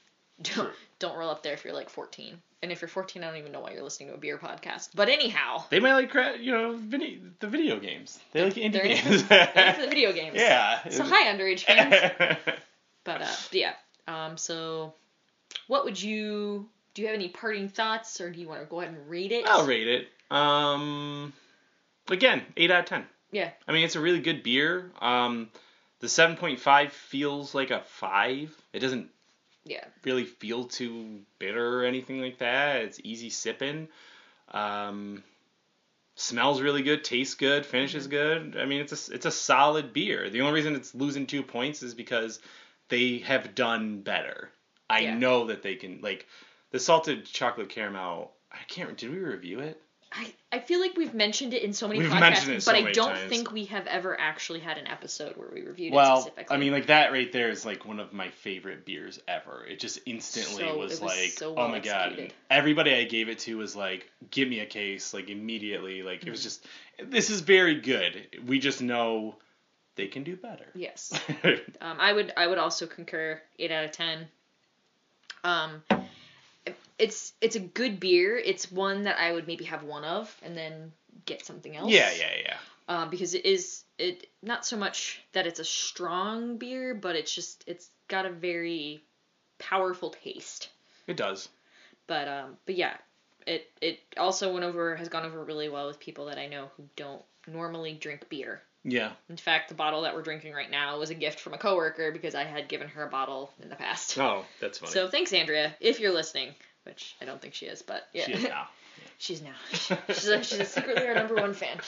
don't 0.41 0.65
True. 0.65 0.73
don't 0.99 1.15
roll 1.17 1.29
up 1.29 1.41
there 1.43 1.53
if 1.53 1.63
you're 1.63 1.73
like 1.73 1.89
14. 1.89 2.41
And 2.61 2.71
if 2.71 2.81
you're 2.81 2.87
14, 2.89 3.23
I 3.23 3.27
don't 3.27 3.37
even 3.37 3.51
know 3.51 3.59
why 3.59 3.71
you're 3.71 3.83
listening 3.83 4.09
to 4.09 4.15
a 4.15 4.17
beer 4.17 4.37
podcast. 4.37 4.89
But 4.95 5.09
anyhow. 5.09 5.63
They 5.69 5.79
might 5.79 5.93
like 5.93 6.13
you 6.41 6.51
know 6.51 6.75
video, 6.77 7.19
the 7.39 7.47
video 7.47 7.79
games. 7.79 8.19
They 8.33 8.43
like 8.43 8.53
indie 8.55 8.83
games. 8.83 9.23
they're 9.27 9.67
into 9.69 9.81
the 9.81 9.87
video 9.87 10.11
games. 10.21 10.35
yeah. 10.35 10.79
So 10.89 11.03
hi, 11.03 11.25
underage 11.33 11.61
fans. 11.63 11.93
but 13.05 13.21
uh, 13.21 13.27
but 13.49 13.53
yeah. 13.53 13.73
Um. 14.07 14.37
So, 14.37 14.93
what 15.67 15.85
would 15.85 16.01
you? 16.01 16.67
Do 16.93 17.01
you 17.01 17.07
have 17.07 17.15
any 17.15 17.29
parting 17.29 17.69
thoughts, 17.69 18.21
or 18.21 18.29
do 18.29 18.39
you 18.39 18.47
want 18.47 18.61
to 18.61 18.67
go 18.67 18.81
ahead 18.81 18.93
and 18.93 19.09
rate 19.09 19.31
it? 19.31 19.45
I'll 19.47 19.65
rate 19.65 19.87
it. 19.87 20.07
Um, 20.29 21.33
again, 22.09 22.43
eight 22.55 22.69
out 22.71 22.81
of 22.81 22.85
ten. 22.85 23.05
Yeah. 23.31 23.49
I 23.67 23.71
mean, 23.71 23.83
it's 23.83 23.95
a 23.95 24.01
really 24.01 24.19
good 24.19 24.43
beer. 24.43 24.91
Um, 25.01 25.49
the 25.99 26.09
seven 26.09 26.37
point 26.37 26.59
five 26.59 26.93
feels 26.93 27.55
like 27.55 27.71
a 27.71 27.81
five. 27.81 28.55
It 28.73 28.79
doesn't 28.79 29.09
Yeah. 29.65 29.83
really 30.03 30.25
feel 30.25 30.65
too 30.65 31.21
bitter 31.39 31.81
or 31.81 31.85
anything 31.85 32.21
like 32.21 32.37
that. 32.39 32.81
It's 32.83 32.99
easy 33.03 33.29
sipping. 33.31 33.87
Um, 34.49 35.23
smells 36.15 36.61
really 36.61 36.83
good, 36.83 37.03
tastes 37.03 37.33
good, 37.33 37.65
finishes 37.65 38.05
good. 38.05 38.55
I 38.55 38.65
mean, 38.65 38.81
it's 38.81 39.09
a 39.09 39.13
it's 39.15 39.25
a 39.25 39.31
solid 39.31 39.93
beer. 39.93 40.29
The 40.29 40.41
only 40.41 40.53
reason 40.53 40.75
it's 40.75 40.93
losing 40.93 41.25
two 41.25 41.41
points 41.41 41.81
is 41.81 41.95
because 41.95 42.39
they 42.89 43.19
have 43.19 43.55
done 43.55 44.01
better. 44.01 44.51
I 44.89 44.99
Yeah. 44.99 45.17
know 45.17 45.45
that 45.47 45.63
they 45.63 45.73
can 45.75 46.01
like 46.01 46.27
the 46.73 46.79
salted 46.79 47.23
chocolate 47.25 47.69
caramel. 47.69 48.33
I 48.51 48.57
can't. 48.67 48.97
Did 48.97 49.11
we 49.11 49.19
review 49.19 49.61
it? 49.61 49.79
I, 50.15 50.31
I 50.51 50.59
feel 50.59 50.79
like 50.79 50.95
we've 50.95 51.15
mentioned 51.15 51.55
it 51.55 51.63
in 51.63 51.73
so 51.73 51.87
many 51.87 52.01
We've 52.01 52.09
podcasts, 52.09 52.19
mentioned 52.19 52.49
it 52.51 52.55
but 52.57 52.61
so 52.65 52.71
I 52.75 52.91
don't 52.91 53.15
times. 53.15 53.29
think 53.31 53.51
we 53.51 53.65
have 53.65 53.87
ever 53.87 54.19
actually 54.19 54.59
had 54.59 54.77
an 54.77 54.85
episode 54.85 55.35
where 55.37 55.47
we 55.51 55.63
reviewed 55.63 55.91
it 55.91 55.95
Well, 55.95 56.21
specifically. 56.21 56.55
I 56.55 56.59
mean, 56.59 56.71
like 56.71 56.85
that 56.85 57.11
right 57.11 57.31
there 57.31 57.49
is 57.49 57.65
like 57.65 57.83
one 57.85 57.99
of 57.99 58.13
my 58.13 58.29
favorite 58.29 58.85
beers 58.85 59.19
ever. 59.27 59.65
It 59.67 59.79
just 59.79 59.97
instantly 60.05 60.65
So- 60.65 60.77
was, 60.77 60.99
it 60.99 61.01
was 61.01 61.17
like, 61.17 61.29
so 61.31 61.49
oh 61.51 61.53
well 61.53 61.69
my 61.69 61.79
god! 61.79 62.31
Everybody 62.51 62.93
I 62.93 63.05
gave 63.05 63.27
it 63.27 63.39
to 63.39 63.57
was 63.57 63.75
like, 63.75 64.07
give 64.29 64.47
me 64.47 64.59
a 64.59 64.67
case, 64.67 65.15
like 65.15 65.29
immediately. 65.31 66.03
Like 66.03 66.17
it 66.17 66.21
Mm-hmm. 66.25 66.31
was 66.31 66.43
just, 66.43 66.67
this 67.03 67.31
is 67.31 67.41
very 67.41 67.81
good. 67.81 68.27
We 68.45 68.59
just 68.59 68.83
know 68.83 69.37
they 69.95 70.05
can 70.07 70.23
do 70.23 70.35
better. 70.35 70.65
yes. 70.75 71.19
Um, 71.81 71.97
I 71.99 72.13
would 72.13 72.33
I 72.37 72.45
would 72.45 72.59
also 72.59 72.85
concur 72.85 73.41
eight 73.57 73.71
out 73.71 73.85
of 73.85 73.91
ten. 73.91 74.27
Um, 75.43 75.81
it's 76.97 77.33
it's 77.41 77.55
a 77.55 77.59
good 77.59 77.99
beer. 77.99 78.37
It's 78.37 78.71
one 78.71 79.03
that 79.03 79.19
I 79.19 79.31
would 79.31 79.47
maybe 79.47 79.65
have 79.65 79.83
one 79.83 80.03
of 80.03 80.35
and 80.43 80.55
then 80.55 80.91
get 81.25 81.45
something 81.45 81.75
else. 81.75 81.91
yeah, 81.91 82.11
yeah, 82.11 82.31
yeah. 82.43 82.57
Um, 82.87 83.09
because 83.09 83.33
it 83.33 83.45
is 83.45 83.83
it 83.97 84.27
not 84.41 84.65
so 84.65 84.77
much 84.77 85.21
that 85.33 85.47
it's 85.47 85.59
a 85.59 85.65
strong 85.65 86.57
beer, 86.57 86.93
but 86.93 87.15
it's 87.15 87.33
just 87.33 87.63
it's 87.67 87.89
got 88.07 88.25
a 88.25 88.31
very 88.31 89.01
powerful 89.59 90.11
taste. 90.23 90.69
It 91.07 91.17
does. 91.17 91.49
But 92.07 92.27
um, 92.27 92.57
but 92.65 92.75
yeah, 92.75 92.95
it 93.47 93.69
it 93.81 93.99
also 94.17 94.53
went 94.53 94.65
over 94.65 94.95
has 94.95 95.09
gone 95.09 95.25
over 95.25 95.43
really 95.43 95.69
well 95.69 95.87
with 95.87 95.99
people 95.99 96.25
that 96.25 96.37
I 96.37 96.47
know 96.47 96.69
who 96.77 96.83
don't 96.95 97.23
normally 97.47 97.93
drink 97.93 98.29
beer. 98.29 98.61
Yeah. 98.83 99.11
In 99.29 99.37
fact, 99.37 99.69
the 99.69 99.75
bottle 99.75 100.01
that 100.01 100.13
we're 100.13 100.23
drinking 100.23 100.53
right 100.53 100.69
now 100.69 100.99
was 100.99 101.09
a 101.09 101.15
gift 101.15 101.39
from 101.39 101.53
a 101.53 101.57
coworker 101.57 102.11
because 102.11 102.35
I 102.35 102.43
had 102.43 102.67
given 102.67 102.89
her 102.89 103.03
a 103.03 103.09
bottle 103.09 103.51
in 103.61 103.69
the 103.69 103.75
past. 103.75 104.17
Oh, 104.17 104.43
that's 104.59 104.79
funny. 104.79 104.91
So 104.91 105.07
thanks, 105.07 105.31
Andrea, 105.31 105.73
if 105.79 105.99
you're 105.99 106.13
listening, 106.13 106.49
which 106.83 107.15
I 107.21 107.25
don't 107.25 107.41
think 107.41 107.53
she 107.53 107.65
is, 107.65 107.81
but 107.81 108.03
yeah, 108.13 108.25
She 108.25 108.33
is 108.33 108.43
now. 108.43 108.67
she's 109.17 109.41
now. 109.41 109.55
she's, 110.09 110.27
a, 110.27 110.43
she's 110.43 110.59
a 110.59 110.65
secretly 110.65 111.07
our 111.07 111.15
number 111.15 111.35
one 111.35 111.53
fan. 111.53 111.79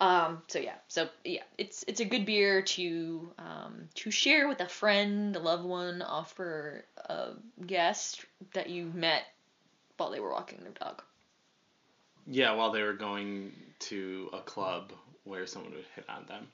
Um, 0.00 0.40
so 0.46 0.58
yeah, 0.58 0.76
so 0.88 1.08
yeah, 1.24 1.42
it's 1.58 1.84
it's 1.86 2.00
a 2.00 2.06
good 2.06 2.24
beer 2.24 2.62
to 2.62 3.32
um, 3.38 3.88
to 3.96 4.10
share 4.10 4.48
with 4.48 4.60
a 4.60 4.68
friend, 4.68 5.36
a 5.36 5.38
loved 5.40 5.64
one, 5.64 6.00
offer 6.00 6.84
a 6.96 7.32
guest 7.66 8.24
that 8.54 8.70
you 8.70 8.86
met 8.94 9.24
while 9.98 10.10
they 10.10 10.20
were 10.20 10.30
walking 10.30 10.60
their 10.62 10.72
dog. 10.72 11.02
Yeah, 12.26 12.54
while 12.54 12.70
they 12.70 12.82
were 12.82 12.94
going 12.94 13.52
to 13.80 14.30
a 14.32 14.40
club 14.40 14.92
where 15.24 15.46
someone 15.46 15.72
would 15.72 15.84
hit 15.94 16.04
on 16.08 16.24
them, 16.26 16.46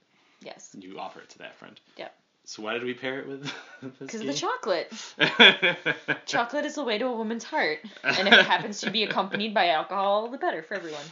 Yes, 0.42 0.74
you 0.78 0.98
offer 0.98 1.20
it 1.20 1.30
to 1.30 1.38
that 1.38 1.56
friend. 1.56 1.78
Yep. 1.96 2.14
So 2.44 2.62
why 2.62 2.74
did 2.74 2.84
we 2.84 2.94
pair 2.94 3.18
it 3.18 3.26
with? 3.26 3.52
because 3.98 4.20
of 4.20 4.26
the 4.26 4.34
chocolate. 4.34 4.92
chocolate. 6.26 6.64
Is 6.64 6.76
the 6.76 6.84
way 6.84 6.98
to 6.98 7.06
a 7.06 7.16
woman's 7.16 7.44
heart, 7.44 7.80
and 8.04 8.28
if 8.28 8.34
it 8.34 8.46
happens 8.46 8.80
to 8.82 8.90
be 8.90 9.02
accompanied 9.04 9.52
by 9.52 9.70
alcohol, 9.70 10.28
the 10.28 10.38
better 10.38 10.62
for 10.62 10.74
everyone. 10.74 11.02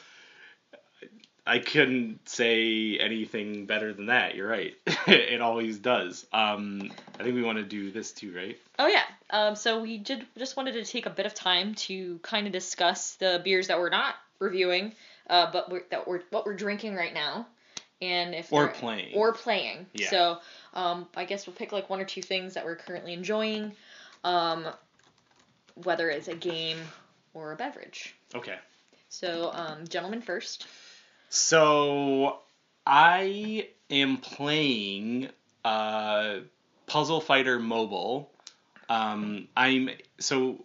I 1.46 1.58
couldn't 1.58 2.26
say 2.26 2.96
anything 2.98 3.66
better 3.66 3.92
than 3.92 4.06
that. 4.06 4.34
You're 4.34 4.48
right. 4.48 4.74
it 5.06 5.42
always 5.42 5.78
does. 5.78 6.24
Um, 6.32 6.90
I 7.18 7.22
think 7.22 7.34
we 7.34 7.42
want 7.42 7.58
to 7.58 7.64
do 7.64 7.90
this 7.90 8.12
too, 8.12 8.34
right? 8.34 8.56
Oh 8.78 8.86
yeah. 8.86 9.02
Um, 9.28 9.56
so 9.56 9.82
we 9.82 9.98
did 9.98 10.24
just 10.38 10.56
wanted 10.56 10.72
to 10.72 10.84
take 10.84 11.06
a 11.06 11.10
bit 11.10 11.26
of 11.26 11.34
time 11.34 11.74
to 11.74 12.18
kind 12.20 12.46
of 12.46 12.52
discuss 12.52 13.16
the 13.16 13.42
beers 13.44 13.66
that 13.66 13.78
we're 13.78 13.90
not 13.90 14.14
reviewing, 14.38 14.92
uh, 15.28 15.50
but 15.52 15.70
we're, 15.70 15.84
that 15.90 16.06
we're 16.06 16.22
what 16.30 16.46
we're 16.46 16.54
drinking 16.56 16.94
right 16.94 17.14
now, 17.14 17.46
and 18.02 18.34
if 18.34 18.52
Or 18.52 18.68
playing. 18.68 19.14
or 19.14 19.32
playing. 19.32 19.86
Yeah. 19.94 20.10
So 20.10 20.38
um, 20.74 21.06
I 21.16 21.24
guess 21.24 21.46
we'll 21.46 21.56
pick 21.56 21.72
like 21.72 21.88
one 21.90 22.00
or 22.00 22.04
two 22.04 22.22
things 22.22 22.54
that 22.54 22.64
we're 22.64 22.76
currently 22.76 23.12
enjoying, 23.12 23.72
um, 24.24 24.66
whether 25.82 26.10
it's 26.10 26.28
a 26.28 26.34
game 26.34 26.78
or 27.32 27.52
a 27.52 27.56
beverage. 27.56 28.14
Okay. 28.34 28.56
So 29.08 29.50
um, 29.54 29.86
gentlemen 29.88 30.20
first. 30.20 30.66
So 31.30 32.38
I 32.86 33.68
am 33.90 34.18
playing 34.18 35.28
uh, 35.64 36.38
Puzzle 36.86 37.20
Fighter 37.20 37.58
Mobile. 37.58 38.30
Um, 38.88 39.48
I'm 39.56 39.90
so 40.18 40.64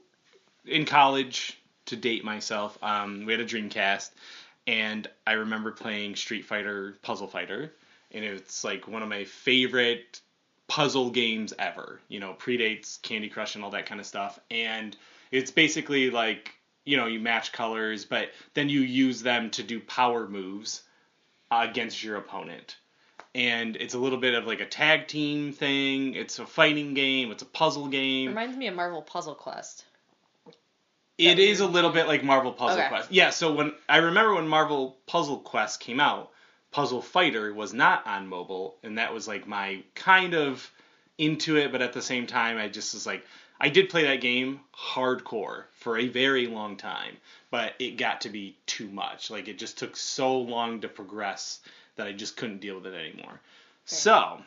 in 0.66 0.86
college 0.86 1.58
to 1.86 1.96
date 1.96 2.24
myself. 2.24 2.78
Um, 2.84 3.26
we 3.26 3.32
had 3.34 3.42
a 3.42 3.46
Dreamcast, 3.46 4.12
and 4.70 5.10
I 5.26 5.32
remember 5.34 5.72
playing 5.72 6.16
Street 6.16 6.46
Fighter 6.46 6.96
Puzzle 7.02 7.28
Fighter, 7.28 7.74
and 8.12 8.24
it's 8.24 8.64
like 8.64 8.88
one 8.88 9.02
of 9.02 9.10
my 9.10 9.24
favorite 9.26 10.22
puzzle 10.68 11.10
games 11.10 11.56
ever. 11.58 12.00
You 12.08 12.20
know, 12.20 12.36
predates 12.38 13.02
Candy 13.02 13.30
Crush 13.30 13.56
and 13.56 13.64
all 13.64 13.72
that 13.72 13.88
kind 13.88 14.00
of 14.00 14.06
stuff, 14.06 14.40
and 14.52 14.96
it's 15.32 15.50
basically 15.50 16.12
like 16.12 16.54
you 16.86 16.98
know 16.98 17.08
you 17.08 17.20
match 17.20 17.52
colors, 17.52 18.06
but 18.06 18.30
then 18.54 18.70
you 18.70 18.82
use 18.82 19.24
them 19.24 19.50
to 19.52 19.64
do 19.64 19.80
power 19.80 20.28
moves 20.28 20.84
against 21.50 22.04
your 22.04 22.18
opponent. 22.18 22.78
And 23.34 23.76
it's 23.76 23.96
a 23.96 24.00
little 24.00 24.20
bit 24.20 24.36
of 24.36 24.46
like 24.46 24.60
a 24.60 24.68
tag 24.68 25.08
team 25.08 25.52
thing. 25.52 26.14
It's 26.14 26.38
a 26.38 26.46
fighting 26.46 26.94
game. 26.94 27.32
It's 27.32 27.42
a 27.42 27.48
puzzle 27.48 27.88
game. 27.88 28.30
Reminds 28.30 28.56
me 28.56 28.68
of 28.68 28.76
Marvel 28.76 29.02
Puzzle 29.02 29.36
Quest. 29.36 29.86
It 31.20 31.40
is 31.40 31.60
a 31.60 31.68
little 31.68 31.92
bit 31.92 32.08
like 32.08 32.24
Marvel 32.24 32.54
Puzzle 32.54 32.80
Okay. 32.80 32.88
Quest. 32.88 33.12
Yeah, 33.12 33.30
so 33.30 33.54
when 33.54 33.74
I 33.88 33.98
remember 33.98 34.36
when 34.36 34.48
Marvel 34.48 34.98
Puzzle 35.06 35.40
Quest 35.40 35.80
came 35.80 36.00
out, 36.00 36.32
Puzzle 36.72 37.02
Fighter 37.02 37.54
was 37.54 37.74
not 37.74 38.06
on 38.08 38.28
mobile, 38.28 38.78
and 38.84 38.98
that 38.98 39.14
was 39.14 39.28
like 39.28 39.48
my 39.48 39.84
kind 39.96 40.34
of 40.34 40.72
into 41.18 41.58
it, 41.58 41.72
but 41.72 41.82
at 41.82 41.94
the 41.94 42.02
same 42.02 42.26
time, 42.26 42.58
I 42.58 42.70
just 42.70 42.94
was 42.94 43.06
like, 43.06 43.26
I 43.60 43.70
did 43.70 43.90
play 43.90 44.04
that 44.04 44.22
game 44.22 44.62
hardcore 44.74 45.66
for 45.72 45.98
a 45.98 46.08
very 46.08 46.48
long 46.48 46.78
time, 46.78 47.18
but 47.52 47.74
it 47.80 47.98
got 47.98 48.22
to 48.22 48.30
be 48.30 48.56
too 48.66 48.88
much. 48.88 49.30
Like 49.30 49.48
it 49.50 49.60
just 49.60 49.78
took 49.78 49.98
so 49.98 50.38
long 50.40 50.80
to 50.82 50.88
progress 50.88 51.60
that 51.98 52.08
I 52.08 52.14
just 52.14 52.38
couldn't 52.38 52.62
deal 52.62 52.76
with 52.76 52.86
it 52.86 52.94
anymore. 52.94 53.42
So 53.84 54.40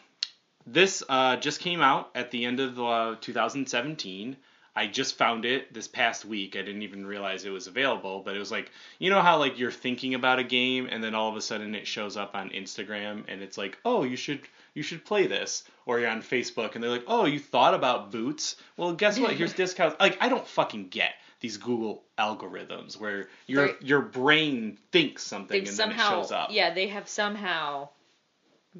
this 0.66 1.02
uh, 1.08 1.36
just 1.36 1.60
came 1.60 1.82
out 1.82 2.10
at 2.14 2.30
the 2.30 2.44
end 2.46 2.60
of 2.60 2.80
uh, 2.80 3.16
2017. 3.20 4.36
I 4.74 4.86
just 4.86 5.16
found 5.18 5.44
it 5.44 5.74
this 5.74 5.86
past 5.86 6.24
week. 6.24 6.56
I 6.56 6.62
didn't 6.62 6.80
even 6.82 7.04
realize 7.04 7.44
it 7.44 7.50
was 7.50 7.66
available, 7.66 8.20
but 8.24 8.34
it 8.34 8.38
was 8.38 8.50
like 8.50 8.70
you 8.98 9.10
know 9.10 9.20
how 9.20 9.38
like 9.38 9.58
you're 9.58 9.70
thinking 9.70 10.14
about 10.14 10.38
a 10.38 10.44
game 10.44 10.88
and 10.90 11.04
then 11.04 11.14
all 11.14 11.28
of 11.28 11.36
a 11.36 11.42
sudden 11.42 11.74
it 11.74 11.86
shows 11.86 12.16
up 12.16 12.34
on 12.34 12.48
Instagram 12.50 13.24
and 13.28 13.42
it's 13.42 13.58
like, 13.58 13.76
"Oh, 13.84 14.04
you 14.04 14.16
should 14.16 14.40
you 14.74 14.82
should 14.82 15.04
play 15.04 15.26
this." 15.26 15.64
Or 15.84 15.98
you're 16.00 16.08
on 16.10 16.22
Facebook 16.22 16.74
and 16.74 16.82
they're 16.82 16.90
like, 16.90 17.04
"Oh, 17.06 17.26
you 17.26 17.38
thought 17.38 17.74
about 17.74 18.10
boots? 18.12 18.56
Well, 18.76 18.94
guess 18.94 19.18
what? 19.18 19.32
Here's 19.34 19.52
discounts." 19.64 19.96
Like 20.00 20.16
I 20.22 20.28
don't 20.30 20.46
fucking 20.46 20.88
get 20.88 21.14
these 21.40 21.56
Google 21.58 22.04
algorithms 22.18 22.98
where 22.98 23.28
your 23.46 23.66
Right. 23.66 23.82
your 23.82 24.00
brain 24.00 24.78
thinks 24.90 25.22
something 25.22 25.58
They've 25.58 25.68
and 25.68 25.76
somehow, 25.76 26.10
then 26.10 26.18
it 26.18 26.22
shows 26.22 26.32
up. 26.32 26.48
yeah, 26.50 26.72
they 26.72 26.86
have 26.86 27.08
somehow 27.08 27.88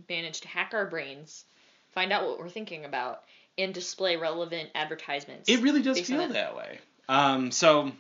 managed 0.09 0.43
to 0.43 0.49
hack 0.49 0.71
our 0.73 0.87
brains, 0.87 1.45
find 1.91 2.13
out 2.13 2.27
what 2.27 2.39
we're 2.39 2.49
thinking 2.49 2.85
about, 2.85 3.25
and 3.59 3.75
display 3.75 4.17
relevant 4.17 4.71
advertisements. 4.75 5.49
It 5.49 5.61
really 5.61 5.83
does 5.83 6.01
feel 6.01 6.29
that 6.29 6.57
way. 6.57 6.79
Um, 7.09 7.51
so, 7.51 7.93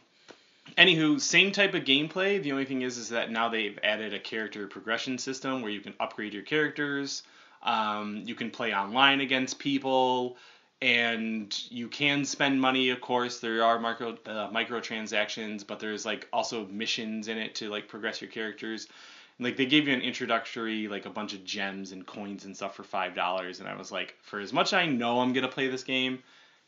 anywho, 0.78 1.20
same 1.20 1.53
type 1.53 1.74
of 1.74 1.84
gameplay. 1.84 2.42
The 2.42 2.53
only 2.53 2.64
thing 2.64 2.82
is, 2.82 2.96
is 2.96 3.11
that 3.11 3.30
now 3.30 3.48
they've 3.48 3.78
added 3.82 4.14
a 4.14 4.18
character 4.18 4.66
progression 4.66 5.18
system 5.18 5.62
where 5.62 5.70
you 5.70 5.80
can 5.80 5.94
upgrade 6.00 6.32
your 6.32 6.42
characters. 6.42 7.22
Um, 7.62 8.22
you 8.24 8.34
can 8.34 8.50
play 8.50 8.74
online 8.74 9.20
against 9.20 9.59
people, 9.59 10.36
and 10.80 11.57
you 11.70 11.88
can 11.88 12.24
spend 12.24 12.61
money. 12.61 12.90
Of 12.90 13.00
course, 13.00 13.38
there 13.40 13.62
are 13.62 13.78
micro 13.78 14.16
uh, 14.26 14.50
microtransactions, 14.50 15.66
but 15.66 15.78
there's 15.78 16.05
like 16.05 16.28
also 16.32 16.66
missions 16.66 17.28
in 17.28 17.38
it 17.38 17.55
to 17.57 17.68
like 17.68 17.88
progress 17.88 18.20
your 18.20 18.30
characters. 18.30 18.88
Like 19.43 19.57
they 19.57 19.66
gave 19.66 19.88
you 19.88 19.95
an 19.95 20.01
introductory, 20.01 20.88
like 20.88 21.07
a 21.07 21.11
bunch 21.11 21.34
of 21.34 21.45
gems 21.45 21.93
and 21.93 22.07
coins 22.07 22.45
and 22.45 22.57
stuff 22.57 22.74
for 22.76 22.84
five 22.84 23.14
dollars, 23.14 23.61
and 23.61 23.68
I 23.68 23.76
was 23.76 23.93
like, 23.93 24.16
for 24.22 24.40
as 24.40 24.53
much 24.53 24.72
I 24.72 24.86
know 24.86 25.20
I'm 25.20 25.32
gonna 25.32 25.49
play 25.49 25.68
this 25.68 25.84
game, 25.84 26.22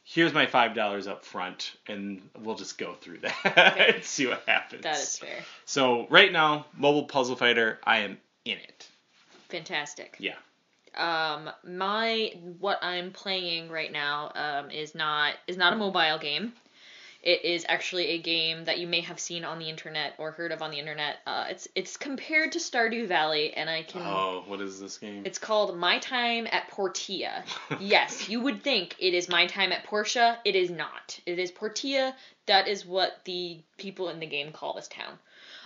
here's 0.05 0.33
my 0.33 0.47
five 0.47 0.75
dollars 0.75 1.07
up 1.07 1.25
front, 1.25 1.72
and 1.89 2.20
we'll 2.41 2.55
just 2.55 2.79
go 2.79 2.95
through 2.95 3.18
that 3.18 3.79
and 3.95 4.05
see 4.05 4.27
what 4.27 4.43
happens. 4.47 4.83
That 4.83 4.99
is 4.99 5.18
fair. 5.18 5.39
So 5.64 6.07
right 6.11 6.33
now, 6.33 6.66
mobile 6.77 7.05
puzzle 7.05 7.37
fighter, 7.37 7.79
I 7.85 7.99
am 7.99 8.18
in 8.45 8.59
it. 8.59 8.89
Fantastic. 9.49 10.16
Yeah. 10.18 10.37
Um, 10.97 11.51
my 11.64 12.33
what 12.61 12.79
I'm 12.83 13.11
playing 13.11 13.68
right 13.68 13.91
now 13.91 14.31
um, 14.35 14.70
is 14.70 14.95
not 14.95 15.35
is 15.47 15.57
not 15.57 15.72
a 15.72 15.77
mobile 15.77 16.18
game. 16.18 16.53
It 17.25 17.43
is 17.43 17.64
actually 17.70 18.09
a 18.09 18.18
game 18.18 18.66
that 18.66 18.79
you 18.79 18.87
may 18.87 19.01
have 19.01 19.18
seen 19.18 19.47
on 19.47 19.59
the 19.59 19.70
internet 19.70 20.12
or 20.18 20.33
heard 20.33 20.53
of 20.53 20.61
on 20.61 20.70
the 20.70 20.79
internet. 20.79 21.16
Uh, 21.27 21.47
it's 21.49 21.66
it's 21.75 21.97
compared 21.97 22.53
to 22.53 22.59
Stardew 22.59 23.09
Valley, 23.09 23.55
and 23.55 23.70
I 23.70 23.83
can. 23.83 24.03
Oh, 24.03 24.45
what 24.47 24.61
is 24.61 24.79
this 24.79 24.99
game? 24.99 25.22
It's 25.25 25.39
called 25.39 25.79
My 25.79 25.99
Time 26.01 26.47
at 26.53 26.68
Portia. 26.68 27.43
yes, 27.81 28.29
you 28.29 28.43
would 28.43 28.62
think 28.62 28.95
it 28.99 29.14
is 29.14 29.31
My 29.31 29.47
Time 29.47 29.72
at 29.72 29.85
Portia. 29.85 30.39
It 30.45 30.55
is 30.55 30.68
not. 30.68 31.18
It 31.25 31.39
is 31.39 31.51
Portia. 31.51 32.14
That 32.45 32.68
is 32.68 32.85
what 32.85 33.25
the 33.25 33.59
people 33.79 34.11
in 34.11 34.20
the 34.20 34.27
game 34.27 34.53
call 34.53 34.75
this 34.75 34.89
town. 34.89 35.18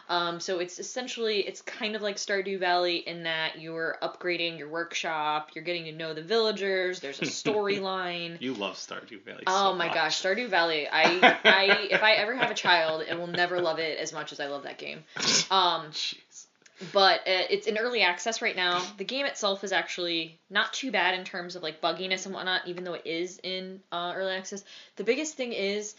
Um, 0.09 0.40
so 0.40 0.59
it's 0.59 0.78
essentially 0.78 1.40
it's 1.40 1.61
kind 1.61 1.94
of 1.94 2.00
like 2.00 2.16
Stardew 2.16 2.59
Valley 2.59 2.96
in 2.96 3.24
that 3.24 3.61
you're 3.61 3.98
upgrading 4.02 4.59
your 4.59 4.68
workshop, 4.68 5.50
you're 5.54 5.64
getting 5.64 5.84
to 5.84 5.92
know 5.92 6.14
the 6.14 6.22
villagers. 6.22 7.00
There's 7.00 7.20
a 7.20 7.26
storyline. 7.26 8.38
you 8.40 8.54
love 8.54 8.76
Stardew 8.76 9.22
Valley. 9.24 9.44
Oh 9.46 9.72
so 9.72 9.76
my 9.76 9.86
much. 9.86 9.94
gosh, 9.94 10.22
Stardew 10.22 10.48
Valley! 10.48 10.88
I, 10.88 11.38
I, 11.44 11.88
if 11.90 12.02
I 12.02 12.12
ever 12.14 12.34
have 12.34 12.50
a 12.50 12.54
child, 12.54 13.04
it 13.09 13.18
will 13.18 13.26
never 13.26 13.61
love 13.61 13.78
it 13.78 13.98
as 13.98 14.12
much 14.12 14.32
as 14.32 14.40
I 14.40 14.46
love 14.46 14.62
that 14.62 14.78
game. 14.78 15.04
Um, 15.50 15.86
Jeez. 15.92 16.46
but 16.92 17.20
uh, 17.20 17.46
it's 17.48 17.66
in 17.66 17.78
early 17.78 18.02
access 18.02 18.42
right 18.42 18.54
now. 18.54 18.82
The 18.98 19.04
game 19.04 19.24
itself 19.24 19.64
is 19.64 19.72
actually 19.72 20.38
not 20.50 20.72
too 20.72 20.90
bad 20.90 21.18
in 21.18 21.24
terms 21.24 21.56
of 21.56 21.62
like 21.62 21.80
bugginess 21.80 22.26
and 22.26 22.34
whatnot, 22.34 22.66
even 22.66 22.84
though 22.84 22.94
it 22.94 23.06
is 23.06 23.40
in 23.42 23.80
uh, 23.92 24.12
early 24.14 24.32
access. 24.34 24.64
The 24.96 25.04
biggest 25.04 25.36
thing 25.36 25.52
is 25.52 25.94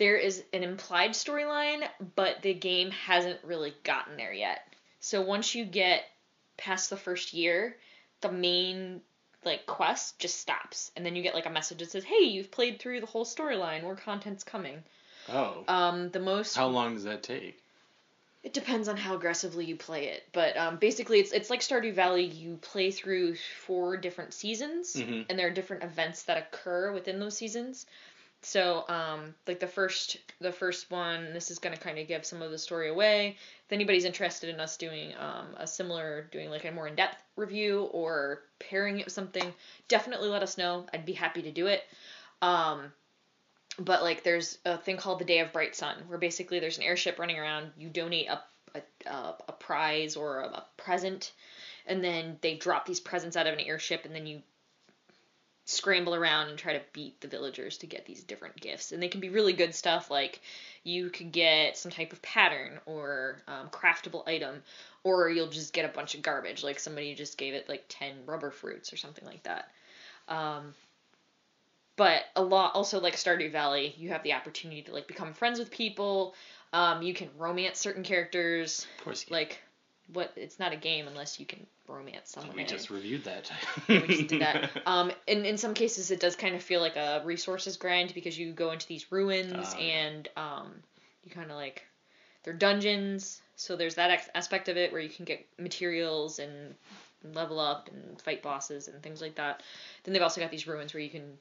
there 0.00 0.16
is 0.16 0.42
an 0.54 0.64
implied 0.64 1.10
storyline, 1.10 1.86
but 2.16 2.40
the 2.42 2.54
game 2.54 2.90
hasn't 2.90 3.38
really 3.44 3.74
gotten 3.84 4.16
there 4.16 4.32
yet. 4.32 4.66
So 4.98 5.20
once 5.20 5.54
you 5.54 5.64
get 5.66 6.02
past 6.56 6.88
the 6.90 6.96
first 6.96 7.34
year, 7.34 7.76
the 8.22 8.32
main 8.32 9.02
like 9.44 9.66
quest 9.66 10.18
just 10.18 10.38
stops, 10.40 10.90
and 10.96 11.04
then 11.06 11.16
you 11.16 11.22
get 11.22 11.34
like 11.34 11.46
a 11.46 11.50
message 11.50 11.78
that 11.78 11.90
says, 11.90 12.04
"Hey, 12.04 12.24
you've 12.24 12.50
played 12.50 12.80
through 12.80 13.00
the 13.00 13.06
whole 13.06 13.24
storyline. 13.24 13.82
More 13.82 13.94
content's 13.94 14.42
coming." 14.42 14.82
Oh. 15.28 15.64
Um, 15.68 16.10
the 16.10 16.18
most 16.18 16.56
How 16.56 16.66
long 16.66 16.94
does 16.94 17.04
that 17.04 17.22
take? 17.22 17.62
it 18.42 18.54
depends 18.54 18.88
on 18.88 18.96
how 18.96 19.14
aggressively 19.16 19.66
you 19.66 19.76
play 19.76 20.06
it, 20.06 20.26
but 20.32 20.56
um, 20.56 20.76
basically 20.78 21.20
it's 21.20 21.30
it's 21.32 21.50
like 21.50 21.60
Stardew 21.60 21.92
Valley. 21.92 22.24
You 22.24 22.56
play 22.62 22.90
through 22.90 23.36
four 23.66 23.98
different 23.98 24.32
seasons, 24.32 24.96
Mhm. 24.96 25.26
and 25.28 25.38
there 25.38 25.46
are 25.48 25.50
different 25.50 25.82
events 25.84 26.22
that 26.22 26.38
occur 26.38 26.90
within 26.90 27.20
those 27.20 27.36
seasons. 27.36 27.84
So 28.42 28.84
um, 28.88 29.34
like 29.46 29.60
the 29.60 29.66
first 29.66 30.16
the 30.40 30.52
first 30.52 30.90
one, 30.90 31.32
this 31.34 31.50
is 31.50 31.58
gonna 31.58 31.76
kind 31.76 31.98
of 31.98 32.08
give 32.08 32.24
some 32.24 32.42
of 32.42 32.50
the 32.50 32.58
story 32.58 32.88
away. 32.88 33.36
If 33.66 33.72
anybody's 33.72 34.04
interested 34.04 34.48
in 34.48 34.60
us 34.60 34.76
doing 34.76 35.12
um, 35.18 35.48
a 35.56 35.66
similar, 35.66 36.28
doing 36.32 36.50
like 36.50 36.64
a 36.64 36.72
more 36.72 36.88
in 36.88 36.94
depth 36.94 37.22
review 37.36 37.88
or 37.92 38.42
pairing 38.58 38.98
it 38.98 39.06
with 39.06 39.14
something, 39.14 39.52
definitely 39.88 40.28
let 40.28 40.42
us 40.42 40.56
know. 40.56 40.86
I'd 40.92 41.06
be 41.06 41.12
happy 41.12 41.42
to 41.42 41.50
do 41.50 41.66
it. 41.66 41.82
Um, 42.40 42.92
but 43.78 44.02
like 44.02 44.22
there's 44.22 44.58
a 44.64 44.78
thing 44.78 44.96
called 44.96 45.20
the 45.20 45.24
Day 45.24 45.40
of 45.40 45.52
Bright 45.52 45.76
Sun, 45.76 45.96
where 46.08 46.18
basically 46.18 46.60
there's 46.60 46.78
an 46.78 46.84
airship 46.84 47.18
running 47.18 47.38
around. 47.38 47.70
You 47.78 47.88
donate 47.88 48.28
a 48.28 48.40
a, 48.74 49.10
a, 49.10 49.34
a 49.48 49.52
prize 49.52 50.16
or 50.16 50.40
a, 50.40 50.46
a 50.46 50.64
present, 50.76 51.32
and 51.86 52.02
then 52.02 52.38
they 52.40 52.56
drop 52.56 52.86
these 52.86 53.00
presents 53.00 53.36
out 53.36 53.46
of 53.46 53.54
an 53.54 53.60
airship, 53.60 54.04
and 54.04 54.14
then 54.14 54.26
you 54.26 54.42
scramble 55.64 56.14
around 56.14 56.48
and 56.48 56.58
try 56.58 56.72
to 56.72 56.82
beat 56.92 57.20
the 57.20 57.28
villagers 57.28 57.78
to 57.78 57.86
get 57.86 58.06
these 58.06 58.24
different 58.24 58.60
gifts. 58.60 58.92
And 58.92 59.02
they 59.02 59.08
can 59.08 59.20
be 59.20 59.28
really 59.28 59.52
good 59.52 59.74
stuff 59.74 60.10
like 60.10 60.40
you 60.82 61.10
could 61.10 61.32
get 61.32 61.76
some 61.76 61.92
type 61.92 62.12
of 62.12 62.22
pattern 62.22 62.80
or 62.86 63.42
um, 63.46 63.68
craftable 63.70 64.26
item, 64.26 64.62
or 65.04 65.28
you'll 65.28 65.48
just 65.48 65.72
get 65.72 65.84
a 65.84 65.88
bunch 65.88 66.14
of 66.14 66.22
garbage, 66.22 66.64
like 66.64 66.78
somebody 66.78 67.14
just 67.14 67.38
gave 67.38 67.54
it 67.54 67.68
like 67.68 67.84
10 67.88 68.26
rubber 68.26 68.50
fruits 68.50 68.92
or 68.92 68.96
something 68.96 69.24
like 69.24 69.42
that. 69.44 69.70
Um, 70.28 70.74
but 71.96 72.24
a 72.34 72.42
lot 72.42 72.74
also 72.74 72.98
like 73.00 73.14
Stardew 73.14 73.52
Valley, 73.52 73.94
you 73.98 74.08
have 74.08 74.22
the 74.22 74.32
opportunity 74.32 74.82
to 74.82 74.92
like 74.92 75.06
become 75.06 75.34
friends 75.34 75.58
with 75.58 75.70
people. 75.70 76.34
Um, 76.72 77.02
you 77.02 77.12
can 77.12 77.28
romance 77.36 77.78
certain 77.78 78.02
characters. 78.02 78.86
Of 78.98 79.04
course, 79.04 79.22
you 79.22 79.26
can. 79.26 79.34
Like, 79.34 79.58
what? 80.12 80.32
It's 80.36 80.58
not 80.58 80.72
a 80.72 80.76
game 80.76 81.06
unless 81.08 81.40
you 81.40 81.46
can 81.46 81.66
romance 81.88 82.30
someone. 82.30 82.56
we 82.56 82.64
just 82.64 82.86
it. 82.86 82.94
reviewed 82.94 83.24
that. 83.24 83.50
we 83.88 84.06
just 84.06 84.28
did 84.28 84.42
that. 84.42 84.70
Um, 84.86 85.12
and 85.28 85.46
in 85.46 85.56
some 85.56 85.74
cases, 85.74 86.10
it 86.10 86.20
does 86.20 86.36
kind 86.36 86.54
of 86.54 86.62
feel 86.62 86.80
like 86.80 86.96
a 86.96 87.22
resources 87.24 87.76
grind 87.76 88.14
because 88.14 88.38
you 88.38 88.52
go 88.52 88.72
into 88.72 88.86
these 88.86 89.10
ruins 89.12 89.74
yeah. 89.78 89.84
and 89.84 90.28
um, 90.36 90.72
you 91.24 91.30
kind 91.30 91.50
of 91.50 91.56
like 91.56 91.84
they're 92.42 92.54
dungeons. 92.54 93.40
So 93.56 93.76
there's 93.76 93.96
that 93.96 94.10
ex- 94.10 94.28
aspect 94.34 94.68
of 94.68 94.76
it 94.76 94.92
where 94.92 95.00
you 95.00 95.10
can 95.10 95.24
get 95.24 95.46
materials 95.58 96.38
and 96.38 96.74
level 97.34 97.60
up 97.60 97.90
and 97.92 98.20
fight 98.20 98.42
bosses 98.42 98.88
and 98.88 99.02
things 99.02 99.20
like 99.20 99.34
that. 99.36 99.62
Then 100.04 100.14
they've 100.14 100.22
also 100.22 100.40
got 100.40 100.50
these 100.50 100.66
ruins 100.66 100.94
where 100.94 101.02
you 101.02 101.10
can 101.10 101.38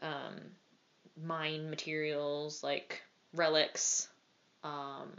um, 0.00 0.34
mine 1.22 1.68
materials 1.70 2.62
like 2.62 3.02
relics, 3.34 4.08
um, 4.64 5.10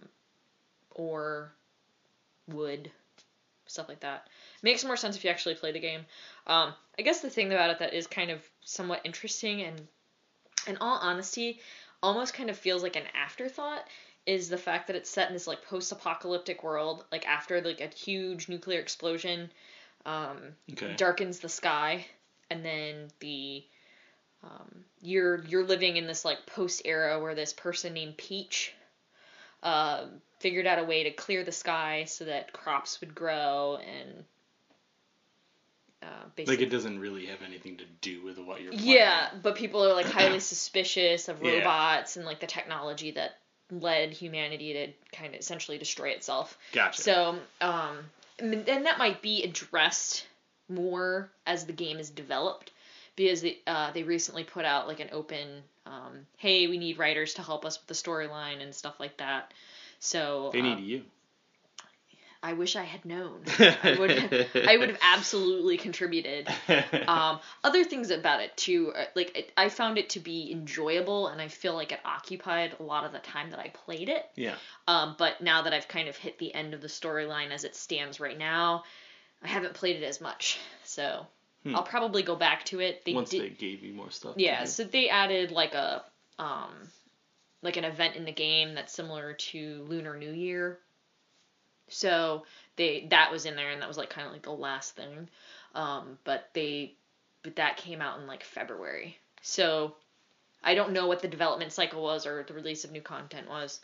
or 0.91 1.53
wood, 2.53 2.91
stuff 3.65 3.89
like 3.89 4.01
that. 4.01 4.27
Makes 4.63 4.83
more 4.83 4.97
sense 4.97 5.15
if 5.15 5.23
you 5.23 5.29
actually 5.29 5.55
play 5.55 5.71
the 5.71 5.79
game. 5.79 6.01
Um, 6.47 6.73
I 6.97 7.01
guess 7.01 7.21
the 7.21 7.29
thing 7.29 7.51
about 7.51 7.69
it 7.69 7.79
that 7.79 7.93
is 7.93 8.07
kind 8.07 8.31
of 8.31 8.41
somewhat 8.61 9.01
interesting 9.03 9.61
and, 9.61 9.87
in 10.67 10.77
all 10.81 10.97
honesty, 10.97 11.59
almost 12.01 12.33
kind 12.33 12.49
of 12.49 12.57
feels 12.57 12.83
like 12.83 12.95
an 12.95 13.03
afterthought 13.13 13.85
is 14.25 14.49
the 14.49 14.57
fact 14.57 14.87
that 14.87 14.95
it's 14.95 15.09
set 15.09 15.27
in 15.27 15.33
this 15.33 15.47
like 15.47 15.65
post-apocalyptic 15.65 16.63
world, 16.63 17.05
like 17.11 17.27
after 17.27 17.61
like 17.61 17.81
a 17.81 17.87
huge 17.87 18.49
nuclear 18.49 18.79
explosion, 18.79 19.49
um, 20.05 20.37
okay. 20.71 20.95
darkens 20.97 21.39
the 21.39 21.49
sky, 21.49 22.05
and 22.49 22.63
then 22.63 23.07
the 23.19 23.63
um, 24.43 24.83
you're 25.01 25.43
you're 25.45 25.65
living 25.65 25.97
in 25.97 26.07
this 26.07 26.23
like 26.25 26.45
post 26.45 26.81
era 26.85 27.19
where 27.19 27.35
this 27.35 27.53
person 27.53 27.93
named 27.93 28.17
Peach 28.17 28.73
uh, 29.63 30.05
figured 30.39 30.67
out 30.67 30.79
a 30.79 30.83
way 30.83 31.03
to 31.03 31.11
clear 31.11 31.43
the 31.43 31.51
sky 31.51 32.05
so 32.05 32.25
that 32.25 32.53
crops 32.53 32.99
would 33.01 33.13
grow 33.13 33.77
and 33.77 34.23
uh, 36.01 36.43
Like 36.45 36.61
it 36.61 36.69
doesn't 36.69 36.99
really 36.99 37.25
have 37.25 37.41
anything 37.45 37.77
to 37.77 37.85
do 38.01 38.23
with 38.23 38.37
what 38.39 38.61
you're. 38.61 38.73
yeah, 38.73 39.29
but 39.43 39.55
people 39.55 39.83
are 39.85 39.93
like 39.93 40.05
highly 40.05 40.39
suspicious 40.39 41.27
of 41.27 41.41
Yeah. 41.41 41.57
robots 41.59 42.15
and 42.17 42.25
like 42.25 42.39
the 42.39 42.47
technology 42.47 43.11
that 43.11 43.37
led 43.71 44.11
humanity 44.11 44.73
to 44.73 44.87
kind 45.15 45.33
of 45.33 45.39
essentially 45.39 45.77
destroy 45.77 46.09
itself. 46.09 46.57
Gotcha. 46.71 47.01
So, 47.01 47.39
um, 47.61 47.97
and 48.39 48.85
that 48.85 48.97
might 48.97 49.21
be 49.21 49.43
addressed 49.43 50.25
more 50.69 51.29
as 51.45 51.65
the 51.65 51.73
game 51.73 51.97
is 51.99 52.09
developed, 52.09 52.71
because 53.19 53.41
they, 53.41 53.57
uh, 53.67 53.91
they 53.91 54.03
recently 54.03 54.45
put 54.45 54.63
out 54.63 54.87
like 54.87 55.01
an 55.01 55.09
open, 55.11 55.61
um, 55.85 56.25
hey, 56.37 56.67
we 56.67 56.77
need 56.77 56.97
writers 56.97 57.33
to 57.33 57.41
help 57.41 57.65
us 57.65 57.77
with 57.77 57.87
the 57.87 57.93
storyline 57.93 58.63
and 58.63 58.73
stuff 58.73 58.97
like 58.97 59.17
that. 59.17 59.53
So 59.99 60.51
they 60.53 60.61
need 60.61 60.77
um, 60.77 60.83
you. 60.83 61.01
I 62.41 62.53
wish 62.53 62.77
I 62.77 62.83
had 62.83 63.03
known. 63.03 63.41
I 63.59 63.97
would 63.99 64.47
I 64.55 64.77
would 64.77 64.87
have 64.87 64.99
absolutely 65.01 65.77
contributed. 65.77 66.47
Um, 67.09 67.39
other 67.63 67.83
things 67.83 68.11
about 68.11 68.39
it 68.41 68.55
too, 68.55 68.93
uh, 68.95 69.05
like 69.15 69.35
it, 69.35 69.51
I 69.57 69.69
found 69.69 69.97
it 69.97 70.11
to 70.11 70.19
be 70.19 70.51
enjoyable, 70.51 71.27
and 71.27 71.41
I 71.41 71.47
feel 71.47 71.73
like 71.73 71.91
it 71.91 71.99
occupied 72.05 72.75
a 72.79 72.83
lot 72.83 73.03
of 73.03 73.11
the 73.11 73.19
time 73.19 73.49
that 73.49 73.59
I 73.59 73.69
played 73.69 74.09
it. 74.09 74.29
yeah. 74.35 74.55
Um, 74.87 75.15
but 75.17 75.41
now 75.41 75.63
that 75.63 75.73
I've 75.73 75.87
kind 75.87 76.07
of 76.07 76.15
hit 76.15 76.37
the 76.37 76.53
end 76.53 76.73
of 76.73 76.81
the 76.81 76.87
storyline 76.87 77.51
as 77.51 77.63
it 77.63 77.75
stands 77.75 78.19
right 78.19 78.37
now, 78.37 78.83
I 79.43 79.47
haven't 79.47 79.73
played 79.73 79.95
it 79.95 80.05
as 80.05 80.21
much. 80.21 80.59
So 80.83 81.25
Hmm. 81.63 81.75
I'll 81.75 81.83
probably 81.83 82.23
go 82.23 82.35
back 82.35 82.65
to 82.65 82.79
it. 82.79 83.03
They 83.05 83.13
Once 83.13 83.31
did, 83.31 83.41
they 83.41 83.49
gave 83.49 83.83
you 83.83 83.93
more 83.93 84.11
stuff. 84.11 84.35
yeah. 84.37 84.63
So 84.63 84.83
they 84.83 85.09
added 85.09 85.51
like 85.51 85.73
a 85.73 86.03
um, 86.37 86.73
like 87.61 87.77
an 87.77 87.83
event 87.83 88.15
in 88.15 88.25
the 88.25 88.31
game 88.31 88.73
that's 88.75 88.93
similar 88.93 89.33
to 89.33 89.85
Lunar 89.87 90.17
New 90.17 90.31
Year. 90.31 90.79
So 91.89 92.43
they 92.77 93.07
that 93.09 93.31
was 93.31 93.45
in 93.45 93.55
there, 93.55 93.71
and 93.71 93.81
that 93.81 93.87
was 93.87 93.97
like 93.97 94.09
kind 94.09 94.25
of 94.25 94.33
like 94.33 94.43
the 94.43 94.51
last 94.51 94.95
thing. 94.95 95.27
Um, 95.75 96.17
but 96.23 96.49
they 96.53 96.93
but 97.43 97.55
that 97.57 97.77
came 97.77 98.01
out 98.01 98.19
in 98.19 98.27
like 98.27 98.43
February. 98.43 99.17
So 99.41 99.95
I 100.63 100.75
don't 100.75 100.93
know 100.93 101.07
what 101.07 101.21
the 101.21 101.27
development 101.27 101.73
cycle 101.73 102.01
was 102.01 102.25
or 102.25 102.43
the 102.43 102.53
release 102.53 102.83
of 102.83 102.91
new 102.91 103.01
content 103.01 103.49
was 103.49 103.79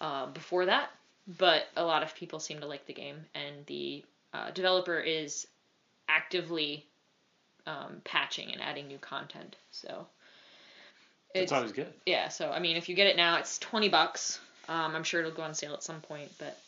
uh, 0.00 0.26
before 0.26 0.66
that, 0.66 0.90
but 1.38 1.64
a 1.76 1.84
lot 1.84 2.02
of 2.02 2.14
people 2.14 2.38
seem 2.38 2.60
to 2.60 2.66
like 2.66 2.86
the 2.86 2.92
game, 2.92 3.16
and 3.34 3.66
the 3.66 4.04
uh, 4.32 4.50
developer 4.50 4.98
is 4.98 5.46
actively 6.08 6.86
um, 7.66 8.00
patching 8.04 8.52
and 8.52 8.60
adding 8.62 8.88
new 8.88 8.98
content. 8.98 9.56
So 9.72 10.06
That's 11.34 11.52
always 11.52 11.72
good. 11.72 11.92
yeah. 12.06 12.28
So 12.28 12.50
I 12.50 12.58
mean, 12.58 12.76
if 12.76 12.88
you 12.88 12.94
get 12.94 13.06
it 13.06 13.16
now, 13.16 13.38
it's 13.38 13.58
twenty 13.58 13.88
bucks. 13.88 14.40
Um, 14.68 14.94
I'm 14.96 15.04
sure 15.04 15.20
it'll 15.20 15.32
go 15.32 15.42
on 15.42 15.54
sale 15.54 15.74
at 15.74 15.82
some 15.82 16.00
point, 16.00 16.30
but 16.38 16.58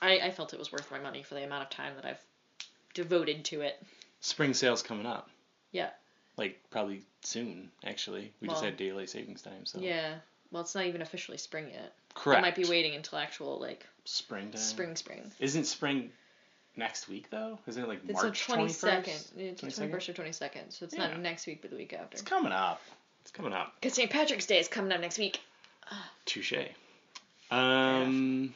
I, 0.00 0.18
I 0.20 0.30
felt 0.30 0.52
it 0.54 0.58
was 0.58 0.70
worth 0.70 0.88
my 0.90 1.00
money 1.00 1.22
for 1.22 1.34
the 1.34 1.42
amount 1.44 1.62
of 1.64 1.70
time 1.70 1.94
that 1.96 2.04
I've 2.04 2.20
devoted 2.94 3.44
to 3.46 3.62
it. 3.62 3.82
Spring 4.20 4.54
sales 4.54 4.82
coming 4.82 5.06
up. 5.06 5.28
Yeah. 5.72 5.90
Like 6.36 6.60
probably 6.70 7.02
soon. 7.22 7.70
Actually, 7.84 8.32
we 8.40 8.48
just 8.48 8.62
had 8.62 8.76
daylight 8.76 9.10
savings 9.10 9.42
time. 9.42 9.64
So 9.66 9.80
Yeah. 9.80 10.14
Well, 10.50 10.62
it's 10.62 10.74
not 10.76 10.86
even 10.86 11.02
officially 11.02 11.38
spring 11.38 11.66
yet. 11.72 11.92
correct. 12.14 12.38
I 12.38 12.42
might 12.42 12.54
be 12.54 12.64
waiting 12.64 12.94
until 12.94 13.18
actual 13.18 13.58
like 13.60 13.84
Springtime. 14.04 14.60
spring 14.60 14.94
spring. 14.96 15.32
Isn't 15.40 15.64
spring 15.64 16.10
next 16.76 17.08
week 17.08 17.30
though? 17.30 17.58
Isn't 17.66 17.82
it 17.82 17.88
like 17.88 18.00
It's 18.08 18.22
March 18.22 18.44
twenty 18.46 18.68
second. 18.68 19.12
21st? 19.12 19.38
It's 19.38 19.62
22nd? 19.62 19.76
twenty 19.76 19.92
first 19.92 20.08
or 20.08 20.12
twenty 20.12 20.32
second. 20.32 20.70
So 20.70 20.84
it's 20.84 20.94
Yeah. 20.96 21.08
not 21.08 21.20
next 21.20 21.46
week, 21.46 21.60
but 21.62 21.70
the 21.70 21.76
week 21.76 21.92
after. 21.92 22.14
It's 22.14 22.22
coming 22.22 22.52
up. 22.52 22.80
It's 23.22 23.30
coming 23.30 23.52
up. 23.52 23.74
Because 23.80 23.94
St. 23.94 24.10
Patrick's 24.10 24.46
Day 24.46 24.58
is 24.58 24.68
coming 24.68 24.92
up 24.92 25.00
next 25.00 25.18
week. 25.18 25.40
Touche. 26.26 26.52
Um, 27.50 28.54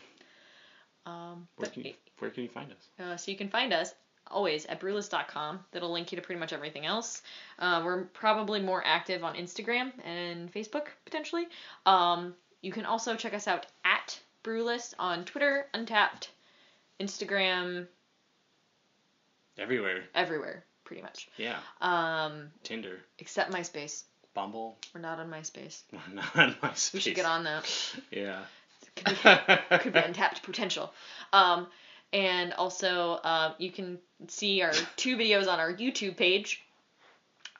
Um, 1.06 1.48
where 1.56 1.66
but, 1.66 1.72
can 1.72 1.84
you, 1.84 1.94
where 2.18 2.30
can 2.30 2.42
you 2.42 2.48
find 2.48 2.70
us? 2.72 2.88
Uh, 2.98 3.16
so 3.16 3.30
you 3.30 3.36
can 3.36 3.48
find 3.48 3.72
us 3.72 3.94
always 4.30 4.66
at 4.66 4.78
brewlist.com. 4.80 5.64
That'll 5.72 5.90
link 5.92 6.12
you 6.12 6.16
to 6.16 6.22
pretty 6.22 6.38
much 6.38 6.52
everything 6.52 6.84
else. 6.84 7.22
Uh, 7.58 7.80
we're 7.84 8.04
probably 8.04 8.60
more 8.60 8.82
active 8.84 9.24
on 9.24 9.34
Instagram 9.36 9.92
and 10.04 10.52
Facebook 10.52 10.88
potentially. 11.04 11.46
Um, 11.86 12.34
you 12.60 12.72
can 12.72 12.84
also 12.84 13.14
check 13.16 13.32
us 13.34 13.46
out 13.48 13.66
at 13.84 14.18
Brewlist 14.44 14.94
on 14.98 15.24
Twitter, 15.24 15.66
Untappd, 15.74 16.28
Instagram, 17.00 17.86
Everywhere. 19.58 20.04
everywhere 20.14 20.64
pretty 20.84 21.02
much. 21.02 21.28
Yeah. 21.36 21.58
Um, 21.80 22.50
Tinder, 22.62 22.98
except 23.18 23.52
MySpace. 23.52 24.04
Bumble. 24.34 24.78
We're 24.94 25.00
not 25.00 25.18
on 25.18 25.30
MySpace. 25.30 25.82
We're 25.92 26.14
not 26.14 26.36
on 26.36 26.54
MySpace. 26.62 26.92
We 26.94 27.00
should 27.00 27.14
get 27.16 27.26
on 27.26 27.44
that. 27.44 27.94
Yeah. 28.10 28.40
Could 28.96 29.18
be, 29.70 29.76
could 29.78 29.92
be 29.92 29.98
untapped 29.98 30.42
potential. 30.42 30.92
Um, 31.32 31.66
and 32.12 32.52
also, 32.54 33.14
uh, 33.24 33.54
you 33.58 33.70
can 33.72 33.98
see 34.28 34.62
our 34.62 34.72
two 34.96 35.16
videos 35.16 35.48
on 35.48 35.58
our 35.60 35.72
YouTube 35.72 36.16
page. 36.16 36.62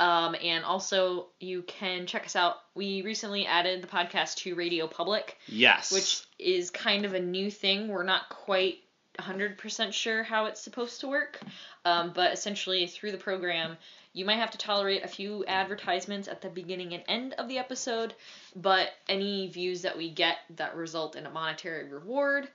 Um, 0.01 0.36
and 0.40 0.64
also, 0.64 1.26
you 1.40 1.62
can 1.62 2.07
check 2.07 2.24
us 2.24 2.36
out. 2.36 2.55
We 2.76 3.03
recently 3.03 3.46
added 3.46 3.82
the 3.82 3.88
podcast 3.88 4.36
to 4.38 4.55
Radio 4.55 4.86
Public, 4.86 5.36
Yes. 5.49 5.90
which 5.92 6.22
is 6.38 6.70
kind 6.70 7.05
of 7.05 7.14
a 7.14 7.20
new 7.20 7.51
thing. 7.51 7.88
We're 7.88 8.05
not 8.05 8.28
quite 8.28 8.76
100% 9.18 9.92
sure 9.92 10.22
how 10.22 10.46
it's 10.46 10.60
supposed 10.60 11.00
to 11.00 11.08
work. 11.08 11.38
Um, 11.84 12.12
but 12.14 12.32
essentially, 12.32 12.86
through 12.86 13.12
the 13.12 13.18
program, 13.18 13.76
you 14.12 14.24
might 14.24 14.36
have 14.36 14.50
to 14.52 14.58
tolerate 14.58 15.04
a 15.04 15.08
few 15.08 15.44
advertisements 15.46 16.28
at 16.28 16.40
the 16.40 16.48
beginning 16.48 16.94
and 16.94 17.02
end 17.08 17.34
of 17.34 17.48
the 17.48 17.58
episode, 17.58 18.14
but 18.56 18.90
any 19.08 19.48
views 19.48 19.82
that 19.82 19.96
we 19.96 20.10
get 20.10 20.38
that 20.56 20.74
result 20.76 21.16
in 21.16 21.26
a 21.26 21.30
monetary 21.30 21.88
reward 21.88 22.48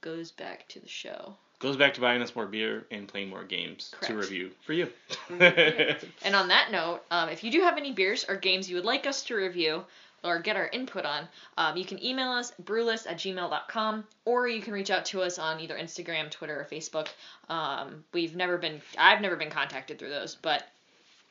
goes 0.00 0.32
back 0.32 0.66
to 0.68 0.80
the 0.80 0.88
show. 0.88 1.36
goes 1.60 1.76
back 1.76 1.94
to 1.94 2.00
buying 2.00 2.20
us 2.20 2.34
more 2.34 2.46
beer 2.46 2.84
and 2.90 3.06
playing 3.06 3.30
more 3.30 3.44
games 3.44 3.94
to 4.02 4.14
review 4.16 4.50
for 4.66 4.72
you. 4.72 4.88
And 6.24 6.34
on 6.34 6.48
that 6.48 6.70
note, 6.72 7.02
um, 7.10 7.28
if 7.28 7.44
you 7.44 7.50
do 7.50 7.60
have 7.60 7.78
any 7.78 7.92
beers 7.92 8.24
or 8.28 8.36
games 8.36 8.68
you 8.68 8.76
would 8.76 8.84
like 8.84 9.06
us 9.06 9.22
to 9.24 9.34
review 9.34 9.84
or 10.24 10.38
get 10.38 10.56
our 10.56 10.68
input 10.68 11.04
on, 11.04 11.28
um, 11.56 11.76
you 11.76 11.84
can 11.84 12.02
email 12.02 12.30
us 12.30 12.52
brewlist 12.62 13.06
at 13.06 13.18
gmail.com 13.18 14.04
or 14.24 14.48
you 14.48 14.62
can 14.62 14.72
reach 14.72 14.90
out 14.90 15.04
to 15.06 15.22
us 15.22 15.38
on 15.38 15.60
either 15.60 15.76
Instagram, 15.76 16.30
Twitter, 16.30 16.60
or 16.60 16.64
Facebook. 16.64 17.08
Um, 17.48 18.04
we've 18.12 18.36
never 18.36 18.58
been, 18.58 18.80
I've 18.98 19.20
never 19.20 19.36
been 19.36 19.50
contacted 19.50 19.98
through 19.98 20.10
those, 20.10 20.34
but 20.34 20.64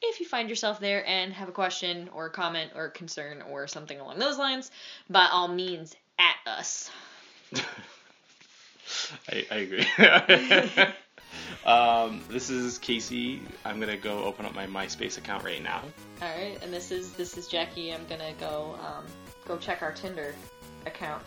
if 0.02 0.20
you 0.20 0.26
find 0.26 0.50
yourself 0.50 0.80
there 0.80 1.08
and 1.08 1.32
have 1.34 1.48
a 1.48 1.52
question 1.54 2.10
or 2.14 2.26
a 2.26 2.32
comment 2.32 2.72
or 2.76 2.90
concern 2.90 3.44
or 3.44 3.68
something 3.68 4.00
along 4.00 4.20
those 4.20 4.38
lines, 4.38 4.72
by 5.10 5.28
all 5.32 5.48
means, 5.48 5.96
at 6.18 6.36
us. 6.52 6.90
I, 9.30 9.46
I 9.52 9.56
agree. 9.56 9.88
um, 11.66 12.22
this 12.30 12.50
is 12.50 12.78
Casey. 12.78 13.42
I'm 13.66 13.80
gonna 13.80 13.98
go 13.98 14.24
open 14.24 14.46
up 14.46 14.54
my 14.54 14.68
MySpace 14.68 15.18
account 15.18 15.44
right 15.44 15.62
now. 15.62 15.82
All 16.22 16.30
right, 16.30 16.58
and 16.62 16.74
this 16.74 16.92
is 16.92 17.14
this 17.14 17.38
is 17.38 17.48
Jackie. 17.48 17.94
I'm 17.94 18.06
gonna 18.08 18.34
go 18.40 18.78
um, 18.82 19.06
go 19.46 19.58
check 19.58 19.82
our 19.82 19.92
Tinder 19.92 20.36
account. 20.86 21.24